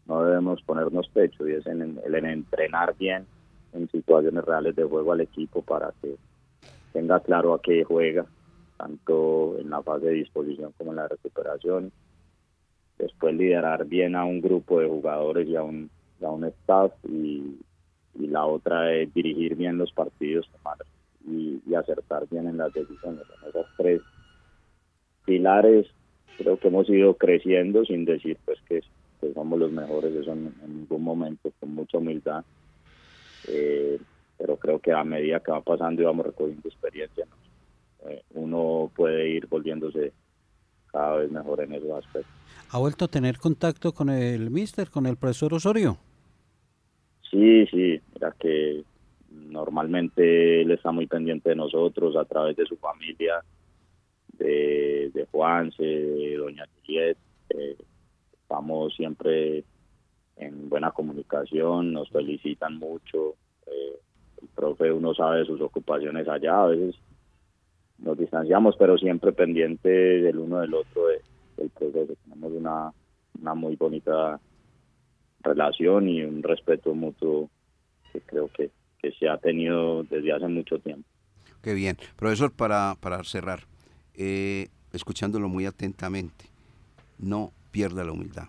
no 0.09 0.25
debemos 0.25 0.63
ponernos 0.63 1.09
pecho 1.09 1.47
y 1.47 1.53
es 1.53 1.67
en, 1.67 2.01
en 2.03 2.27
entrenar 2.27 2.97
bien 2.97 3.27
en 3.75 3.89
situaciones 3.91 4.43
reales 4.45 4.75
de 4.75 4.85
juego 4.85 5.13
al 5.13 5.21
equipo 5.21 5.63
para 5.63 5.93
que 6.01 6.17
tenga 6.93 7.21
claro 7.21 7.53
a 7.53 7.61
qué 7.61 7.85
juega, 7.85 8.25
tanto 8.79 9.59
en 9.59 9.69
la 9.69 9.83
fase 9.83 10.07
de 10.07 10.13
disposición 10.13 10.73
como 10.79 10.93
en 10.93 10.97
la 10.97 11.09
recuperación. 11.09 11.93
Después 12.99 13.35
liderar 13.35 13.85
bien 13.85 14.17
a 14.17 14.25
un 14.25 14.41
grupo 14.41 14.81
de 14.81 14.89
jugadores 14.89 15.47
y 15.47 15.55
a 15.55 15.63
un, 15.63 15.91
a 16.23 16.31
un 16.31 16.45
staff 16.45 16.93
y, 17.05 17.59
y 18.19 18.27
la 18.27 18.47
otra 18.47 18.93
es 18.95 19.13
dirigir 19.13 19.55
bien 19.55 19.77
los 19.77 19.93
partidos 19.93 20.49
y, 21.27 21.61
y 21.67 21.75
acertar 21.75 22.27
bien 22.31 22.49
en 22.49 22.57
las 22.57 22.73
decisiones. 22.73 23.25
En 23.43 23.51
esos 23.51 23.67
tres 23.77 24.01
pilares 25.27 25.87
creo 26.39 26.59
que 26.59 26.69
hemos 26.69 26.89
ido 26.89 27.15
creciendo 27.15 27.85
sin 27.85 28.05
decir 28.07 28.39
pues 28.45 28.59
que, 28.67 28.81
que 29.21 29.33
somos 29.33 29.59
los 29.59 29.71
mejores, 29.73 30.15
eso 30.15 30.33
en, 30.33 30.55
en 30.65 30.79
ningún 30.81 31.03
momento, 31.03 31.51
con 31.59 31.75
mucha 31.75 31.99
humildad. 31.99 32.45
Eh, 33.49 33.99
pero 34.37 34.57
creo 34.57 34.79
que 34.79 34.93
a 34.93 35.05
medida 35.05 35.41
que 35.41 35.53
va 35.53 35.61
pasando 35.61 36.03
y 36.03 36.05
vamos 36.05 36.27
recogiendo 36.27 36.69
experiencia, 36.69 37.27
eh, 38.09 38.23
uno 38.35 38.91
puede 38.95 39.29
ir 39.29 39.47
volviéndose 39.47 40.13
cada 40.93 41.17
vez 41.17 41.31
mejor 41.31 41.61
en 41.61 41.73
esos 41.73 41.91
aspectos. 41.91 42.33
¿Ha 42.71 42.79
vuelto 42.79 43.07
a 43.07 43.09
tener 43.09 43.39
contacto 43.39 43.93
con 43.93 44.11
el 44.11 44.51
mister, 44.51 44.91
con 44.91 45.07
el 45.07 45.17
profesor 45.17 45.55
Osorio? 45.55 45.99
Sí, 47.31 47.67
sí, 47.67 48.01
mira 48.15 48.35
que 48.39 48.83
normalmente 49.31 50.63
él 50.63 50.71
está 50.71 50.93
muy 50.93 51.07
pendiente 51.07 51.51
de 51.51 51.57
nosotros 51.57 52.17
a 52.17 52.25
través 52.25 52.57
de 52.57 52.67
su 52.67 52.77
familia, 52.77 53.43
de, 54.39 55.11
de 55.13 55.27
Juanse, 55.31 55.83
de 55.83 56.37
Doña 56.37 56.65
Juliet. 56.77 57.17
Eh, 57.51 57.77
estamos 58.49 58.95
siempre 58.95 59.63
en 60.37 60.71
buena 60.71 60.91
comunicación, 60.93 61.93
nos 61.93 62.09
felicitan 62.09 62.79
mucho. 62.79 63.35
Eh, 63.67 64.01
el 64.41 64.49
profe, 64.49 64.91
uno 64.91 65.13
sabe 65.13 65.41
de 65.41 65.45
sus 65.45 65.61
ocupaciones 65.61 66.27
allá, 66.27 66.63
a 66.63 66.67
veces 66.69 66.97
nos 67.99 68.17
distanciamos, 68.17 68.75
pero 68.79 68.97
siempre 68.97 69.33
pendiente 69.33 69.91
del 69.91 70.39
uno 70.39 70.61
del 70.61 70.73
otro 70.73 71.03
del 71.59 71.69
proceso. 71.71 72.15
Tenemos 72.25 72.53
una, 72.53 72.91
una 73.39 73.55
muy 73.55 73.77
bonita 73.77 74.41
relación 75.41 76.09
y 76.09 76.23
un 76.23 76.43
respeto 76.43 76.95
mutuo 76.95 77.51
que 78.13 78.23
creo 78.23 78.49
que, 78.49 78.71
que 78.99 79.13
se 79.13 79.29
ha 79.29 79.37
tenido 79.37 80.05
desde 80.05 80.33
hace 80.33 80.49
mucho 80.49 80.79
tiempo. 80.79 81.07
Qué 81.61 81.75
bien. 81.75 81.99
Profesor, 82.17 82.51
para, 82.51 82.97
para 83.01 83.23
cerrar, 83.25 83.65
eh, 84.15 84.69
escuchándolo 84.95 85.49
muy 85.51 85.67
atentamente, 85.67 86.47
no 87.19 87.53
pierda 87.79 88.03
la 88.03 88.11
humildad, 88.11 88.49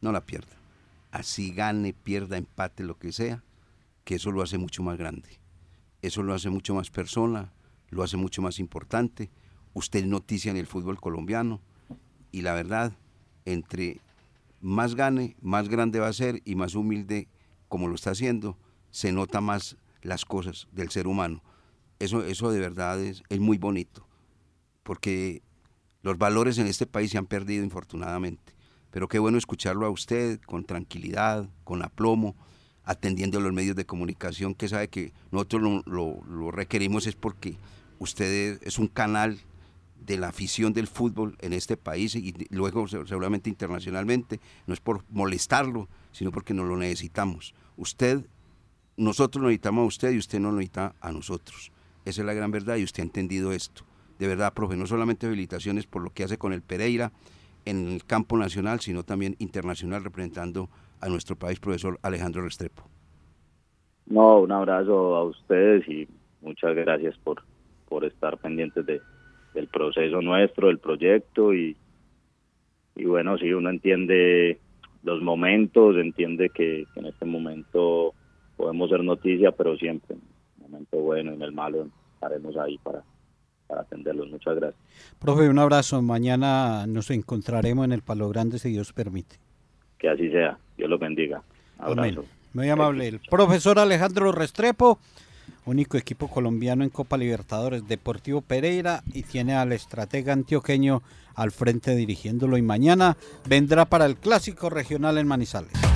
no 0.00 0.10
la 0.10 0.26
pierda. 0.26 0.56
Así 1.12 1.52
gane, 1.52 1.92
pierda, 1.92 2.36
empate, 2.36 2.82
lo 2.82 2.98
que 2.98 3.12
sea, 3.12 3.44
que 4.02 4.16
eso 4.16 4.32
lo 4.32 4.42
hace 4.42 4.58
mucho 4.58 4.82
más 4.82 4.98
grande. 4.98 5.38
Eso 6.02 6.24
lo 6.24 6.34
hace 6.34 6.50
mucho 6.50 6.74
más 6.74 6.90
persona, 6.90 7.52
lo 7.90 8.02
hace 8.02 8.16
mucho 8.16 8.42
más 8.42 8.58
importante. 8.58 9.30
Usted 9.72 10.04
noticia 10.04 10.50
en 10.50 10.56
el 10.56 10.66
fútbol 10.66 11.00
colombiano 11.00 11.60
y 12.32 12.42
la 12.42 12.54
verdad, 12.54 12.92
entre 13.44 14.00
más 14.60 14.96
gane, 14.96 15.36
más 15.40 15.68
grande 15.68 16.00
va 16.00 16.08
a 16.08 16.12
ser 16.12 16.42
y 16.44 16.56
más 16.56 16.74
humilde 16.74 17.28
como 17.68 17.86
lo 17.86 17.94
está 17.94 18.10
haciendo, 18.10 18.58
se 18.90 19.12
nota 19.12 19.40
más 19.40 19.76
las 20.02 20.24
cosas 20.24 20.66
del 20.72 20.90
ser 20.90 21.06
humano. 21.06 21.40
Eso, 22.00 22.24
eso 22.24 22.50
de 22.50 22.58
verdad 22.58 23.00
es, 23.00 23.22
es 23.28 23.38
muy 23.38 23.58
bonito, 23.58 24.08
porque 24.82 25.40
los 26.02 26.18
valores 26.18 26.58
en 26.58 26.66
este 26.66 26.86
país 26.86 27.12
se 27.12 27.18
han 27.18 27.26
perdido 27.26 27.62
infortunadamente. 27.62 28.55
Pero 28.96 29.08
qué 29.08 29.18
bueno 29.18 29.36
escucharlo 29.36 29.84
a 29.84 29.90
usted 29.90 30.40
con 30.46 30.64
tranquilidad, 30.64 31.50
con 31.64 31.82
aplomo, 31.82 32.34
atendiendo 32.82 33.36
a 33.36 33.42
los 33.42 33.52
medios 33.52 33.76
de 33.76 33.84
comunicación, 33.84 34.54
que 34.54 34.68
sabe 34.68 34.88
que 34.88 35.12
nosotros 35.30 35.82
lo, 35.84 36.24
lo 36.24 36.50
requerimos 36.50 37.06
es 37.06 37.14
porque 37.14 37.58
usted 37.98 38.58
es 38.62 38.78
un 38.78 38.88
canal 38.88 39.38
de 40.00 40.16
la 40.16 40.28
afición 40.28 40.72
del 40.72 40.86
fútbol 40.86 41.36
en 41.40 41.52
este 41.52 41.76
país 41.76 42.14
y 42.14 42.32
luego 42.48 42.88
seguramente 42.88 43.50
internacionalmente, 43.50 44.40
no 44.66 44.72
es 44.72 44.80
por 44.80 45.04
molestarlo, 45.10 45.90
sino 46.10 46.32
porque 46.32 46.54
nos 46.54 46.66
lo 46.66 46.78
necesitamos. 46.78 47.54
Usted, 47.76 48.24
nosotros 48.96 49.42
necesitamos 49.44 49.82
a 49.82 49.88
usted 49.88 50.12
y 50.12 50.16
usted 50.16 50.40
no 50.40 50.52
necesita 50.52 50.94
a 51.02 51.12
nosotros. 51.12 51.70
Esa 52.06 52.22
es 52.22 52.26
la 52.26 52.32
gran 52.32 52.50
verdad 52.50 52.76
y 52.76 52.84
usted 52.84 53.02
ha 53.02 53.06
entendido 53.06 53.52
esto. 53.52 53.84
De 54.18 54.26
verdad, 54.26 54.54
profe, 54.54 54.74
no 54.74 54.86
solamente 54.86 55.28
felicitaciones 55.28 55.86
por 55.86 56.00
lo 56.00 56.14
que 56.14 56.24
hace 56.24 56.38
con 56.38 56.54
el 56.54 56.62
Pereira 56.62 57.12
en 57.66 57.88
el 57.88 58.04
campo 58.04 58.38
nacional, 58.38 58.80
sino 58.80 59.02
también 59.02 59.36
internacional 59.38 60.02
representando 60.02 60.70
a 61.00 61.08
nuestro 61.08 61.36
país, 61.36 61.60
profesor 61.60 61.98
Alejandro 62.02 62.42
Restrepo. 62.42 62.88
No, 64.06 64.38
un 64.38 64.52
abrazo 64.52 65.16
a 65.16 65.24
ustedes 65.24 65.86
y 65.88 66.08
muchas 66.40 66.74
gracias 66.74 67.18
por, 67.18 67.42
por 67.88 68.04
estar 68.04 68.38
pendientes 68.38 68.86
de, 68.86 69.00
del 69.52 69.66
proceso 69.68 70.22
nuestro, 70.22 70.68
del 70.68 70.78
proyecto 70.78 71.52
y, 71.52 71.76
y 72.94 73.04
bueno, 73.04 73.36
sí, 73.36 73.52
uno 73.52 73.68
entiende 73.68 74.60
los 75.02 75.22
momentos, 75.22 75.96
entiende 75.96 76.50
que, 76.50 76.86
en 76.94 77.06
este 77.06 77.24
momento 77.24 78.14
podemos 78.56 78.88
ser 78.90 79.02
noticia, 79.04 79.52
pero 79.52 79.76
siempre 79.76 80.16
en 80.16 80.22
el 80.64 80.70
momento 80.70 80.98
bueno, 80.98 81.32
en 81.32 81.42
el 81.42 81.52
malo, 81.52 81.88
estaremos 82.14 82.56
ahí 82.56 82.78
para, 82.78 83.02
para 83.66 83.82
atenderlos. 83.82 84.30
Muchas 84.30 84.56
gracias. 84.56 84.80
Profe, 85.18 85.48
un 85.48 85.58
abrazo. 85.58 86.00
Mañana 86.02 86.86
nos 86.86 87.10
encontraremos 87.10 87.84
en 87.84 87.92
el 87.92 88.02
Palo 88.02 88.28
Grande, 88.28 88.58
si 88.58 88.70
Dios 88.70 88.92
permite. 88.92 89.36
Que 89.98 90.08
así 90.08 90.30
sea. 90.30 90.58
Dios 90.76 90.90
los 90.90 91.00
bendiga. 91.00 91.42
Abrazo. 91.78 92.24
Muy 92.52 92.68
amable. 92.68 93.08
El 93.08 93.20
profesor 93.20 93.78
Alejandro 93.78 94.32
Restrepo 94.32 94.98
único 95.64 95.96
equipo 95.96 96.28
colombiano 96.28 96.84
en 96.84 96.90
Copa 96.90 97.16
Libertadores, 97.16 97.86
Deportivo 97.86 98.40
Pereira, 98.40 99.02
y 99.12 99.22
tiene 99.22 99.54
al 99.54 99.72
estratega 99.72 100.32
antioqueño 100.32 101.02
al 101.34 101.50
frente 101.50 101.94
dirigiéndolo 101.94 102.56
y 102.56 102.62
mañana 102.62 103.16
vendrá 103.46 103.84
para 103.84 104.06
el 104.06 104.16
clásico 104.16 104.70
regional 104.70 105.18
en 105.18 105.26
Manizales. 105.26 105.95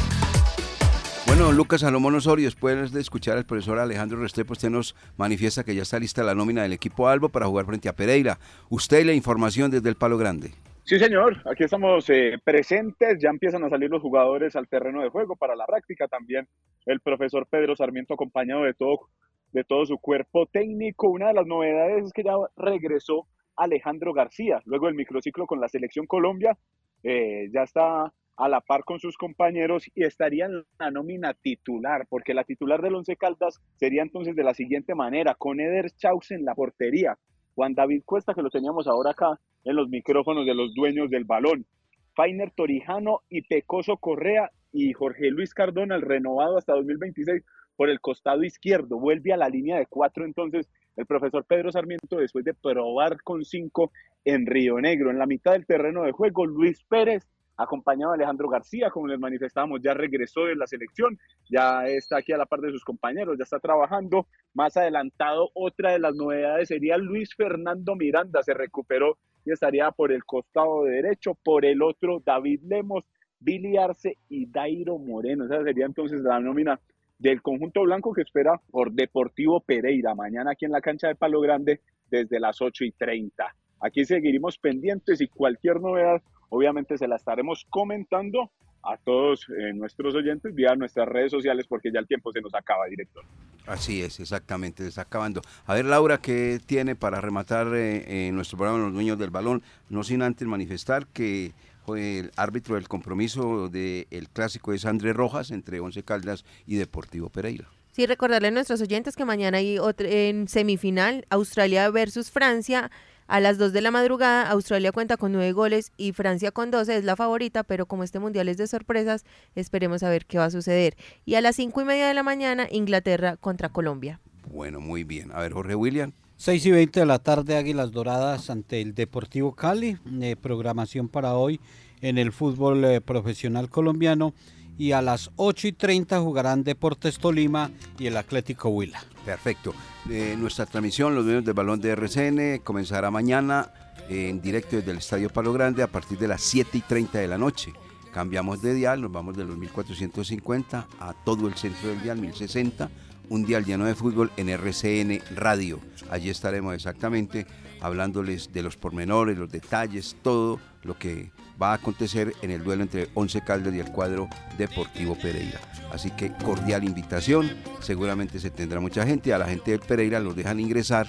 Bueno, 1.41 1.57
Lucas 1.57 1.81
Salomón 1.81 2.15
Osorio, 2.15 2.45
después 2.45 2.93
de 2.93 3.01
escuchar 3.01 3.39
al 3.39 3.47
profesor 3.47 3.79
Alejandro 3.79 4.21
Restrepo, 4.21 4.53
usted 4.53 4.69
nos 4.69 4.95
manifiesta 5.17 5.65
que 5.65 5.75
ya 5.75 5.81
está 5.81 5.99
lista 5.99 6.23
la 6.23 6.35
nómina 6.35 6.63
del 6.63 6.75
equipo 6.75 7.09
Albo 7.09 7.31
para 7.31 7.47
jugar 7.47 7.65
frente 7.65 7.89
a 7.89 7.95
Pereira. 7.95 8.39
Usted 8.69 9.07
la 9.07 9.15
información 9.15 9.71
desde 9.71 9.89
el 9.89 9.95
Palo 9.95 10.19
Grande. 10.19 10.51
Sí, 10.85 10.99
señor, 10.99 11.39
aquí 11.51 11.65
estamos 11.65 12.11
eh, 12.11 12.39
presentes, 12.45 13.17
ya 13.23 13.31
empiezan 13.31 13.65
a 13.65 13.71
salir 13.71 13.89
los 13.89 14.03
jugadores 14.03 14.55
al 14.55 14.69
terreno 14.69 15.01
de 15.01 15.09
juego 15.09 15.35
para 15.35 15.57
la 15.57 15.65
práctica 15.65 16.09
también. 16.09 16.47
El 16.85 17.01
profesor 17.01 17.47
Pedro 17.47 17.75
Sarmiento 17.75 18.13
acompañado 18.13 18.65
de 18.65 18.75
todo 18.75 19.09
de 19.53 19.65
todo 19.65 19.87
su 19.87 19.97
cuerpo 19.97 20.45
técnico. 20.45 21.09
Una 21.09 21.29
de 21.29 21.35
las 21.35 21.47
novedades 21.47 22.05
es 22.05 22.13
que 22.13 22.23
ya 22.23 22.35
regresó 22.55 23.27
Alejandro 23.57 24.13
García, 24.13 24.61
luego 24.67 24.89
del 24.89 24.95
microciclo 24.95 25.47
con 25.47 25.59
la 25.59 25.71
selección 25.71 26.05
Colombia, 26.05 26.59
eh, 27.03 27.49
ya 27.51 27.63
está 27.63 28.13
a 28.41 28.49
la 28.49 28.63
par 28.63 28.85
con 28.85 28.99
sus 28.99 29.19
compañeros 29.19 29.91
y 29.95 30.05
estaría 30.05 30.47
en 30.47 30.65
la 30.79 30.91
nómina 30.91 31.35
titular, 31.35 32.07
porque 32.09 32.33
la 32.33 32.45
titular 32.45 32.81
del 32.81 32.95
Once 32.95 33.15
Caldas 33.17 33.61
sería 33.77 34.03
entonces 34.03 34.35
de 34.35 34.43
la 34.43 34.55
siguiente 34.55 34.95
manera, 34.95 35.35
con 35.35 35.61
Eder 35.61 35.91
Chaus 35.91 36.31
en 36.31 36.47
la 36.47 36.55
portería, 36.55 37.19
Juan 37.55 37.75
David 37.75 38.03
Cuesta, 38.07 38.33
que 38.33 38.43
lo 38.43 38.49
teníamos 38.49 38.87
ahora 38.89 39.11
acá 39.11 39.39
en 39.65 39.77
los 39.77 39.91
micrófonos 39.91 40.47
de 40.47 40.55
los 40.55 40.75
dueños 40.75 41.11
del 41.11 41.25
balón, 41.25 41.67
Fainer 42.15 42.51
Torijano 42.51 43.21
y 43.29 43.43
Pecoso 43.43 43.99
Correa 43.99 44.51
y 44.73 44.95
Jorge 44.95 45.31
Luis 45.31 45.53
Cardona, 45.53 45.97
el 45.97 46.03
renovado 46.03 46.57
hasta 46.57 46.73
2026, 46.73 47.45
por 47.77 47.91
el 47.91 48.01
costado 48.01 48.43
izquierdo, 48.43 48.99
vuelve 48.99 49.35
a 49.35 49.37
la 49.37 49.51
línea 49.51 49.79
de 49.79 49.87
cuatro 49.87 50.25
entonces 50.25 50.71
el 50.97 51.07
profesor 51.07 51.45
Pedro 51.45 51.73
Sarmiento 51.73 52.17
después 52.17 52.45
de 52.45 52.55
probar 52.55 53.23
con 53.23 53.45
cinco 53.45 53.93
en 54.25 54.47
Río 54.47 54.81
Negro. 54.81 55.11
En 55.11 55.19
la 55.19 55.27
mitad 55.27 55.53
del 55.53 55.67
terreno 55.67 56.03
de 56.05 56.13
juego, 56.13 56.47
Luis 56.47 56.83
Pérez, 56.85 57.27
acompañado 57.63 58.13
de 58.13 58.17
Alejandro 58.17 58.49
García, 58.49 58.91
como 58.91 59.07
les 59.07 59.19
manifestábamos, 59.19 59.81
ya 59.83 59.95
regresó 59.95 60.45
de 60.45 60.57
la 60.57 60.67
selección, 60.67 61.19
ya 61.51 61.87
está 61.87 62.19
aquí 62.19 62.33
a 62.33 62.39
la 62.39 62.47
par 62.47 62.61
de 62.61 62.71
sus 62.71 62.85
compañeros, 62.85 63.37
ya 63.39 63.45
está 63.45 63.59
trabajando. 63.59 64.27
Más 64.55 64.77
adelantado, 64.77 65.51
otra 65.55 65.93
de 65.93 65.99
las 65.99 66.15
novedades 66.15 66.69
sería 66.69 66.97
Luis 66.97 67.35
Fernando 67.35 67.95
Miranda, 67.95 68.43
se 68.43 68.55
recuperó 68.55 69.19
y 69.45 69.53
estaría 69.53 69.91
por 69.91 70.13
el 70.13 70.25
costado 70.25 70.85
derecho, 70.85 71.35
por 71.35 71.65
el 71.65 71.83
otro 71.83 72.23
David 72.25 72.61
Lemos, 72.65 73.05
Billy 73.39 73.77
Arce 73.77 74.17
y 74.29 74.47
Dairo 74.47 74.99
Moreno. 74.99 75.45
Esa 75.45 75.63
sería 75.63 75.87
entonces 75.87 76.21
la 76.23 76.41
nómina 76.41 76.81
del 77.19 77.43
conjunto 77.43 77.83
blanco 77.83 78.13
que 78.13 78.23
espera 78.23 78.61
por 78.71 78.93
Deportivo 78.93 79.61
Pereira 79.61 80.15
mañana 80.15 80.53
aquí 80.53 80.65
en 80.65 80.73
la 80.73 80.81
cancha 80.81 81.09
de 81.09 81.15
Palo 81.15 81.41
Grande 81.41 81.81
desde 82.11 82.41
las 82.41 82.61
8 82.61 82.85
y 82.85 82.93
30. 82.93 83.55
Aquí 83.81 84.05
seguiremos 84.05 84.59
pendientes 84.59 85.21
y 85.21 85.29
cualquier 85.29 85.81
novedad 85.81 86.23
obviamente 86.51 86.99
se 86.99 87.09
la 87.09 87.17
estaremos 87.17 87.67
comentando 87.71 88.51
a 88.83 88.97
todos 88.97 89.47
eh, 89.49 89.73
nuestros 89.75 90.15
oyentes 90.15 90.55
vía 90.55 90.75
nuestras 90.75 91.07
redes 91.09 91.31
sociales 91.31 91.67
porque 91.69 91.91
ya 91.93 92.01
el 92.01 92.07
tiempo 92.07 92.33
se 92.33 92.41
nos 92.41 92.55
acaba, 92.55 92.87
director. 92.87 93.25
Así 93.67 94.03
es, 94.03 94.21
exactamente, 94.21 94.83
se 94.83 94.89
está 94.89 95.03
acabando. 95.03 95.43
A 95.67 95.75
ver, 95.75 95.85
Laura, 95.85 96.19
¿qué 96.19 96.61
tiene 96.65 96.97
para 96.97 97.21
rematar 97.21 97.69
eh, 97.75 98.31
nuestro 98.33 98.57
programa 98.59 98.85
Los 98.85 98.95
Dueños 98.95 99.19
del 99.19 99.31
Balón? 99.31 99.63
No 99.89 100.03
sin 100.03 100.23
antes 100.23 100.47
manifestar 100.49 101.07
que 101.07 101.53
el 101.89 102.31
árbitro 102.37 102.77
del 102.77 102.89
compromiso 102.89 103.69
del 103.69 104.29
clásico 104.33 104.73
es 104.73 104.85
Andrés 104.87 105.15
Rojas 105.15 105.51
entre 105.51 105.81
Once 105.81 106.03
Caldas 106.03 106.45
y 106.67 106.77
Deportivo 106.77 107.29
Pereira. 107.31 107.69
Sí, 107.93 108.07
recordarle 108.07 108.49
a 108.49 108.51
nuestros 108.53 108.81
oyentes 108.81 109.17
que 109.17 109.25
mañana 109.25 109.59
hay 109.59 109.79
otro, 109.79 110.07
en 110.07 110.47
semifinal 110.47 111.27
Australia 111.31 111.91
versus 111.91 112.31
Francia. 112.31 112.91
A 113.31 113.39
las 113.39 113.59
2 113.59 113.73
de 113.73 113.81
la 113.81 113.93
madrugada, 113.93 114.51
Australia 114.51 114.91
cuenta 114.91 115.17
con 115.17 115.31
9 115.31 115.53
goles 115.53 115.93
y 115.97 116.11
Francia 116.11 116.51
con 116.51 116.73
12 116.73 116.97
es 116.97 117.05
la 117.05 117.15
favorita, 117.15 117.63
pero 117.63 117.87
como 117.87 118.03
este 118.03 118.19
mundial 118.19 118.49
es 118.49 118.57
de 118.57 118.67
sorpresas, 118.67 119.25
esperemos 119.55 120.03
a 120.03 120.11
ver 120.11 120.27
qué 120.27 120.39
va 120.39 120.47
a 120.47 120.51
suceder. 120.51 120.97
Y 121.25 121.37
a 121.37 121.41
las 121.41 121.55
5 121.55 121.81
y 121.81 121.85
media 121.85 122.09
de 122.09 122.15
la 122.15 122.25
mañana, 122.25 122.67
Inglaterra 122.73 123.37
contra 123.37 123.69
Colombia. 123.69 124.19
Bueno, 124.53 124.81
muy 124.81 125.05
bien. 125.05 125.31
A 125.31 125.39
ver, 125.43 125.53
Jorge 125.53 125.77
William. 125.77 126.11
6 126.39 126.67
y 126.67 126.71
20 126.73 126.99
de 126.99 127.07
la 127.07 127.21
tarde, 127.21 127.57
Águilas 127.57 127.93
Doradas 127.93 128.51
ante 128.51 128.81
el 128.81 128.97
Deportivo 128.97 129.55
Cali. 129.55 129.97
Eh, 130.21 130.35
programación 130.35 131.09
para 131.09 131.35
hoy 131.35 131.61
en 132.01 132.19
el 132.19 132.33
fútbol 132.33 132.85
eh, 132.85 133.01
profesional 133.01 133.71
colombiano. 133.71 134.35
Y 134.81 134.93
a 134.93 135.03
las 135.03 135.31
8 135.37 135.69
y 135.69 135.73
30 135.73 136.21
jugarán 136.21 136.65
Deportes 136.65 137.19
Tolima 137.19 137.71
y 137.99 138.07
el 138.07 138.17
Atlético 138.17 138.71
Huila. 138.71 139.05
Perfecto. 139.27 139.75
Eh, 140.09 140.35
nuestra 140.39 140.65
transmisión, 140.65 141.15
los 141.15 141.27
dueños 141.27 141.45
del 141.45 141.53
balón 141.53 141.83
de 141.83 141.91
RCN, 141.91 142.61
comenzará 142.65 143.11
mañana 143.11 143.75
en 144.09 144.41
directo 144.41 144.77
desde 144.77 144.93
el 144.93 144.97
Estadio 144.97 145.29
Palo 145.29 145.53
Grande 145.53 145.83
a 145.83 145.87
partir 145.87 146.19
de 146.19 146.29
las 146.29 146.41
7 146.41 146.79
y 146.79 146.81
30 146.81 147.19
de 147.19 147.29
la 147.29 147.37
noche. 147.37 147.75
Cambiamos 148.11 148.63
de 148.63 148.73
dial, 148.73 149.03
nos 149.03 149.13
vamos 149.13 149.37
de 149.37 149.45
los 149.45 149.59
1450 149.59 150.89
a 150.99 151.13
todo 151.27 151.47
el 151.47 151.57
centro 151.57 151.91
del 151.91 152.01
dial, 152.01 152.17
1060, 152.17 152.89
un 153.29 153.45
dial 153.45 153.67
lleno 153.67 153.85
de 153.85 153.95
fútbol 153.95 154.33
en 154.39 154.49
RCN 154.49 155.21
Radio. 155.37 155.79
Allí 156.11 156.31
estaremos 156.31 156.75
exactamente 156.75 157.47
hablándoles 157.83 158.51
de 158.51 158.63
los 158.63 158.79
pormenores, 158.79 159.37
los 159.37 159.51
detalles, 159.51 160.17
todo 160.23 160.59
lo 160.85 160.97
que 160.97 161.33
va 161.61 161.73
a 161.73 161.75
acontecer 161.75 162.35
en 162.43 162.51
el 162.51 162.65
duelo 162.65 162.83
entre 162.83 163.09
Once 163.15 163.41
Caldas 163.43 163.75
y 163.75 163.81
el 163.81 163.91
cuadro 163.91 164.29
Deportivo 164.57 165.17
Pereira. 165.17 165.61
Así 165.93 166.11
que 166.11 166.33
cordial 166.33 166.85
invitación, 166.85 167.51
seguramente 167.81 168.39
se 168.39 168.51
tendrá 168.51 168.81
mucha 168.81 169.07
gente, 169.07 169.35
a 169.35 169.39
la 169.39 169.47
gente 169.47 169.73
del 169.73 169.81
Pereira 169.81 170.21
los 170.21 170.37
dejan 170.37 170.61
ingresar 170.61 171.09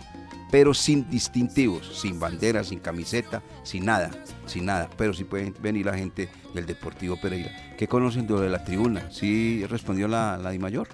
pero 0.51 0.73
sin 0.73 1.09
distintivos, 1.09 1.97
sin 1.97 2.19
bandera, 2.19 2.63
sin 2.63 2.79
camiseta, 2.79 3.41
sin 3.63 3.85
nada, 3.85 4.11
sin 4.45 4.65
nada. 4.65 4.89
Pero 4.97 5.13
sí 5.13 5.23
pueden 5.23 5.55
venir 5.61 5.85
la 5.85 5.97
gente 5.97 6.29
del 6.53 6.65
Deportivo 6.65 7.15
Pereira. 7.19 7.51
¿Qué 7.77 7.87
conocen 7.87 8.27
de 8.27 8.33
lo 8.33 8.41
de 8.41 8.49
la 8.49 8.63
tribuna? 8.63 9.09
¿Sí 9.11 9.65
respondió 9.67 10.09
la, 10.09 10.37
la 10.37 10.51
Mayor? 10.59 10.89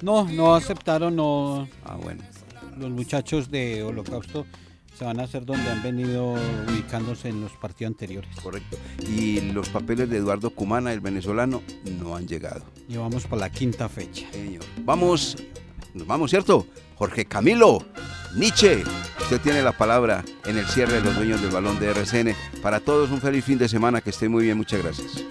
No, 0.00 0.24
no 0.24 0.54
aceptaron, 0.54 1.16
no. 1.16 1.68
Ah, 1.84 1.96
bueno. 2.00 2.22
Los 2.78 2.90
muchachos 2.90 3.50
de 3.50 3.82
Holocausto 3.82 4.46
se 5.00 5.06
van 5.06 5.18
a 5.18 5.22
hacer 5.22 5.46
donde 5.46 5.66
han 5.70 5.82
venido 5.82 6.34
ubicándose 6.68 7.30
en 7.30 7.40
los 7.40 7.52
partidos 7.52 7.92
anteriores. 7.92 8.28
Correcto. 8.42 8.76
Y 9.08 9.40
los 9.40 9.70
papeles 9.70 10.10
de 10.10 10.18
Eduardo 10.18 10.50
Cumana, 10.50 10.92
el 10.92 11.00
venezolano, 11.00 11.62
no 11.98 12.16
han 12.16 12.28
llegado. 12.28 12.66
Llevamos 12.86 13.26
por 13.26 13.38
la 13.38 13.48
quinta 13.48 13.88
fecha. 13.88 14.30
Señor. 14.30 14.62
Vamos, 14.84 15.38
nos 15.94 16.06
vamos, 16.06 16.30
¿cierto? 16.30 16.66
Jorge 16.96 17.24
Camilo, 17.24 17.82
Nietzsche, 18.36 18.84
usted 19.22 19.40
tiene 19.40 19.62
la 19.62 19.72
palabra 19.72 20.22
en 20.44 20.58
el 20.58 20.66
cierre 20.66 20.96
de 20.96 21.00
los 21.00 21.16
dueños 21.16 21.40
del 21.40 21.50
balón 21.50 21.80
de 21.80 21.88
RCN. 21.92 22.34
Para 22.60 22.80
todos 22.80 23.10
un 23.10 23.22
feliz 23.22 23.42
fin 23.42 23.56
de 23.56 23.70
semana, 23.70 24.02
que 24.02 24.10
esté 24.10 24.28
muy 24.28 24.44
bien, 24.44 24.58
muchas 24.58 24.82
gracias. 24.82 25.24